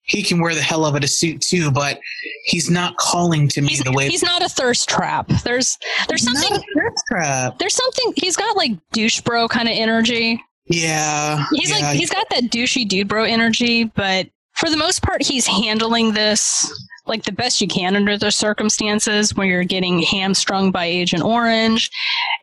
He 0.08 0.22
can 0.22 0.40
wear 0.40 0.54
the 0.54 0.62
hell 0.62 0.86
of 0.86 0.96
it 0.96 1.04
a 1.04 1.08
suit 1.08 1.42
too, 1.42 1.72
but 1.72 2.00
he's 2.46 2.70
not 2.70 2.96
calling 2.98 3.48
to 3.50 3.62
me 3.62 3.70
He's, 3.70 3.80
the 3.84 3.92
way. 3.92 4.08
he's 4.08 4.22
not 4.24 4.44
a 4.44 4.50
thirst 4.50 4.88
trap. 4.88 5.28
There's 5.44 5.78
there's 6.08 6.22
He's 6.22 6.32
something 6.42 6.52
not 6.52 6.60
a 6.62 6.80
thirst 6.80 7.04
trap. 7.12 7.58
there's 7.60 7.74
something 7.74 8.14
he's 8.16 8.36
got 8.36 8.56
like 8.56 8.72
douche 8.92 9.22
bro 9.22 9.48
kind 9.48 9.68
of 9.68 9.74
energy. 9.76 10.40
Yeah, 10.68 11.46
He's 11.52 11.70
yeah, 11.72 11.76
like 11.88 11.98
he's 11.98 12.10
got 12.12 12.28
that 12.30 12.46
douchey 12.46 12.88
dude 12.88 13.08
bro 13.08 13.24
energy, 13.24 13.86
but 13.86 14.28
for 14.54 14.70
the 14.70 14.78
most 14.78 15.02
part 15.02 15.24
he's 15.24 15.46
handling 15.48 16.14
this 16.14 16.72
like 17.06 17.24
the 17.24 17.32
best 17.32 17.62
you 17.62 17.68
can 17.68 17.96
under 17.96 18.18
the 18.18 18.32
circumstances 18.32 19.36
when 19.36 19.48
you're 19.48 19.64
getting 19.64 20.00
hamstrung 20.00 20.72
by 20.72 20.86
Agent 20.86 21.24
Orange 21.24 21.92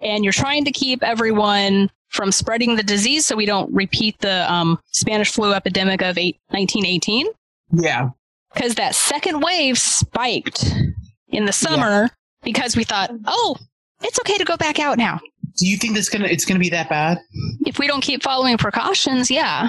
and 0.01 0.25
you're 0.25 0.33
trying 0.33 0.65
to 0.65 0.71
keep 0.71 1.03
everyone 1.03 1.91
from 2.09 2.31
spreading 2.31 2.77
the 2.77 2.83
disease 2.83 3.27
so 3.27 3.35
we 3.35 3.47
don't 3.47 3.73
repeat 3.73 4.19
the 4.21 4.51
um, 4.53 4.79
Spanish 4.93 5.31
flu 5.33 5.53
epidemic 5.53 6.03
of 6.03 6.19
eight, 6.19 6.39
1918 6.49 7.27
yeah. 7.73 8.11
because 8.53 8.75
that 8.75 8.95
second 8.95 9.41
wave 9.41 9.79
spiked 9.79 10.73
in 11.29 11.47
the 11.47 11.53
summer 11.53 12.11
because 12.43 12.77
we 12.77 12.85
thought, 12.85 13.11
oh, 13.27 13.57
it's 14.03 14.19
okay 14.21 14.37
to 14.37 14.45
go 14.45 14.57
back 14.57 14.79
out 14.79 14.99
now. 14.99 15.19
Do 15.59 15.67
you 15.67 15.77
think 15.77 15.95
that's 15.95 16.09
gonna 16.09 16.27
it's 16.27 16.45
gonna 16.45 16.61
be 16.61 16.71
that 16.71 16.89
bad? 16.89 17.19
If 17.67 17.79
we 17.79 17.87
don't 17.87 18.01
keep 18.01 18.23
following 18.23 18.57
precautions, 18.57 19.31
yeah. 19.31 19.69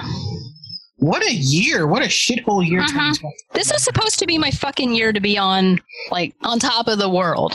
What 1.04 1.22
a 1.22 1.34
year! 1.34 1.86
What 1.86 2.02
a 2.02 2.06
shithole 2.06 2.66
year! 2.66 2.80
Mm-hmm. 2.80 3.12
2020. 3.12 3.36
This 3.52 3.70
is 3.70 3.84
supposed 3.84 4.18
to 4.20 4.26
be 4.26 4.38
my 4.38 4.50
fucking 4.50 4.94
year 4.94 5.12
to 5.12 5.20
be 5.20 5.36
on, 5.36 5.78
like, 6.10 6.34
on 6.44 6.58
top 6.58 6.88
of 6.88 6.98
the 6.98 7.10
world. 7.10 7.54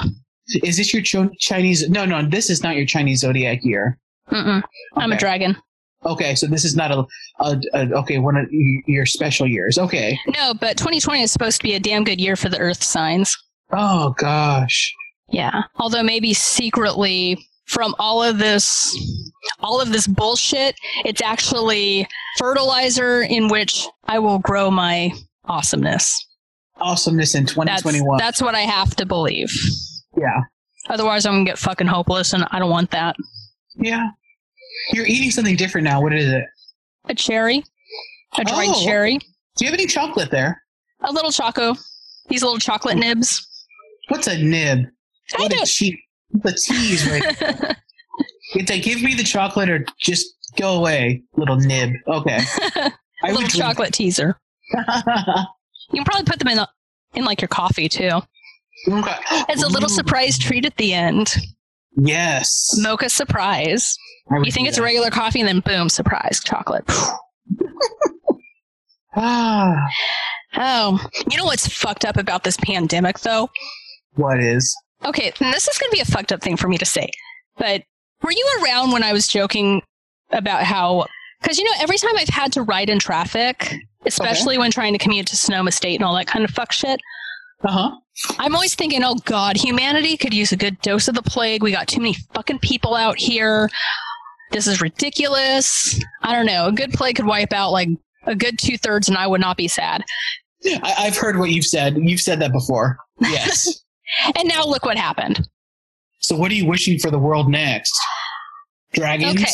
Is 0.64 0.78
this 0.78 0.94
your 0.94 1.02
Chinese? 1.40 1.90
No, 1.90 2.06
no, 2.06 2.24
this 2.24 2.52
is 2.52 2.62
not 2.62 2.76
your 2.76 2.86
Chinese 2.86 3.22
zodiac 3.22 3.64
year. 3.64 3.98
Mm-mm. 4.32 4.62
I'm 4.98 5.12
a 5.12 5.18
dragon. 5.18 5.58
Okay, 6.06 6.36
so 6.36 6.46
this 6.46 6.64
is 6.64 6.76
not 6.76 6.92
a, 6.92 7.04
a, 7.40 7.60
a 7.74 7.92
okay 8.02 8.20
one 8.20 8.38
of 8.38 8.46
your 8.52 9.08
special 9.08 9.48
years. 9.48 9.80
Okay. 9.80 10.20
No, 10.28 10.54
but 10.54 10.78
2020 10.78 11.24
is 11.24 11.32
supposed 11.32 11.58
to 11.58 11.64
be 11.64 11.74
a 11.74 11.80
damn 11.80 12.04
good 12.04 12.22
year 12.22 12.36
for 12.36 12.50
the 12.50 12.60
earth 12.60 12.84
signs. 12.84 13.36
Oh 13.72 14.14
gosh. 14.20 14.94
Yeah. 15.28 15.64
Although 15.78 16.04
maybe 16.04 16.36
secretly 16.36 17.44
from 17.66 17.96
all 17.98 18.24
of 18.24 18.38
this 18.38 18.96
all 19.60 19.82
of 19.82 19.92
this 19.92 20.08
bullshit, 20.08 20.76
it's 21.04 21.22
actually 21.22 22.08
fertilizer 22.38 23.22
in 23.22 23.48
which 23.48 23.88
I 24.06 24.20
will 24.20 24.40
grow 24.40 24.70
my 24.72 25.12
awesomeness. 25.46 26.26
Awesomeness 26.78 27.36
in 27.36 27.46
2021. 27.46 28.18
that's 28.18 28.42
what 28.42 28.56
I 28.56 28.62
have 28.62 28.96
to 28.98 29.06
believe. 29.06 29.52
yeah. 30.18 30.42
Otherwise 30.90 31.26
I'm 31.26 31.34
gonna 31.34 31.46
get 31.46 31.58
fucking 31.60 31.88
hopeless 31.88 32.34
and 32.34 32.46
I 32.52 32.60
don't 32.60 32.70
want 32.70 32.92
that. 32.92 33.16
Yeah. 33.76 34.10
You're 34.94 35.06
eating 35.06 35.32
something 35.32 35.56
different 35.56 35.86
now. 35.86 36.02
What 36.02 36.14
is 36.14 36.32
it? 36.32 36.46
A 37.06 37.16
cherry. 37.16 37.64
A 38.38 38.44
dried 38.44 38.70
Oh. 38.72 38.84
cherry. 38.84 39.18
Do 39.18 39.66
you 39.66 39.72
have 39.72 39.74
any 39.74 39.88
chocolate 39.88 40.32
there? 40.32 40.62
A 41.02 41.12
little 41.12 41.32
choco. 41.32 41.76
These 42.30 42.44
little 42.44 42.60
chocolate 42.60 42.96
oh. 42.96 43.00
nibs. 43.00 43.46
What's 44.08 44.28
a 44.28 44.38
nib? 44.42 44.86
I 45.38 45.42
What 45.44 45.54
a 45.54 45.66
cheap. 45.66 46.00
The 46.32 46.52
tease 46.54 47.08
right. 47.10 47.76
Like, 48.56 48.82
give 48.82 49.04
me 49.04 49.14
the 49.14 49.24
chocolate 49.24 49.70
or 49.70 49.86
just 50.00 50.26
go 50.58 50.78
away, 50.78 51.24
little 51.36 51.58
nib. 51.58 51.92
Okay. 52.08 52.40
little 53.24 53.48
chocolate 53.48 53.94
teaser. 53.94 54.38
You 55.92 55.98
can 55.98 56.06
probably 56.06 56.26
put 56.26 56.38
them 56.38 56.50
in 56.50 56.58
the, 56.58 56.70
in 57.16 57.26
like 57.26 57.42
your 57.42 57.48
coffee 57.48 57.90
too. 57.90 58.12
Okay. 58.88 59.16
It's 59.50 59.64
a 59.64 59.68
little 59.68 59.90
Ooh. 59.90 59.96
surprise 59.96 60.38
treat 60.38 60.64
at 60.64 60.78
the 60.78 60.94
end. 60.94 61.34
Yes. 61.98 62.76
Mocha 62.78 63.10
surprise. 63.10 63.98
You 64.32 64.52
think 64.52 64.68
it's 64.68 64.78
that. 64.78 64.84
regular 64.84 65.10
coffee, 65.10 65.40
and 65.40 65.48
then 65.48 65.62
boom, 65.62 65.90
surprise, 65.90 66.42
chocolate. 66.46 66.84
Ah, 69.16 69.76
Oh, 70.56 71.00
you 71.30 71.38
know 71.38 71.46
what's 71.46 71.68
fucked 71.68 72.06
up 72.06 72.18
about 72.18 72.44
this 72.44 72.58
pandemic, 72.58 73.20
though? 73.20 73.50
what 74.14 74.40
is? 74.40 74.76
Okay, 75.06 75.32
this 75.40 75.68
is 75.68 75.78
going 75.78 75.90
to 75.90 75.96
be 75.96 76.02
a 76.02 76.06
fucked 76.06 76.32
up 76.32 76.42
thing 76.42 76.58
for 76.58 76.68
me 76.68 76.78
to 76.78 76.86
say, 76.86 77.10
but 77.58 77.84
were 78.22 78.32
you 78.32 78.48
around 78.64 78.92
when 78.92 79.04
I 79.04 79.14
was 79.14 79.28
joking 79.28 79.82
about 80.32 80.64
how? 80.64 81.06
Because 81.42 81.58
you 81.58 81.64
know, 81.66 81.72
every 81.80 81.98
time 81.98 82.16
I've 82.18 82.28
had 82.30 82.52
to 82.54 82.64
ride 82.64 82.90
in 82.90 83.00
traffic, 83.00 83.74
especially 84.06 84.58
when 84.58 84.72
trying 84.72 84.94
to 84.94 85.00
commute 85.00 85.28
to 85.28 85.36
Sonoma 85.38 85.72
State 85.72 85.96
and 85.96 86.04
all 86.04 86.16
that 86.16 86.28
kind 86.28 86.44
of 86.46 86.52
fuck 86.52 86.72
shit, 86.72 87.00
Uh 87.64 87.72
huh. 87.72 87.92
I'm 88.38 88.54
always 88.54 88.76
thinking, 88.76 89.04
oh 89.04 89.16
God, 89.26 89.56
humanity 89.58 90.18
could 90.18 90.34
use 90.34 90.52
a 90.52 90.58
good 90.58 90.80
dose 90.82 91.08
of 91.08 91.16
the 91.16 91.22
plague. 91.22 91.64
We 91.64 91.72
got 91.72 91.88
too 91.88 92.02
many 92.02 92.16
fucking 92.34 92.60
people 92.60 92.94
out 92.96 93.18
here. 93.18 93.70
This 94.52 94.68
is 94.68 94.82
ridiculous. 94.82 96.00
I 96.24 96.34
don't 96.34 96.46
know. 96.46 96.66
A 96.68 96.72
good 96.72 96.92
plague 96.92 97.16
could 97.16 97.26
wipe 97.28 97.54
out 97.54 97.72
like 97.72 97.88
a 98.26 98.36
good 98.36 98.60
two 98.60 98.78
thirds, 98.78 99.08
and 99.08 99.18
I 99.18 99.26
would 99.28 99.40
not 99.40 99.56
be 99.58 99.68
sad. 99.70 100.04
I, 100.66 100.96
I've 100.98 101.16
heard 101.18 101.40
what 101.40 101.52
you've 101.52 101.66
said. 101.66 101.98
You've 101.98 102.20
said 102.20 102.42
that 102.42 102.52
before. 102.52 102.98
Yes. 103.22 103.84
And 104.36 104.48
now 104.50 104.66
look 104.66 104.86
what 104.86 104.98
happened. 104.98 105.48
so, 106.18 106.36
what 106.36 106.52
are 106.52 106.56
you 106.56 106.66
wishing 106.66 106.98
for 106.98 107.12
the 107.12 107.20
world 107.20 107.48
next? 107.48 107.94
Dragons. 108.92 109.36
Okay. 109.36 109.52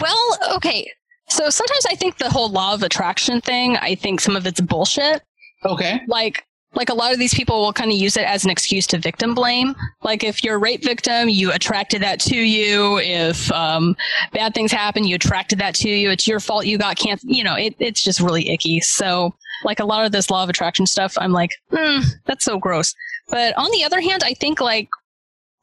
Well, 0.00 0.38
okay. 0.56 0.90
So 1.28 1.50
sometimes 1.50 1.86
I 1.86 1.94
think 1.94 2.18
the 2.18 2.30
whole 2.30 2.50
law 2.50 2.74
of 2.74 2.82
attraction 2.82 3.40
thing, 3.40 3.76
I 3.76 3.94
think 3.94 4.20
some 4.20 4.36
of 4.36 4.46
it's 4.46 4.60
bullshit. 4.60 5.22
Okay. 5.64 6.00
Like, 6.06 6.44
like 6.74 6.90
a 6.90 6.94
lot 6.94 7.12
of 7.12 7.18
these 7.18 7.34
people 7.34 7.60
will 7.60 7.72
kind 7.72 7.90
of 7.90 7.96
use 7.96 8.16
it 8.16 8.24
as 8.24 8.44
an 8.44 8.50
excuse 8.50 8.86
to 8.88 8.98
victim 8.98 9.34
blame. 9.34 9.74
Like 10.02 10.22
if 10.22 10.44
you're 10.44 10.56
a 10.56 10.58
rape 10.58 10.84
victim, 10.84 11.28
you 11.28 11.50
attracted 11.52 12.02
that 12.02 12.20
to 12.20 12.36
you. 12.36 12.98
If 12.98 13.50
um, 13.52 13.96
bad 14.32 14.54
things 14.54 14.70
happen, 14.70 15.04
you 15.04 15.14
attracted 15.14 15.58
that 15.60 15.74
to 15.76 15.88
you. 15.88 16.10
It's 16.10 16.28
your 16.28 16.40
fault 16.40 16.66
you 16.66 16.78
got 16.78 16.96
cancer. 16.96 17.26
You 17.28 17.42
know, 17.42 17.54
it, 17.54 17.74
it's 17.78 18.02
just 18.02 18.20
really 18.20 18.50
icky. 18.50 18.80
So 18.80 19.34
like 19.64 19.80
a 19.80 19.84
lot 19.84 20.04
of 20.04 20.12
this 20.12 20.30
law 20.30 20.44
of 20.44 20.50
attraction 20.50 20.86
stuff, 20.86 21.14
I'm 21.18 21.32
like, 21.32 21.50
mm, 21.72 22.04
that's 22.26 22.44
so 22.44 22.58
gross. 22.58 22.94
But 23.28 23.56
on 23.56 23.70
the 23.72 23.84
other 23.84 24.00
hand, 24.00 24.22
I 24.24 24.34
think 24.34 24.60
like 24.60 24.88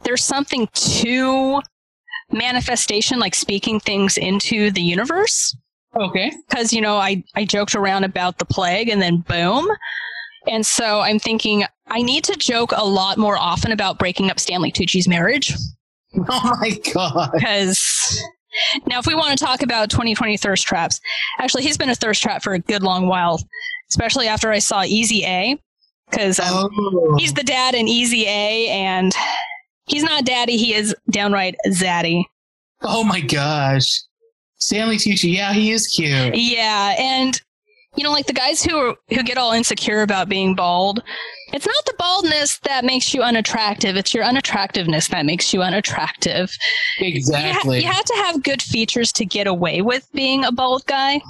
there's 0.03 0.23
something 0.23 0.67
to 0.73 1.61
manifestation, 2.35 3.17
like 3.19 3.33
speaking 3.35 3.79
things 3.79 4.17
into 4.17 4.69
the 4.71 4.81
universe 4.81 5.55
Okay. 5.95 6.31
because 6.49 6.73
you 6.73 6.81
know 6.81 6.97
I 6.97 7.23
I 7.35 7.45
joked 7.45 7.73
around 7.75 8.03
about 8.03 8.37
the 8.37 8.45
plague 8.45 8.89
and 8.89 9.01
then 9.01 9.23
boom. 9.27 9.67
And 10.47 10.63
so 10.65 10.99
I'm 10.99 11.17
thinking 11.19 11.63
I 11.87 12.01
need 12.03 12.23
to 12.25 12.35
joke 12.35 12.71
a 12.75 12.85
lot 12.85 13.17
more 13.17 13.37
often 13.37 13.71
about 13.71 13.97
breaking 13.97 14.29
up 14.29 14.39
Stanley 14.39 14.71
Tucci's 14.71 15.07
marriage 15.07 15.53
Oh 16.29 16.57
my 16.61 16.77
god. 16.93 17.31
because 17.33 18.21
now 18.87 18.99
if 18.99 19.07
we 19.07 19.15
want 19.15 19.37
to 19.37 19.43
talk 19.43 19.61
about 19.63 19.89
2020 19.89 20.37
thirst 20.37 20.65
traps, 20.67 20.99
actually 21.39 21.63
he's 21.63 21.77
been 21.77 21.89
a 21.89 21.95
thirst 21.95 22.21
trap 22.21 22.43
for 22.43 22.53
a 22.53 22.59
good 22.59 22.83
long 22.83 23.07
while, 23.07 23.39
especially 23.89 24.27
after 24.27 24.51
I 24.51 24.59
saw 24.59 24.83
Easy 24.83 25.23
A 25.25 25.57
because 26.11 26.39
um, 26.39 26.69
Oh. 26.77 27.15
he's 27.17 27.33
the 27.33 27.43
dad 27.43 27.73
in 27.73 27.87
Easy 27.87 28.25
A 28.27 28.67
and 28.69 29.13
he's 29.85 30.03
not 30.03 30.25
daddy, 30.25 30.57
he 30.57 30.73
is 30.73 30.95
downright 31.11 31.55
zaddy. 31.67 32.23
oh 32.81 33.03
my 33.03 33.21
gosh. 33.21 34.01
Stanley 34.57 34.97
Tucci. 34.97 35.33
Yeah, 35.33 35.53
he 35.53 35.71
is 35.71 35.87
cute. 35.87 36.35
Yeah, 36.35 36.95
and 36.97 37.39
you 37.95 38.03
know, 38.03 38.11
like 38.11 38.25
the 38.25 38.33
guys 38.33 38.63
who 38.63 38.75
are, 38.77 38.95
who 39.09 39.21
get 39.23 39.37
all 39.37 39.51
insecure 39.51 40.01
about 40.01 40.27
being 40.27 40.55
bald, 40.55 41.01
it's 41.53 41.65
not 41.67 41.85
the 41.85 41.93
baldness 41.99 42.57
that 42.59 42.83
makes 42.83 43.13
you 43.13 43.21
unattractive; 43.21 43.95
it's 43.95 44.13
your 44.13 44.23
unattractiveness 44.23 45.09
that 45.09 45.25
makes 45.25 45.53
you 45.53 45.61
unattractive. 45.61 46.51
You, 46.99 47.05
ha- 47.05 47.17
Exactly. 47.17 47.81
you 47.81 47.91
have 47.91 48.05
to 48.05 48.13
have 48.15 48.43
good 48.43 48.61
features 48.61 49.11
to 49.13 49.25
get 49.25 49.45
away 49.45 49.81
with 49.81 50.07
being 50.13 50.43
a 50.45 50.51
bald 50.51 50.85
guy. 50.87 51.21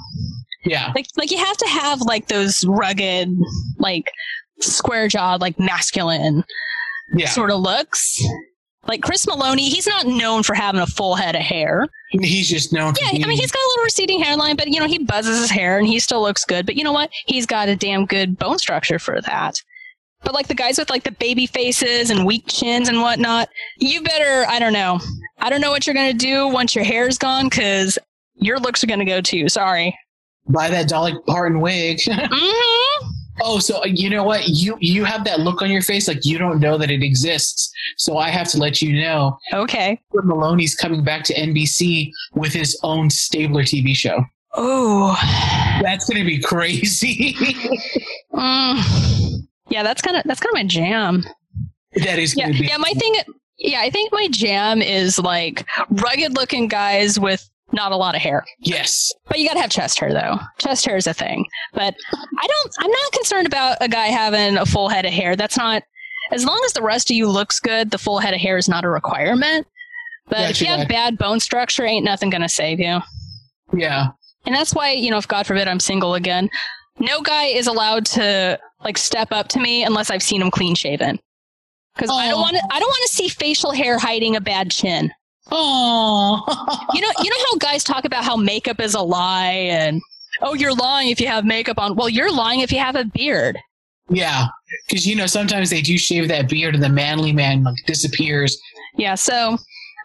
Yeah. 0.64 0.92
Like, 0.94 1.06
like 1.16 1.30
you 1.30 1.38
have 1.38 1.56
to 1.58 1.66
have 1.68 2.00
like 2.02 2.28
those 2.28 2.64
rugged, 2.64 3.28
like 3.78 4.10
square 4.60 5.08
jawed, 5.08 5.40
like 5.40 5.58
masculine 5.60 6.42
Yeah. 7.14 7.28
sort 7.28 7.50
of 7.50 7.60
looks. 7.60 8.20
Like 8.88 9.02
Chris 9.02 9.26
Meloni, 9.26 9.68
he's 9.68 9.86
not 9.86 10.06
known 10.06 10.44
for 10.44 10.54
having 10.54 10.80
a 10.80 10.86
full 10.86 11.16
head 11.16 11.34
of 11.34 11.42
hair. 11.42 11.88
He's 12.10 12.48
just 12.48 12.72
known 12.72 12.94
for 12.94 13.00
Yeah, 13.02 13.10
being. 13.12 13.24
I 13.24 13.26
mean, 13.26 13.36
he's 13.38 13.50
got 13.50 13.58
a 13.58 13.68
little 13.70 13.84
receding 13.84 14.22
hairline, 14.22 14.54
but 14.56 14.68
you 14.68 14.78
know, 14.78 14.86
he 14.86 14.98
buzzes 14.98 15.40
his 15.40 15.50
hair 15.50 15.76
and 15.78 15.86
he 15.88 15.98
still 15.98 16.20
looks 16.22 16.44
good. 16.44 16.66
But 16.66 16.76
you 16.76 16.84
know 16.84 16.92
what? 16.92 17.10
He's 17.26 17.46
got 17.46 17.68
a 17.68 17.74
damn 17.74 18.06
good 18.06 18.38
bone 18.38 18.58
structure 18.58 19.00
for 19.00 19.20
that. 19.22 19.60
But 20.22 20.34
like 20.34 20.46
the 20.46 20.54
guys 20.54 20.78
with 20.78 20.88
like 20.88 21.02
the 21.02 21.10
baby 21.12 21.46
faces 21.46 22.10
and 22.10 22.24
weak 22.24 22.44
chins 22.46 22.88
and 22.88 23.00
whatnot, 23.02 23.48
you 23.78 24.02
better, 24.02 24.48
I 24.48 24.58
don't 24.60 24.72
know. 24.72 25.00
I 25.38 25.50
don't 25.50 25.60
know 25.60 25.70
what 25.70 25.86
you're 25.86 25.94
going 25.94 26.16
to 26.16 26.26
do 26.26 26.46
once 26.48 26.74
your 26.74 26.84
hair's 26.84 27.18
gone 27.18 27.48
because 27.48 27.98
your 28.34 28.58
looks 28.58 28.82
are 28.84 28.86
going 28.88 29.00
to 29.00 29.04
go 29.04 29.20
too. 29.20 29.48
Sorry. 29.48 29.96
Buy 30.48 30.70
that 30.70 30.88
Dolly 30.88 31.14
Parton 31.26 31.60
wig. 31.60 31.98
hmm 32.08 33.06
oh, 33.40 33.58
so 33.58 33.84
you 33.84 34.10
know 34.10 34.24
what? 34.24 34.46
You 34.46 34.76
you 34.80 35.04
have 35.04 35.24
that 35.24 35.40
look 35.40 35.62
on 35.62 35.70
your 35.70 35.82
face 35.82 36.08
like 36.08 36.24
you 36.24 36.38
don't 36.38 36.60
know 36.60 36.78
that 36.78 36.90
it 36.90 37.02
exists. 37.02 37.70
So 37.96 38.18
I 38.18 38.30
have 38.30 38.48
to 38.48 38.58
let 38.58 38.80
you 38.82 39.00
know. 39.00 39.38
Okay. 39.52 40.00
Meloni's 40.14 40.74
coming 40.74 41.02
back 41.04 41.24
to 41.24 41.34
NBC 41.34 42.10
with 42.34 42.52
his 42.52 42.78
own 42.82 43.10
Stabler 43.10 43.62
TV 43.62 43.94
show. 43.94 44.24
Oh. 44.54 45.16
That's 45.82 46.08
gonna 46.08 46.24
be 46.24 46.40
crazy. 46.40 47.36
Mm. 48.32 49.46
Yeah, 49.70 49.82
that's 49.82 50.02
kind 50.02 50.16
of 50.16 50.24
that's 50.24 50.40
kind 50.40 50.50
of 50.50 50.54
my 50.54 50.64
jam. 50.64 51.24
that 52.04 52.18
is 52.18 52.36
Yeah, 52.36 52.50
be. 52.50 52.66
yeah. 52.66 52.76
My 52.76 52.92
thing, 52.92 53.14
yeah, 53.58 53.80
I 53.80 53.88
think 53.88 54.12
my 54.12 54.28
jam 54.28 54.82
is 54.82 55.18
like 55.18 55.66
rugged 55.90 56.34
looking 56.34 56.68
guys 56.68 57.18
with 57.18 57.48
not 57.72 57.92
a 57.92 57.96
lot 57.96 58.14
of 58.14 58.22
hair. 58.22 58.44
Yes. 58.60 59.12
But 59.28 59.38
you 59.38 59.46
gotta 59.48 59.60
have 59.60 59.70
chest 59.70 59.98
hair 59.98 60.12
though. 60.12 60.38
Chest 60.58 60.86
hair 60.86 60.96
is 60.96 61.06
a 61.06 61.14
thing. 61.14 61.44
But 61.74 61.94
I 62.12 62.46
don't 62.46 62.72
I'm 62.80 62.90
not 62.90 63.12
concerned 63.12 63.46
about 63.46 63.78
a 63.80 63.88
guy 63.88 64.06
having 64.06 64.56
a 64.56 64.66
full 64.66 64.88
head 64.88 65.04
of 65.04 65.12
hair. 65.12 65.36
That's 65.36 65.56
not 65.56 65.82
as 66.32 66.44
long 66.44 66.60
as 66.66 66.72
the 66.72 66.82
rest 66.82 67.10
of 67.10 67.16
you 67.16 67.28
looks 67.28 67.60
good, 67.60 67.90
the 67.90 67.98
full 67.98 68.18
head 68.18 68.34
of 68.34 68.40
hair 68.40 68.56
is 68.56 68.68
not 68.68 68.84
a 68.84 68.88
requirement. 68.88 69.66
But 70.28 70.50
if 70.50 70.60
you 70.60 70.66
have 70.66 70.88
bad 70.88 71.18
bone 71.18 71.38
structure, 71.40 71.84
ain't 71.84 72.04
nothing 72.04 72.30
gonna 72.30 72.48
save 72.48 72.80
you. 72.80 73.00
Yeah. 73.72 74.08
And 74.44 74.54
that's 74.54 74.74
why, 74.74 74.92
you 74.92 75.10
know, 75.10 75.18
if 75.18 75.26
God 75.28 75.46
forbid 75.46 75.66
I'm 75.68 75.80
single 75.80 76.14
again, 76.14 76.48
no 76.98 77.20
guy 77.20 77.44
is 77.46 77.66
allowed 77.66 78.06
to 78.06 78.58
like 78.84 78.96
step 78.98 79.28
up 79.32 79.48
to 79.48 79.60
me 79.60 79.84
unless 79.84 80.10
I've 80.10 80.22
seen 80.22 80.40
him 80.42 80.50
clean 80.50 80.74
shaven. 80.74 81.18
Because 81.94 82.10
I 82.10 82.28
don't 82.28 82.38
Oh. 82.38 82.42
want 82.42 82.56
to. 82.56 82.62
I 82.70 82.78
don't 82.78 82.88
want 82.88 83.02
to 83.08 83.14
see 83.14 83.28
facial 83.28 83.72
hair 83.72 83.98
hiding 83.98 84.36
a 84.36 84.40
bad 84.40 84.70
chin. 84.70 85.10
Oh. 85.50 86.42
You 86.94 87.00
know, 87.00 87.12
you 87.22 87.30
know 87.30 87.36
how 87.50 87.56
guys 87.58 87.84
talk 87.84 88.04
about 88.04 88.24
how 88.24 88.36
makeup 88.36 88.80
is 88.80 88.94
a 88.94 89.00
lie 89.00 89.68
and 89.70 90.00
oh, 90.42 90.54
you're 90.54 90.74
lying 90.74 91.10
if 91.10 91.20
you 91.20 91.26
have 91.28 91.44
makeup 91.44 91.78
on. 91.78 91.94
Well, 91.96 92.08
you're 92.08 92.32
lying 92.32 92.60
if 92.60 92.72
you 92.72 92.78
have 92.78 92.96
a 92.96 93.04
beard. 93.04 93.58
yeah. 94.08 94.46
Because 94.88 95.06
you 95.06 95.14
know 95.16 95.26
sometimes 95.26 95.70
they 95.70 95.80
do 95.82 95.96
shave 95.98 96.28
that 96.28 96.48
beard 96.48 96.74
and 96.74 96.82
the 96.82 96.88
manly 96.88 97.32
man 97.32 97.62
like 97.64 97.76
disappears. 97.86 98.58
Yeah, 98.96 99.14
so 99.14 99.56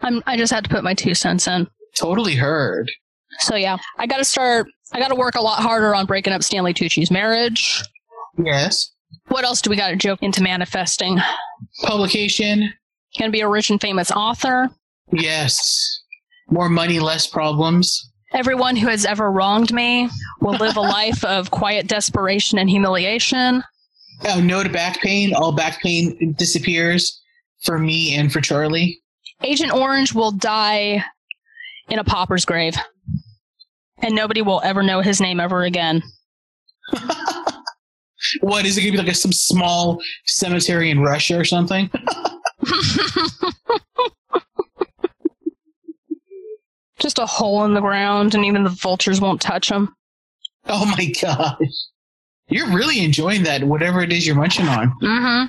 I'm. 0.02 0.22
I 0.26 0.36
just 0.36 0.52
had 0.52 0.64
to 0.64 0.70
put 0.70 0.84
my 0.84 0.94
two 0.94 1.14
cents 1.14 1.46
in. 1.48 1.66
Totally 1.96 2.34
heard. 2.34 2.90
So 3.40 3.56
yeah, 3.56 3.76
I 3.98 4.06
got 4.06 4.18
to 4.18 4.24
start. 4.24 4.66
I 4.92 5.00
got 5.00 5.08
to 5.08 5.14
work 5.14 5.34
a 5.34 5.40
lot 5.40 5.60
harder 5.60 5.94
on 5.94 6.06
breaking 6.06 6.32
up 6.32 6.42
Stanley 6.42 6.74
Tucci's 6.74 7.10
marriage. 7.10 7.82
Yes. 8.38 8.90
What 9.28 9.44
else 9.44 9.60
do 9.62 9.70
we 9.70 9.76
got 9.76 9.88
to 9.90 9.96
joke 9.96 10.22
into 10.22 10.42
manifesting? 10.42 11.18
Publication. 11.82 12.72
Gonna 13.18 13.30
be 13.30 13.40
a 13.40 13.48
rich 13.48 13.70
and 13.70 13.80
famous 13.80 14.10
author. 14.10 14.70
Yes. 15.10 16.00
More 16.50 16.68
money, 16.68 17.00
less 17.00 17.26
problems. 17.26 18.10
Everyone 18.34 18.76
who 18.76 18.88
has 18.88 19.04
ever 19.04 19.30
wronged 19.30 19.72
me 19.72 20.08
will 20.40 20.54
live 20.54 20.76
a 20.76 20.80
life 20.80 21.24
of 21.24 21.50
quiet 21.50 21.86
desperation 21.86 22.58
and 22.58 22.68
humiliation. 22.68 23.62
Oh, 24.26 24.40
no 24.40 24.62
to 24.62 24.68
back 24.68 25.00
pain. 25.00 25.34
All 25.34 25.52
back 25.52 25.80
pain 25.80 26.34
disappears 26.38 27.20
for 27.64 27.78
me 27.78 28.14
and 28.14 28.32
for 28.32 28.40
Charlie. 28.40 29.00
Agent 29.42 29.72
Orange 29.72 30.14
will 30.14 30.30
die 30.30 31.04
in 31.88 31.98
a 31.98 32.04
pauper's 32.04 32.44
grave. 32.44 32.76
And 33.98 34.14
nobody 34.14 34.42
will 34.42 34.60
ever 34.64 34.82
know 34.82 35.00
his 35.00 35.20
name 35.20 35.40
ever 35.40 35.64
again. 35.64 36.02
What 38.40 38.64
is 38.64 38.78
it 38.78 38.82
going 38.82 38.92
to 38.92 38.98
be 38.98 39.04
like 39.04 39.12
a, 39.12 39.16
some 39.16 39.32
small 39.32 40.00
cemetery 40.26 40.90
in 40.90 41.00
Russia 41.00 41.38
or 41.38 41.44
something? 41.44 41.90
Just 47.02 47.18
a 47.18 47.26
hole 47.26 47.64
in 47.64 47.74
the 47.74 47.80
ground, 47.80 48.36
and 48.36 48.44
even 48.44 48.62
the 48.62 48.70
vultures 48.70 49.20
won't 49.20 49.40
touch 49.40 49.68
them. 49.68 49.92
Oh 50.68 50.86
my 50.86 51.12
gosh. 51.20 51.56
You're 52.48 52.68
really 52.72 53.04
enjoying 53.04 53.42
that, 53.42 53.64
whatever 53.64 54.02
it 54.02 54.12
is 54.12 54.24
you're 54.24 54.36
munching 54.36 54.68
on. 54.68 54.92
Mm-hmm. 55.02 55.46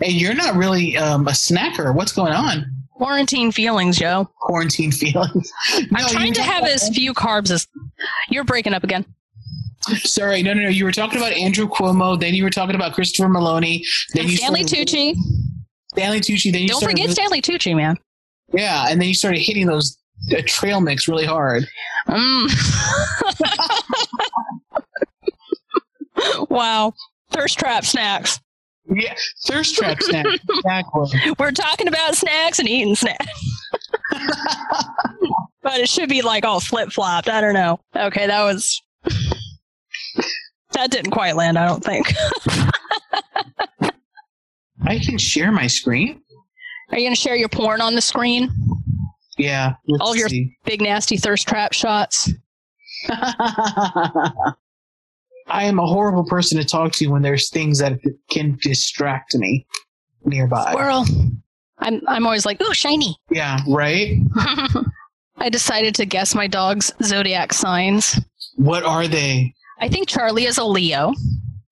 Hey, 0.00 0.10
you're 0.12 0.34
not 0.34 0.54
really 0.54 0.96
um, 0.96 1.26
a 1.26 1.32
snacker. 1.32 1.92
What's 1.92 2.12
going 2.12 2.32
on? 2.32 2.64
Quarantine 2.92 3.50
feelings, 3.50 3.98
Joe. 3.98 4.28
Quarantine 4.40 4.92
feelings. 5.02 5.50
I'm 5.74 6.06
trying 6.08 6.32
to 6.34 6.42
have 6.42 6.60
talking 6.60 6.74
as 6.74 6.88
few 6.90 7.12
carbs 7.12 7.50
as. 7.50 7.66
You're 8.30 8.44
breaking 8.44 8.72
up 8.74 8.84
again. 8.84 9.04
Sorry, 10.04 10.42
no, 10.44 10.54
no, 10.54 10.62
no. 10.62 10.68
You 10.68 10.84
were 10.84 10.92
talking 10.92 11.18
about 11.18 11.32
Andrew 11.32 11.66
Cuomo. 11.68 12.20
Then 12.20 12.34
you 12.34 12.44
were 12.44 12.50
talking 12.50 12.76
about 12.76 12.92
Christopher 12.92 13.28
Meloni. 13.28 13.82
Then 14.14 14.22
And 14.22 14.30
you 14.30 14.36
Stanley 14.36 14.64
started- 14.66 14.88
Tucci. 14.88 15.14
Stanley 15.88 16.20
Tucci. 16.20 16.52
Then 16.52 16.62
you 16.62 16.68
Don't 16.68 16.84
forget 16.84 17.06
with- 17.08 17.14
Stanley 17.16 17.42
Tucci, 17.42 17.74
man. 17.74 17.96
Yeah, 18.52 18.86
and 18.88 19.00
then 19.00 19.08
you 19.08 19.14
started 19.14 19.40
hitting 19.40 19.66
those 19.66 19.96
uh, 20.36 20.42
trail 20.46 20.80
mix 20.80 21.08
really 21.08 21.26
hard. 21.26 21.66
Mm. 22.08 22.50
wow. 26.50 26.92
Thirst 27.30 27.58
trap 27.58 27.84
snacks. 27.84 28.40
Yeah, 28.90 29.14
thirst 29.46 29.74
trap 29.74 30.02
snacks. 30.02 30.30
exactly. 30.48 31.32
We're 31.38 31.52
talking 31.52 31.88
about 31.88 32.14
snacks 32.14 32.58
and 32.58 32.68
eating 32.68 32.94
snacks. 32.94 33.26
but 35.62 35.80
it 35.80 35.88
should 35.88 36.08
be 36.08 36.22
like 36.22 36.44
all 36.44 36.60
flip 36.60 36.90
flopped. 36.90 37.28
I 37.28 37.40
don't 37.40 37.54
know. 37.54 37.80
Okay, 37.94 38.26
that 38.26 38.42
was. 38.42 38.80
that 40.72 40.90
didn't 40.90 41.10
quite 41.10 41.36
land, 41.36 41.58
I 41.58 41.66
don't 41.66 41.84
think. 41.84 42.12
I 44.86 44.98
can 44.98 45.18
share 45.18 45.52
my 45.52 45.66
screen. 45.66 46.22
Are 46.90 46.98
you 46.98 47.04
going 47.04 47.14
to 47.14 47.20
share 47.20 47.36
your 47.36 47.50
porn 47.50 47.82
on 47.82 47.94
the 47.94 48.00
screen? 48.00 48.50
Yeah. 49.38 49.74
All 50.00 50.16
your- 50.16 50.28
see. 50.28 50.56
Big 50.64 50.80
nasty 50.82 51.16
thirst 51.16 51.46
trap 51.48 51.72
shots. 51.72 52.30
I 53.08 54.54
am 55.64 55.78
a 55.78 55.86
horrible 55.86 56.24
person 56.24 56.58
to 56.58 56.64
talk 56.64 56.92
to 56.94 57.06
when 57.08 57.22
there's 57.22 57.48
things 57.48 57.78
that 57.78 57.98
can 58.30 58.58
distract 58.60 59.34
me 59.34 59.66
nearby. 60.24 60.72
Squirrel. 60.72 61.04
I'm 61.78 62.02
I'm 62.08 62.26
always 62.26 62.44
like, 62.44 62.60
ooh, 62.60 62.74
shiny. 62.74 63.16
Yeah, 63.30 63.60
right? 63.68 64.18
I 65.38 65.48
decided 65.48 65.94
to 65.96 66.06
guess 66.06 66.34
my 66.34 66.48
dog's 66.48 66.92
zodiac 67.02 67.52
signs. 67.52 68.18
What 68.56 68.82
are 68.82 69.06
they? 69.06 69.54
I 69.80 69.88
think 69.88 70.08
Charlie 70.08 70.44
is 70.46 70.58
a 70.58 70.64
Leo. 70.64 71.14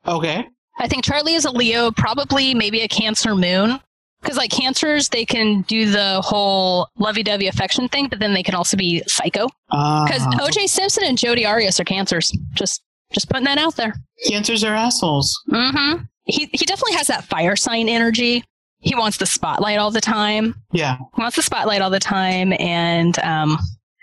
Okay. 0.07 0.47
I 0.79 0.89
think 0.89 1.05
Charlie 1.05 1.35
is 1.35 1.45
a 1.45 1.51
Leo, 1.51 1.91
probably 1.91 2.55
maybe 2.55 2.83
a 2.83 2.89
Cancer 2.89 3.35
moon. 3.35 3.81
Because 4.27 4.37
like 4.37 4.51
cancers, 4.51 5.09
they 5.09 5.25
can 5.25 5.63
do 5.63 5.89
the 5.89 6.21
whole 6.21 6.89
lovey-dovey 6.99 7.47
affection 7.47 7.87
thing, 7.89 8.09
but 8.09 8.19
then 8.19 8.35
they 8.35 8.43
can 8.43 8.57
also 8.57 8.77
be 8.77 9.01
psycho. 9.07 9.47
Because 9.71 10.27
Uh, 10.27 10.39
O.J. 10.43 10.67
Simpson 10.67 11.05
and 11.05 11.17
Jodi 11.17 11.47
Arias 11.47 11.79
are 11.79 11.85
cancers. 11.85 12.33
Just 12.55 12.83
just 13.13 13.29
putting 13.29 13.45
that 13.45 13.57
out 13.59 13.77
there. 13.77 13.95
cancers 14.29 14.65
are 14.65 14.75
assholes. 14.75 15.33
Mm-hmm. 15.49 16.03
He 16.25 16.49
he 16.53 16.65
definitely 16.67 16.95
has 16.97 17.07
that 17.07 17.23
fire 17.25 17.55
sign 17.55 17.89
energy. 17.89 18.43
He 18.81 18.97
wants 18.97 19.17
the 19.19 19.27
spotlight 19.27 19.79
all 19.79 19.93
the 19.93 20.01
time. 20.01 20.57
Yeah. 20.73 20.97
He 21.15 21.21
wants 21.23 21.37
the 21.37 21.43
spotlight 21.43 21.81
all 21.81 21.91
the 21.91 22.01
time, 22.01 22.53
and 22.59 23.17
um, 23.21 23.59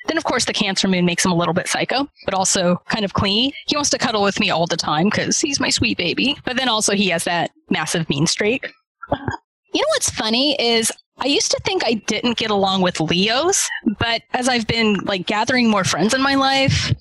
then 0.08 0.18
of 0.18 0.24
course 0.24 0.46
the 0.46 0.54
Cancer 0.54 0.88
Moon 0.88 1.06
makes 1.06 1.26
him 1.26 1.34
a 1.34 1.36
little 1.36 1.54
bit 1.54 1.68
psycho, 1.68 2.08
but 2.24 2.34
also 2.34 2.78
kind 2.88 3.04
of 3.04 3.14
clingy. 3.14 3.54
He 3.68 3.76
wants 3.76 3.90
to 3.90 3.98
cuddle 3.98 4.24
with 4.24 4.40
me 4.40 4.52
all 4.52 4.68
the 4.68 4.78
time 4.78 5.10
because 5.10 5.42
he's 5.42 5.60
my 5.60 5.70
sweet 5.70 5.98
baby. 5.98 6.38
But 6.46 6.56
then 6.56 6.70
also 6.70 6.96
he 6.96 7.10
has 7.10 7.26
that 7.26 7.52
massive 7.70 8.10
mean 8.10 8.26
streak. 8.26 8.72
You 9.74 9.82
know 9.82 9.88
what's 9.96 10.10
funny 10.10 10.56
is 10.62 10.92
I 11.20 11.28
used 11.28 11.52
to 11.52 11.60
think 11.64 11.84
I 11.86 11.94
didn't 11.94 12.38
get 12.38 12.50
along 12.52 12.82
with 12.82 13.00
Leos, 13.00 13.70
but 14.00 14.24
as 14.34 14.50
I've 14.50 14.68
been 14.68 14.96
like 15.04 15.28
gathering 15.28 15.70
more 15.70 15.84
friends 15.84 16.14
in 16.14 16.22
my 16.22 16.36
life, 16.36 16.92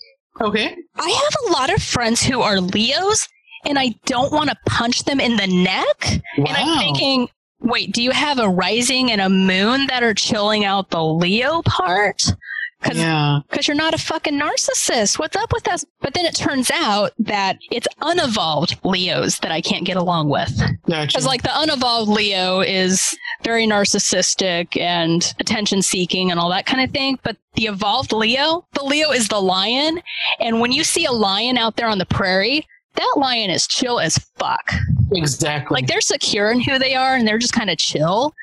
Okay. 0.40 0.76
I 0.96 1.08
have 1.08 1.34
a 1.48 1.52
lot 1.52 1.72
of 1.72 1.82
friends 1.82 2.22
who 2.22 2.40
are 2.40 2.60
Leos, 2.60 3.28
and 3.64 3.78
I 3.78 3.94
don't 4.06 4.32
want 4.32 4.50
to 4.50 4.56
punch 4.66 5.04
them 5.04 5.20
in 5.20 5.36
the 5.36 5.46
neck. 5.46 6.22
Wow. 6.38 6.44
And 6.48 6.56
I'm 6.56 6.78
thinking, 6.78 7.28
wait, 7.60 7.92
do 7.92 8.02
you 8.02 8.10
have 8.10 8.38
a 8.38 8.48
rising 8.48 9.10
and 9.10 9.20
a 9.20 9.28
moon 9.28 9.86
that 9.88 10.02
are 10.02 10.14
chilling 10.14 10.64
out 10.64 10.90
the 10.90 11.04
Leo 11.04 11.62
part? 11.62 12.22
Because 12.82 12.98
yeah. 12.98 13.40
you're 13.66 13.76
not 13.76 13.94
a 13.94 13.98
fucking 13.98 14.38
narcissist. 14.38 15.18
What's 15.18 15.36
up 15.36 15.52
with 15.52 15.68
us? 15.68 15.84
But 16.00 16.14
then 16.14 16.26
it 16.26 16.34
turns 16.34 16.70
out 16.70 17.12
that 17.18 17.58
it's 17.70 17.86
unevolved 18.00 18.78
Leos 18.84 19.38
that 19.40 19.52
I 19.52 19.60
can't 19.60 19.84
get 19.84 19.96
along 19.96 20.28
with. 20.28 20.56
Gotcha. 20.88 21.06
Because 21.06 21.26
like 21.26 21.42
the 21.42 21.50
unevolved 21.52 22.08
Leo 22.08 22.60
is 22.60 23.16
very 23.44 23.66
narcissistic 23.66 24.78
and 24.80 25.32
attention 25.38 25.82
seeking 25.82 26.30
and 26.30 26.40
all 26.40 26.50
that 26.50 26.66
kind 26.66 26.82
of 26.82 26.90
thing. 26.90 27.18
But 27.22 27.36
the 27.54 27.66
evolved 27.66 28.12
Leo, 28.12 28.66
the 28.72 28.84
Leo 28.84 29.10
is 29.12 29.28
the 29.28 29.40
lion. 29.40 30.00
And 30.40 30.60
when 30.60 30.72
you 30.72 30.84
see 30.84 31.04
a 31.04 31.12
lion 31.12 31.58
out 31.58 31.76
there 31.76 31.88
on 31.88 31.98
the 31.98 32.06
prairie, 32.06 32.66
that 32.94 33.14
lion 33.16 33.50
is 33.50 33.66
chill 33.66 34.00
as 34.00 34.18
fuck. 34.36 34.72
exactly. 35.12 35.74
Like 35.74 35.86
they're 35.86 36.00
secure 36.00 36.50
in 36.50 36.60
who 36.60 36.78
they 36.78 36.94
are 36.94 37.14
and 37.14 37.26
they're 37.26 37.38
just 37.38 37.54
kind 37.54 37.70
of 37.70 37.78
chill. 37.78 38.34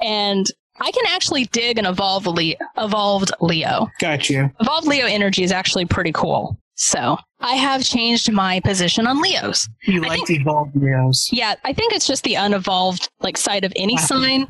And 0.00 0.46
I 0.80 0.90
can 0.90 1.04
actually 1.08 1.44
dig 1.46 1.78
an 1.78 1.86
evolved, 1.86 2.26
Le- 2.26 2.54
evolved 2.76 3.30
Leo. 3.40 3.88
Got 4.00 4.28
you. 4.28 4.50
Evolved 4.60 4.86
Leo 4.86 5.06
energy 5.06 5.42
is 5.42 5.52
actually 5.52 5.86
pretty 5.86 6.12
cool. 6.12 6.58
So 6.74 7.16
I 7.40 7.54
have 7.54 7.82
changed 7.82 8.30
my 8.30 8.60
position 8.60 9.06
on 9.06 9.22
Leos. 9.22 9.66
You 9.84 10.04
I 10.04 10.08
like 10.08 10.26
think- 10.26 10.40
evolved 10.42 10.76
Leos. 10.76 11.30
Yeah, 11.32 11.54
I 11.64 11.72
think 11.72 11.94
it's 11.94 12.06
just 12.06 12.22
the 12.24 12.34
unevolved 12.34 13.08
like 13.20 13.38
side 13.38 13.64
of 13.64 13.72
any 13.76 13.94
Wow. 13.94 14.00
sign. 14.02 14.46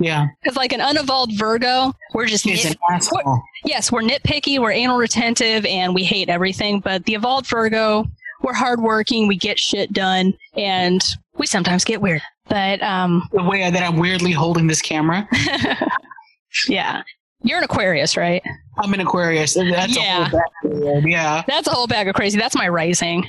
Yeah. 0.00 0.26
Because 0.42 0.56
like 0.56 0.72
an 0.72 0.80
unevolved 0.80 1.38
Virgo, 1.38 1.92
we're 2.12 2.26
just 2.26 2.44
nit- 2.44 2.76
asshole. 2.90 3.40
yes, 3.64 3.90
we're 3.92 4.02
nitpicky, 4.02 4.58
we're 4.58 4.72
anal 4.72 4.98
retentive, 4.98 5.64
and 5.66 5.94
we 5.94 6.02
hate 6.04 6.28
everything. 6.28 6.80
But 6.80 7.04
the 7.04 7.14
evolved 7.14 7.46
Virgo, 7.46 8.04
we're 8.42 8.52
hardworking, 8.52 9.26
we 9.28 9.36
get 9.36 9.58
shit 9.58 9.92
done, 9.92 10.34
and 10.56 11.00
we 11.38 11.46
sometimes 11.46 11.84
get 11.84 12.02
weird. 12.02 12.20
But 12.48 12.82
um, 12.82 13.28
The 13.32 13.42
way 13.42 13.68
that 13.68 13.82
I'm 13.82 13.96
weirdly 13.98 14.32
holding 14.32 14.66
this 14.66 14.80
camera. 14.82 15.28
yeah, 16.68 17.02
you're 17.42 17.58
an 17.58 17.64
Aquarius, 17.64 18.16
right? 18.16 18.42
I'm 18.78 18.92
an 18.94 19.00
Aquarius. 19.00 19.54
That's 19.54 19.96
Yeah. 19.96 20.30
a 20.32 20.68
whole 20.68 21.02
Yeah. 21.06 21.42
That's 21.48 21.66
a 21.66 21.70
whole 21.72 21.86
bag 21.86 22.08
of 22.08 22.14
crazy. 22.14 22.38
That's 22.38 22.54
my 22.56 22.68
rising. 22.68 23.24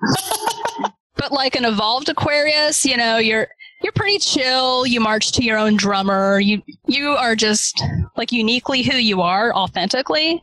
but 1.16 1.32
like 1.32 1.56
an 1.56 1.64
evolved 1.64 2.08
Aquarius, 2.08 2.84
you 2.84 2.96
know, 2.96 3.18
you're 3.18 3.48
you're 3.82 3.92
pretty 3.92 4.18
chill. 4.18 4.86
You 4.86 5.00
march 5.00 5.30
to 5.32 5.44
your 5.44 5.58
own 5.58 5.76
drummer. 5.76 6.40
You 6.40 6.62
you 6.86 7.10
are 7.10 7.36
just 7.36 7.82
like 8.16 8.32
uniquely 8.32 8.82
who 8.82 8.96
you 8.96 9.20
are, 9.22 9.54
authentically. 9.54 10.42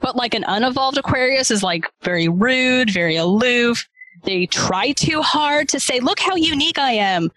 But 0.00 0.14
like 0.14 0.34
an 0.34 0.44
unevolved 0.46 0.98
Aquarius 0.98 1.50
is 1.50 1.62
like 1.62 1.84
very 2.02 2.28
rude, 2.28 2.92
very 2.92 3.16
aloof. 3.16 3.86
They 4.24 4.46
try 4.46 4.92
too 4.92 5.22
hard 5.22 5.68
to 5.70 5.80
say, 5.80 6.00
"Look 6.00 6.20
how 6.20 6.36
unique 6.36 6.78
I 6.78 6.92
am." 6.92 7.30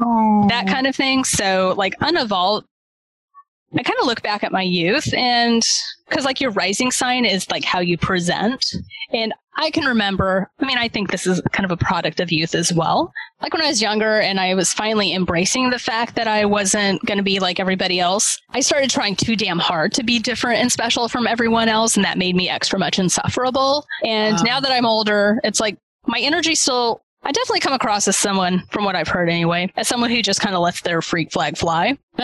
Oh. 0.00 0.46
that 0.48 0.66
kind 0.66 0.86
of 0.86 0.96
thing. 0.96 1.24
So, 1.24 1.74
like, 1.76 1.94
unevolved, 2.00 2.66
I 3.76 3.82
kind 3.82 3.98
of 4.00 4.06
look 4.06 4.22
back 4.22 4.44
at 4.44 4.52
my 4.52 4.62
youth 4.62 5.12
and 5.14 5.62
because, 6.08 6.24
like, 6.26 6.40
your 6.42 6.50
rising 6.50 6.90
sign 6.90 7.24
is 7.24 7.50
like 7.50 7.64
how 7.64 7.80
you 7.80 7.96
present. 7.96 8.64
And 9.12 9.32
I 9.56 9.70
can 9.70 9.84
remember, 9.84 10.50
I 10.60 10.66
mean, 10.66 10.76
I 10.76 10.88
think 10.88 11.10
this 11.10 11.26
is 11.26 11.40
kind 11.52 11.64
of 11.64 11.70
a 11.70 11.76
product 11.82 12.20
of 12.20 12.30
youth 12.30 12.54
as 12.54 12.70
well. 12.72 13.10
Like, 13.40 13.52
when 13.54 13.62
I 13.62 13.68
was 13.68 13.80
younger 13.80 14.20
and 14.20 14.38
I 14.38 14.54
was 14.54 14.74
finally 14.74 15.14
embracing 15.14 15.70
the 15.70 15.78
fact 15.78 16.16
that 16.16 16.28
I 16.28 16.44
wasn't 16.44 17.02
going 17.06 17.16
to 17.16 17.24
be 17.24 17.38
like 17.38 17.58
everybody 17.60 17.98
else, 17.98 18.38
I 18.50 18.60
started 18.60 18.90
trying 18.90 19.16
too 19.16 19.36
damn 19.36 19.58
hard 19.58 19.94
to 19.94 20.02
be 20.02 20.18
different 20.18 20.60
and 20.60 20.70
special 20.70 21.08
from 21.08 21.26
everyone 21.26 21.70
else. 21.70 21.96
And 21.96 22.04
that 22.04 22.18
made 22.18 22.36
me 22.36 22.50
extra 22.50 22.78
much 22.78 22.98
insufferable. 22.98 23.86
And 24.04 24.36
Wow. 24.36 24.42
now 24.42 24.60
that 24.60 24.72
I'm 24.72 24.86
older, 24.86 25.40
it's 25.44 25.60
like 25.60 25.78
my 26.06 26.18
energy 26.18 26.54
still 26.54 27.02
I 27.24 27.32
definitely 27.32 27.60
come 27.60 27.72
across 27.72 28.08
as 28.08 28.16
someone, 28.16 28.64
from 28.70 28.84
what 28.84 28.96
I've 28.96 29.08
heard 29.08 29.28
anyway, 29.28 29.72
as 29.76 29.86
someone 29.86 30.10
who 30.10 30.22
just 30.22 30.40
kind 30.40 30.54
of 30.54 30.60
lets 30.60 30.80
their 30.82 31.00
freak 31.00 31.30
flag 31.32 31.56
fly. 31.56 31.96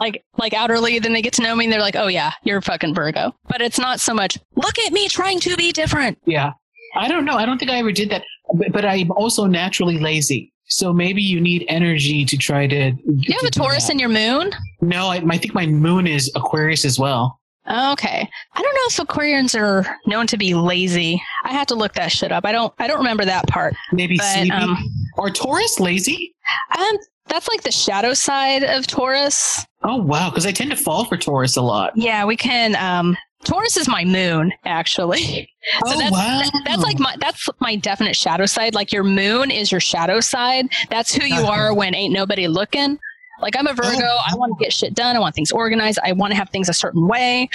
like, 0.00 0.22
like 0.36 0.52
outerly, 0.52 1.02
then 1.02 1.12
they 1.14 1.22
get 1.22 1.32
to 1.34 1.42
know 1.42 1.56
me 1.56 1.64
and 1.64 1.72
they're 1.72 1.80
like, 1.80 1.96
oh 1.96 2.08
yeah, 2.08 2.32
you're 2.44 2.58
a 2.58 2.62
fucking 2.62 2.94
Virgo. 2.94 3.34
But 3.48 3.62
it's 3.62 3.78
not 3.78 3.98
so 4.00 4.12
much, 4.12 4.38
look 4.56 4.78
at 4.78 4.92
me 4.92 5.08
trying 5.08 5.40
to 5.40 5.56
be 5.56 5.72
different. 5.72 6.18
yeah. 6.26 6.52
I 6.94 7.08
don't 7.08 7.24
know. 7.24 7.36
I 7.36 7.46
don't 7.46 7.56
think 7.56 7.70
I 7.70 7.78
ever 7.78 7.90
did 7.90 8.10
that. 8.10 8.22
But, 8.54 8.70
but 8.72 8.84
I'm 8.84 9.10
also 9.12 9.46
naturally 9.46 9.98
lazy. 9.98 10.52
So 10.66 10.92
maybe 10.92 11.22
you 11.22 11.40
need 11.40 11.64
energy 11.68 12.24
to 12.26 12.36
try 12.36 12.66
to. 12.66 12.92
You 13.06 13.34
have 13.34 13.44
a 13.44 13.50
Taurus 13.50 13.88
in 13.88 13.98
your 13.98 14.10
moon? 14.10 14.52
No, 14.82 15.06
I, 15.06 15.22
I 15.26 15.38
think 15.38 15.54
my 15.54 15.64
moon 15.64 16.06
is 16.06 16.30
Aquarius 16.34 16.84
as 16.84 16.98
well. 16.98 17.40
Okay. 17.66 18.28
I 18.54 18.62
don't 18.62 18.74
know 18.74 19.04
if 19.04 19.08
Aquarians 19.08 19.58
are 19.58 19.86
known 20.06 20.26
to 20.26 20.36
be 20.36 20.54
lazy. 20.54 21.22
I 21.42 21.52
have 21.52 21.66
to 21.68 21.74
look 21.74 21.94
that 21.94 22.12
shit 22.12 22.32
up. 22.32 22.44
I 22.46 22.52
don't, 22.52 22.72
I 22.78 22.86
don't 22.86 22.98
remember 22.98 23.24
that 23.24 23.46
part. 23.48 23.74
Maybe 23.92 24.16
But, 24.16 24.24
sleepy. 24.34 24.50
um, 24.52 24.76
Are 25.18 25.30
Taurus 25.30 25.80
lazy? 25.80 26.34
um, 26.78 26.96
that's 27.28 27.48
like 27.48 27.62
the 27.62 27.70
shadow 27.72 28.14
side 28.14 28.62
of 28.64 28.86
Taurus. 28.86 29.64
Oh 29.84 29.96
wow, 29.96 30.28
because 30.30 30.46
I 30.46 30.52
tend 30.52 30.70
to 30.70 30.76
fall 30.76 31.04
for 31.04 31.16
Taurus 31.16 31.56
a 31.56 31.62
lot. 31.62 31.92
Yeah, 31.96 32.24
we 32.24 32.36
can, 32.36 32.76
um, 32.76 33.16
Taurus 33.44 33.76
is 33.76 33.88
my 33.88 34.04
moon, 34.04 34.52
actually. 34.64 35.48
So 35.86 35.94
oh 35.94 35.98
that's, 36.00 36.10
wow, 36.10 36.42
That's 36.64 36.82
like 36.82 36.98
my 36.98 37.14
that's 37.20 37.48
my 37.60 37.76
definite 37.76 38.16
shadow 38.16 38.46
side. 38.46 38.74
Like 38.74 38.90
your 38.92 39.04
moon 39.04 39.52
is 39.52 39.70
your 39.70 39.80
shadow 39.80 40.18
side. 40.18 40.66
That's 40.90 41.14
who 41.14 41.24
you 41.24 41.36
Uh-huh. 41.36 41.52
are 41.52 41.72
when 41.74 41.94
ain't 41.94 42.12
nobody 42.12 42.48
looking. 42.48 42.98
Like 43.40 43.54
I'm 43.56 43.68
a 43.68 43.72
Virgo. 43.72 44.00
Oh. 44.02 44.18
I 44.28 44.34
want 44.34 44.58
to 44.58 44.64
get 44.64 44.72
shit 44.72 44.92
done. 44.92 45.14
I 45.14 45.20
want 45.20 45.36
things 45.36 45.52
organized. 45.52 46.00
I 46.02 46.10
want 46.14 46.32
to 46.32 46.36
have 46.36 46.50
things 46.50 46.68
a 46.68 46.72
certain 46.72 47.06
way. 47.06 47.48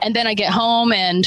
And 0.00 0.16
then 0.16 0.26
I 0.26 0.32
get 0.32 0.50
home 0.50 0.90
and 0.94 1.26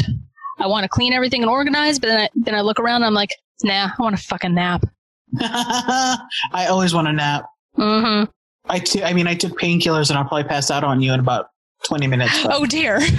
I 0.64 0.68
want 0.68 0.84
to 0.84 0.90
clean 0.90 1.12
everything 1.14 1.42
and 1.42 1.50
organize. 1.52 2.00
But 2.00 2.08
then 2.08 2.20
I, 2.22 2.30
then 2.36 2.56
I 2.56 2.62
look 2.62 2.80
around 2.80 2.98
and 2.98 3.06
I'm 3.06 3.14
like, 3.14 3.32
nah, 3.64 3.90
I 3.98 4.02
want 4.02 4.18
to 4.18 4.24
fucking 4.24 4.56
nap. 4.56 4.86
I 5.42 6.68
always 6.70 6.94
want 6.94 7.08
to 7.08 7.14
nap. 7.14 7.46
Mm-hmm. 7.78 8.32
I 8.70 8.80
t- 8.80 9.04
I 9.04 9.14
mean, 9.14 9.28
I 9.28 9.36
took 9.36 9.60
painkillers 9.60 10.10
and 10.10 10.18
I'll 10.18 10.24
probably 10.26 10.46
pass 10.46 10.72
out 10.72 10.84
on 10.86 11.02
you 11.02 11.12
in 11.14 11.20
about 11.20 11.48
twenty 11.86 12.08
minutes. 12.08 12.44
but- 12.44 12.56
Oh 12.56 12.66
dear. 12.66 13.02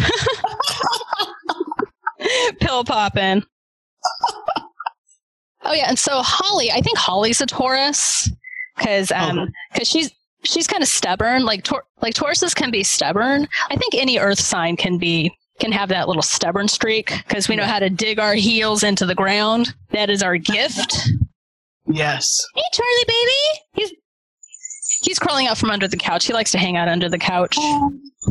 Pill 2.60 2.84
popping. 2.84 3.42
oh 5.64 5.72
yeah, 5.72 5.86
and 5.88 5.98
so 5.98 6.22
Holly, 6.22 6.70
I 6.70 6.80
think 6.80 6.96
Holly's 6.96 7.40
a 7.40 7.46
Taurus 7.46 8.30
because 8.78 9.12
um 9.12 9.48
because 9.72 9.88
she's 9.88 10.10
she's 10.44 10.66
kind 10.66 10.82
of 10.82 10.88
stubborn. 10.88 11.44
Like 11.44 11.64
tor- 11.64 11.84
like 12.00 12.14
Tauruses 12.14 12.54
can 12.54 12.70
be 12.70 12.82
stubborn. 12.82 13.46
I 13.70 13.76
think 13.76 13.94
any 13.94 14.18
Earth 14.18 14.40
sign 14.40 14.76
can 14.76 14.96
be 14.98 15.30
can 15.60 15.72
have 15.72 15.88
that 15.90 16.08
little 16.08 16.22
stubborn 16.22 16.68
streak 16.68 17.12
because 17.26 17.48
we 17.48 17.56
know 17.56 17.64
how 17.64 17.78
to 17.78 17.90
dig 17.90 18.18
our 18.18 18.34
heels 18.34 18.82
into 18.82 19.06
the 19.06 19.14
ground. 19.14 19.74
That 19.90 20.10
is 20.10 20.22
our 20.22 20.36
gift. 20.36 20.96
Yes. 21.86 22.44
Hey, 22.54 22.62
Charlie, 22.72 23.04
baby. 23.06 23.30
He's 23.74 23.92
he's 25.02 25.18
crawling 25.18 25.46
out 25.46 25.58
from 25.58 25.70
under 25.70 25.86
the 25.86 25.96
couch. 25.96 26.26
He 26.26 26.32
likes 26.32 26.50
to 26.52 26.58
hang 26.58 26.76
out 26.76 26.88
under 26.88 27.08
the 27.08 27.18
couch. 27.18 27.56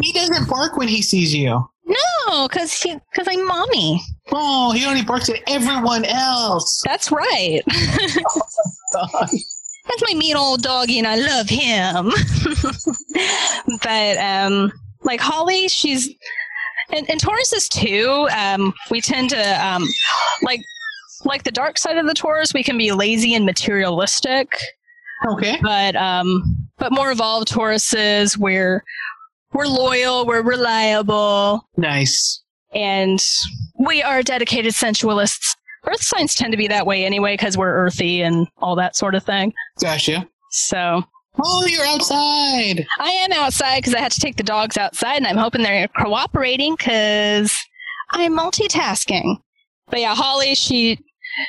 He 0.01 0.11
doesn't 0.11 0.49
bark 0.49 0.77
when 0.77 0.87
he 0.87 1.01
sees 1.01 1.33
you. 1.33 1.63
No, 1.85 2.47
because 2.47 2.81
he 2.81 2.95
because 3.11 3.27
I'm 3.27 3.45
mommy. 3.45 4.01
Oh, 4.31 4.71
he 4.71 4.85
only 4.85 5.03
barks 5.03 5.29
at 5.29 5.39
everyone 5.47 6.05
else. 6.05 6.81
That's 6.85 7.11
right. 7.11 7.61
That's 9.85 10.01
my 10.01 10.13
mean 10.15 10.35
old 10.37 10.61
doggy, 10.61 10.97
and 10.97 11.07
I 11.07 11.15
love 11.17 11.49
him. 11.49 12.11
but 13.83 14.17
um, 14.17 14.71
like 15.03 15.19
Holly, 15.19 15.67
she's 15.67 16.09
and, 16.91 17.09
and 17.09 17.19
Tauruses 17.21 17.67
too. 17.69 18.27
Um, 18.35 18.73
we 18.91 19.01
tend 19.01 19.29
to 19.31 19.65
um, 19.65 19.87
like 20.41 20.61
like 21.25 21.43
the 21.43 21.51
dark 21.51 21.77
side 21.77 21.97
of 21.97 22.05
the 22.05 22.13
Taurus. 22.13 22.53
We 22.53 22.63
can 22.63 22.77
be 22.77 22.91
lazy 22.91 23.33
and 23.35 23.45
materialistic, 23.45 24.51
Okay. 25.27 25.57
but 25.61 25.95
um, 25.95 26.41
but 26.77 26.91
more 26.91 27.11
evolved 27.11 27.47
Tauruses, 27.49 28.37
we're 28.37 28.83
we're 29.53 29.67
loyal, 29.67 30.25
we're 30.25 30.41
reliable, 30.41 31.67
Nice. 31.77 32.41
and 32.73 33.23
we 33.79 34.01
are 34.01 34.23
dedicated 34.23 34.73
sensualists. 34.73 35.55
Earth 35.85 36.01
signs 36.01 36.33
tend 36.33 36.51
to 36.53 36.57
be 36.57 36.67
that 36.67 36.85
way 36.87 37.05
anyway 37.05 37.33
because 37.33 37.57
we're 37.57 37.73
earthy 37.73 38.21
and 38.21 38.47
all 38.59 38.75
that 38.77 38.95
sort 38.95 39.15
of 39.15 39.23
thing. 39.23 39.53
Gotcha. 39.81 40.27
So 40.51 41.03
Oh, 41.45 41.65
you're 41.65 41.85
outside. 41.85 42.85
I 42.99 43.09
am 43.09 43.33
outside 43.33 43.79
because 43.79 43.93
I 43.93 43.99
had 43.99 44.11
to 44.13 44.19
take 44.19 44.37
the 44.37 44.43
dogs 44.43 44.77
outside, 44.77 45.17
and 45.17 45.27
I'm 45.27 45.37
hoping 45.37 45.61
they're 45.61 45.87
cooperating 45.89 46.75
because 46.75 47.55
I'm 48.11 48.37
multitasking. 48.37 49.37
But 49.89 49.99
yeah, 49.99 50.15
Holly, 50.15 50.55
she 50.55 50.97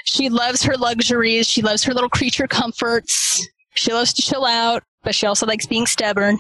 she 0.05 0.29
loves 0.29 0.63
her 0.63 0.77
luxuries. 0.77 1.49
She 1.49 1.63
loves 1.63 1.85
her 1.85 1.95
little 1.95 2.09
creature 2.11 2.47
comforts. 2.47 3.47
She 3.75 3.93
loves 3.93 4.13
to 4.15 4.23
chill 4.23 4.45
out, 4.45 4.83
but 5.03 5.15
she 5.15 5.27
also 5.27 5.47
likes 5.47 5.67
being 5.67 5.87
stubborn. 5.87 6.39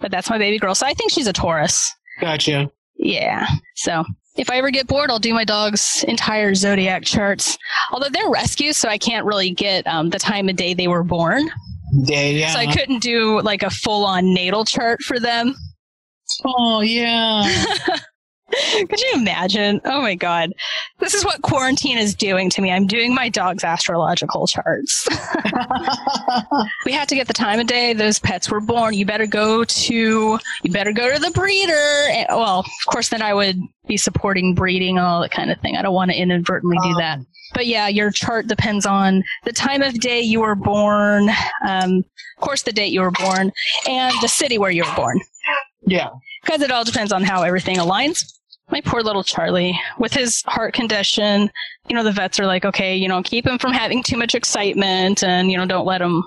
But 0.00 0.10
that's 0.10 0.30
my 0.30 0.38
baby 0.38 0.58
girl, 0.58 0.74
so 0.74 0.86
I 0.86 0.94
think 0.94 1.10
she's 1.10 1.26
a 1.26 1.32
Taurus. 1.32 1.94
Gotcha. 2.20 2.70
Yeah. 2.96 3.46
So 3.76 4.04
if 4.36 4.50
I 4.50 4.56
ever 4.56 4.70
get 4.70 4.86
bored, 4.86 5.10
I'll 5.10 5.18
do 5.18 5.34
my 5.34 5.44
dog's 5.44 6.04
entire 6.08 6.54
zodiac 6.54 7.04
charts. 7.04 7.56
Although 7.92 8.08
they're 8.08 8.30
rescues, 8.30 8.76
so 8.76 8.88
I 8.88 8.98
can't 8.98 9.26
really 9.26 9.50
get 9.50 9.86
um, 9.86 10.10
the 10.10 10.18
time 10.18 10.48
of 10.48 10.56
day 10.56 10.74
they 10.74 10.88
were 10.88 11.04
born. 11.04 11.50
Yeah, 11.92 12.24
yeah. 12.24 12.52
So 12.52 12.58
I 12.60 12.72
couldn't 12.72 13.00
do 13.00 13.40
like 13.40 13.62
a 13.62 13.70
full 13.70 14.04
on 14.04 14.32
natal 14.32 14.64
chart 14.64 15.02
for 15.02 15.18
them. 15.18 15.54
oh, 16.44 16.80
yeah. 16.80 17.50
Could 18.50 19.00
you 19.00 19.12
imagine? 19.14 19.80
Oh 19.84 20.00
my 20.00 20.14
God. 20.14 20.52
This 20.98 21.14
is 21.14 21.24
what 21.24 21.42
quarantine 21.42 21.98
is 21.98 22.14
doing 22.14 22.50
to 22.50 22.62
me. 22.62 22.70
I'm 22.70 22.86
doing 22.86 23.14
my 23.14 23.28
dog's 23.28 23.64
astrological 23.64 24.46
charts. 24.46 25.08
we 26.84 26.92
had 26.92 27.08
to 27.08 27.14
get 27.14 27.26
the 27.26 27.32
time 27.32 27.60
of 27.60 27.66
day 27.66 27.92
those 27.92 28.18
pets 28.18 28.50
were 28.50 28.60
born. 28.60 28.94
You 28.94 29.06
better 29.06 29.26
go 29.26 29.64
to, 29.64 29.94
you 30.62 30.72
better 30.72 30.92
go 30.92 31.12
to 31.12 31.20
the 31.20 31.30
breeder. 31.30 32.08
And, 32.10 32.26
well, 32.30 32.60
of 32.60 32.92
course, 32.92 33.08
then 33.08 33.22
I 33.22 33.34
would 33.34 33.58
be 33.86 33.96
supporting 33.96 34.54
breeding 34.54 34.98
and 34.98 35.06
all 35.06 35.20
that 35.20 35.30
kind 35.30 35.50
of 35.50 35.60
thing. 35.60 35.76
I 35.76 35.82
don't 35.82 35.94
want 35.94 36.10
to 36.10 36.16
inadvertently 36.16 36.78
do 36.82 36.94
that. 36.94 37.18
But 37.54 37.66
yeah, 37.66 37.88
your 37.88 38.10
chart 38.10 38.46
depends 38.46 38.86
on 38.86 39.24
the 39.44 39.52
time 39.52 39.82
of 39.82 39.94
day 39.94 40.20
you 40.20 40.40
were 40.40 40.54
born, 40.54 41.30
um, 41.66 42.04
of 42.36 42.40
course, 42.40 42.62
the 42.62 42.72
date 42.72 42.92
you 42.92 43.00
were 43.00 43.10
born, 43.10 43.50
and 43.88 44.14
the 44.22 44.28
city 44.28 44.56
where 44.56 44.70
you 44.70 44.84
were 44.84 44.94
born 44.94 45.20
yeah. 45.86 46.10
because 46.42 46.62
it 46.62 46.70
all 46.70 46.84
depends 46.84 47.12
on 47.12 47.22
how 47.22 47.42
everything 47.42 47.76
aligns. 47.76 48.32
My 48.70 48.80
poor 48.80 49.02
little 49.02 49.24
Charlie, 49.24 49.78
with 49.98 50.12
his 50.12 50.42
heart 50.46 50.74
condition, 50.74 51.50
you 51.88 51.96
know, 51.96 52.04
the 52.04 52.12
vets 52.12 52.38
are 52.38 52.46
like, 52.46 52.64
okay, 52.64 52.96
you 52.96 53.08
know, 53.08 53.22
keep 53.22 53.46
him 53.46 53.58
from 53.58 53.72
having 53.72 54.02
too 54.02 54.16
much 54.16 54.34
excitement 54.34 55.24
and, 55.24 55.50
you 55.50 55.56
know, 55.56 55.66
don't 55.66 55.86
let 55.86 56.00
him 56.00 56.22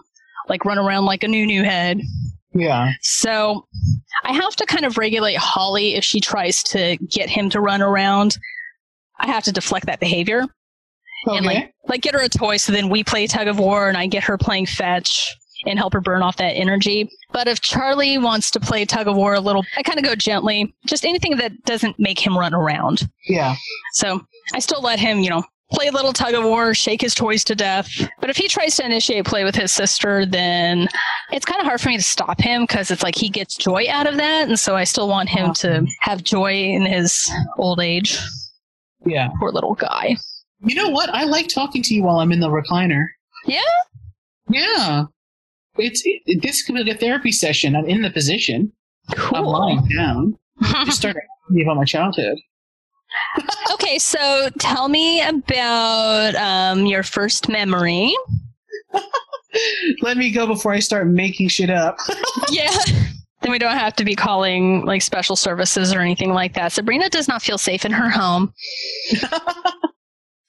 like 0.50 0.66
run 0.66 0.78
around 0.78 1.06
like 1.06 1.24
a 1.24 1.28
new 1.28 1.46
new 1.46 1.64
head. 1.64 2.02
Yeah. 2.54 2.92
So 3.02 3.66
I 4.26 4.34
have 4.34 4.56
to 4.58 4.66
kind 4.66 4.86
of 4.86 4.98
regulate 4.98 5.38
Holly 5.38 5.96
if 5.96 6.04
she 6.04 6.20
tries 6.20 6.62
to 6.64 6.98
get 6.98 7.30
him 7.30 7.50
to 7.52 7.62
run 7.62 7.82
around. 7.82 8.38
I 9.20 9.28
have 9.28 9.44
to 9.44 9.52
deflect 9.52 9.86
that 9.86 10.00
behavior 10.00 10.46
and 11.26 11.46
like 11.46 11.74
like 11.88 12.02
get 12.02 12.14
her 12.14 12.22
a 12.22 12.30
toy 12.30 12.58
so 12.58 12.72
then 12.72 12.90
we 12.90 13.04
play 13.04 13.28
tug 13.28 13.48
of 13.48 13.60
war 13.60 13.88
and 13.88 13.98
I 13.98 14.08
get 14.08 14.24
her 14.24 14.38
playing 14.38 14.66
fetch 14.66 15.34
and 15.66 15.78
help 15.80 15.94
her 15.94 16.02
burn 16.02 16.22
off 16.22 16.38
that 16.38 16.52
energy. 16.56 17.10
But 17.32 17.48
if 17.48 17.62
Charlie 17.62 18.18
wants 18.18 18.52
to 18.52 18.60
play 18.60 18.86
tug 18.86 19.08
of 19.08 19.16
war 19.16 19.34
a 19.36 19.40
little, 19.40 19.64
I 19.78 19.84
kind 19.84 19.98
of 20.00 20.06
go 20.06 20.16
gently, 20.16 20.74
just 20.86 21.06
anything 21.06 21.38
that 21.38 21.64
doesn't 21.66 22.00
make 22.00 22.20
him 22.20 22.38
run 22.38 22.54
around. 22.54 23.08
yeah. 23.28 23.56
So 23.94 24.22
I 24.54 24.60
still 24.60 24.82
let 24.82 25.00
him, 25.00 25.20
you 25.20 25.30
know, 25.30 25.44
play 25.72 25.88
a 25.88 25.92
little 25.92 26.14
tug 26.14 26.34
of 26.36 26.44
war, 26.44 26.74
shake 26.76 27.02
his 27.02 27.16
toys 27.16 27.44
to 27.46 27.56
death. 27.56 27.90
But 28.20 28.30
if 28.30 28.38
he 28.38 28.48
tries 28.48 28.76
to 28.76 28.86
initiate 28.86 29.26
play 29.26 29.44
with 29.44 29.56
his 29.56 29.72
sister, 29.72 30.26
then 30.26 30.88
it's 31.32 31.46
kind 31.46 31.60
of 31.60 31.66
hard 31.66 31.82
for 31.82 31.90
me 31.90 31.98
to 31.98 32.04
stop 32.04 32.40
him 32.40 32.64
because 32.64 32.92
it's 32.92 33.02
like 33.02 33.16
he 33.16 33.30
gets 33.30 33.56
joy 33.56 33.86
out 33.90 34.06
of 34.06 34.18
that. 34.18 34.48
And 34.48 34.60
so 34.60 34.76
I 34.76 34.84
still 34.84 35.08
want 35.08 35.30
him 35.30 35.54
to 35.56 35.88
have 36.02 36.24
joy 36.24 36.54
in 36.54 36.86
his 36.86 37.32
old 37.58 37.80
age. 37.80 38.20
Yeah. 39.06 39.30
Poor 39.40 39.52
little 39.52 39.74
guy. 39.74 40.16
You 40.64 40.76
know 40.76 40.90
what? 40.90 41.10
I 41.10 41.24
like 41.24 41.48
talking 41.54 41.82
to 41.84 41.94
you 41.96 42.04
while 42.04 42.20
I'm 42.20 42.32
in 42.32 42.40
the 42.40 42.50
recliner. 42.50 43.06
Yeah. 43.46 43.60
Yeah. 44.50 45.06
It's 45.78 46.02
it, 46.06 46.42
this 46.42 46.64
could 46.64 46.76
be 46.76 46.84
like 46.84 46.96
a 46.96 46.98
therapy 46.98 47.32
session. 47.32 47.76
I'm 47.76 47.86
in 47.86 48.02
the 48.02 48.10
position. 48.10 48.72
Cool. 49.16 49.38
I'm 49.38 49.46
lying 49.46 49.88
down. 49.96 50.38
Just 50.86 50.98
start 51.00 51.18
about 51.62 51.76
my 51.76 51.84
childhood. 51.86 52.38
okay, 53.72 54.00
so 54.00 54.50
tell 54.60 54.88
me 54.90 55.22
about 55.22 56.36
um, 56.36 56.86
your 56.86 57.04
first 57.04 57.50
memory. 57.50 58.16
Let 60.02 60.18
me 60.18 60.32
go 60.32 60.48
before 60.48 60.74
I 60.74 60.80
start 60.80 61.08
making 61.08 61.50
shit 61.50 61.70
up. 61.70 61.98
Yeah. 62.50 62.72
Then 63.42 63.52
we 63.52 63.58
don't 63.58 63.78
have 63.78 63.96
to 63.96 64.06
be 64.06 64.16
calling 64.16 64.86
like 64.86 65.02
special 65.02 65.36
services 65.36 65.92
or 65.94 66.00
anything 66.00 66.34
like 66.34 66.54
that. 66.54 66.72
Sabrina 66.72 67.10
does 67.10 67.28
not 67.28 67.42
feel 67.42 67.58
safe 67.58 67.84
in 67.84 67.92
her 67.92 68.10
home. 68.10 68.54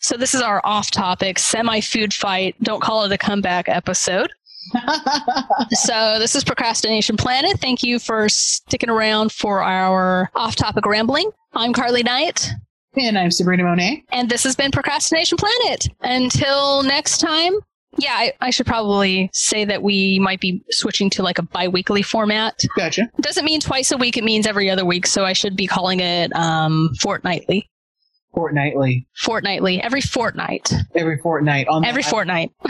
So 0.05 0.18
this 0.18 0.35
is 0.35 0.43
our 0.43 0.61
off-topic 0.64 1.39
semi-food 1.39 2.12
fight. 2.12 2.57
Don't 2.62 2.83
call 2.83 3.05
it 3.05 3.12
a 3.12 3.16
comeback 3.16 3.70
episode. 3.70 4.31
So 5.71 6.19
this 6.19 6.35
is 6.35 6.45
Procrastination 6.45 7.17
Planet. 7.17 7.59
Thank 7.61 7.83
you 7.83 7.99
for 7.99 8.29
sticking 8.29 8.91
around 8.91 9.33
for 9.33 9.62
our 9.62 10.31
off-topic 10.35 10.87
rambling. 10.87 11.31
I'm 11.55 11.73
Carly 11.73 12.03
Knight, 12.03 12.49
and 12.97 13.19
I'm 13.19 13.31
Sabrina 13.31 13.65
Monet. 13.65 14.05
and 14.12 14.29
this 14.29 14.45
has 14.45 14.57
been 14.57 14.71
Procrastination 14.71 15.39
Planet. 15.39 15.89
Until 16.01 16.83
next 16.83 17.19
time. 17.19 17.55
Yeah, 17.97 18.15
I, 18.15 18.33
I 18.41 18.51
should 18.51 18.67
probably 18.67 19.31
say 19.33 19.65
that 19.67 19.81
we 19.83 20.19
might 20.19 20.41
be 20.41 20.61
switching 20.71 21.11
to 21.11 21.23
like 21.23 21.39
a 21.39 21.43
bi-weekly 21.43 22.03
format. 22.03 22.61
Gotcha. 22.77 23.09
Doesn't 23.21 23.45
mean 23.45 23.61
twice 23.61 23.93
a 23.93 23.97
week; 23.97 24.17
it 24.17 24.25
means 24.25 24.47
every 24.49 24.69
other 24.69 24.85
week. 24.85 25.07
So 25.07 25.25
I 25.25 25.33
should 25.33 25.55
be 25.57 25.69
calling 25.69 26.01
it 26.01 26.35
um, 26.35 26.91
fortnightly. 27.01 27.71
Fortnightly. 28.35 29.07
Fortnightly, 29.17 29.81
every 29.81 30.01
fortnight. 30.01 30.73
Every 30.97 31.19
fortnight. 31.19 31.69
On 31.69 31.85
Every 31.85 32.03
fortnight. 32.03 32.51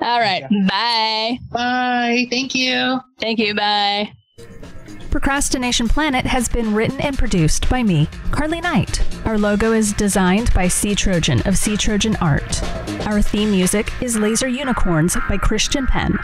All 0.00 0.20
right. 0.20 0.42
Bye. 0.68 1.38
Bye. 1.50 2.26
Thank 2.30 2.54
you. 2.54 3.00
Thank 3.20 3.38
you. 3.38 3.54
Bye. 3.54 4.12
Procrastination 5.10 5.88
Planet 5.88 6.26
has 6.26 6.48
been 6.48 6.74
written 6.74 7.00
and 7.00 7.16
produced 7.16 7.68
by 7.70 7.82
me, 7.82 8.08
Carly 8.30 8.60
Knight. 8.60 9.02
Our 9.26 9.38
logo 9.38 9.72
is 9.72 9.94
designed 9.94 10.52
by 10.52 10.68
Sea 10.68 10.94
Trojan 10.94 11.40
of 11.48 11.56
Sea 11.56 11.76
Trojan 11.78 12.14
Art. 12.16 12.62
Our 13.06 13.22
theme 13.22 13.50
music 13.50 13.90
is 14.02 14.18
Laser 14.18 14.48
Unicorns 14.48 15.16
by 15.28 15.38
Christian 15.38 15.86
Penn, 15.86 16.18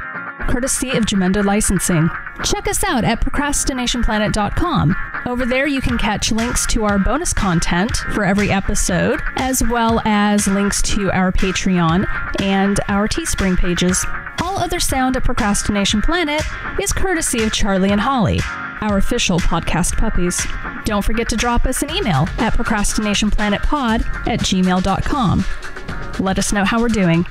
courtesy 0.48 0.90
of 0.90 1.04
Jamendo 1.04 1.44
Licensing. 1.44 2.08
Check 2.44 2.68
us 2.68 2.84
out 2.84 3.04
at 3.04 3.20
procrastinationplanet.com. 3.20 4.96
Over 5.26 5.46
there, 5.46 5.66
you 5.66 5.80
can 5.80 5.96
catch 5.96 6.30
links 6.32 6.66
to 6.66 6.84
our 6.84 6.98
bonus 6.98 7.32
content 7.32 7.96
for 8.12 8.24
every 8.24 8.50
episode, 8.50 9.20
as 9.36 9.62
well 9.62 10.00
as 10.04 10.46
links 10.46 10.82
to 10.82 11.10
our 11.12 11.32
Patreon 11.32 12.06
and 12.42 12.80
our 12.88 13.08
Teespring 13.08 13.56
pages. 13.56 14.04
All 14.42 14.58
other 14.58 14.80
sound 14.80 15.16
at 15.16 15.24
Procrastination 15.24 16.02
Planet 16.02 16.42
is 16.80 16.92
courtesy 16.92 17.42
of 17.42 17.52
Charlie 17.52 17.90
and 17.90 18.00
Holly, 18.00 18.40
our 18.80 18.98
official 18.98 19.38
podcast 19.38 19.96
puppies. 19.96 20.46
Don't 20.84 21.04
forget 21.04 21.28
to 21.30 21.36
drop 21.36 21.64
us 21.64 21.82
an 21.82 21.90
email 21.90 22.28
at 22.38 22.52
procrastinationplanetpod 22.54 24.28
at 24.28 24.40
gmail.com. 24.40 25.44
Let 26.20 26.38
us 26.38 26.52
know 26.52 26.64
how 26.64 26.80
we're 26.80 26.88
doing. 26.88 27.24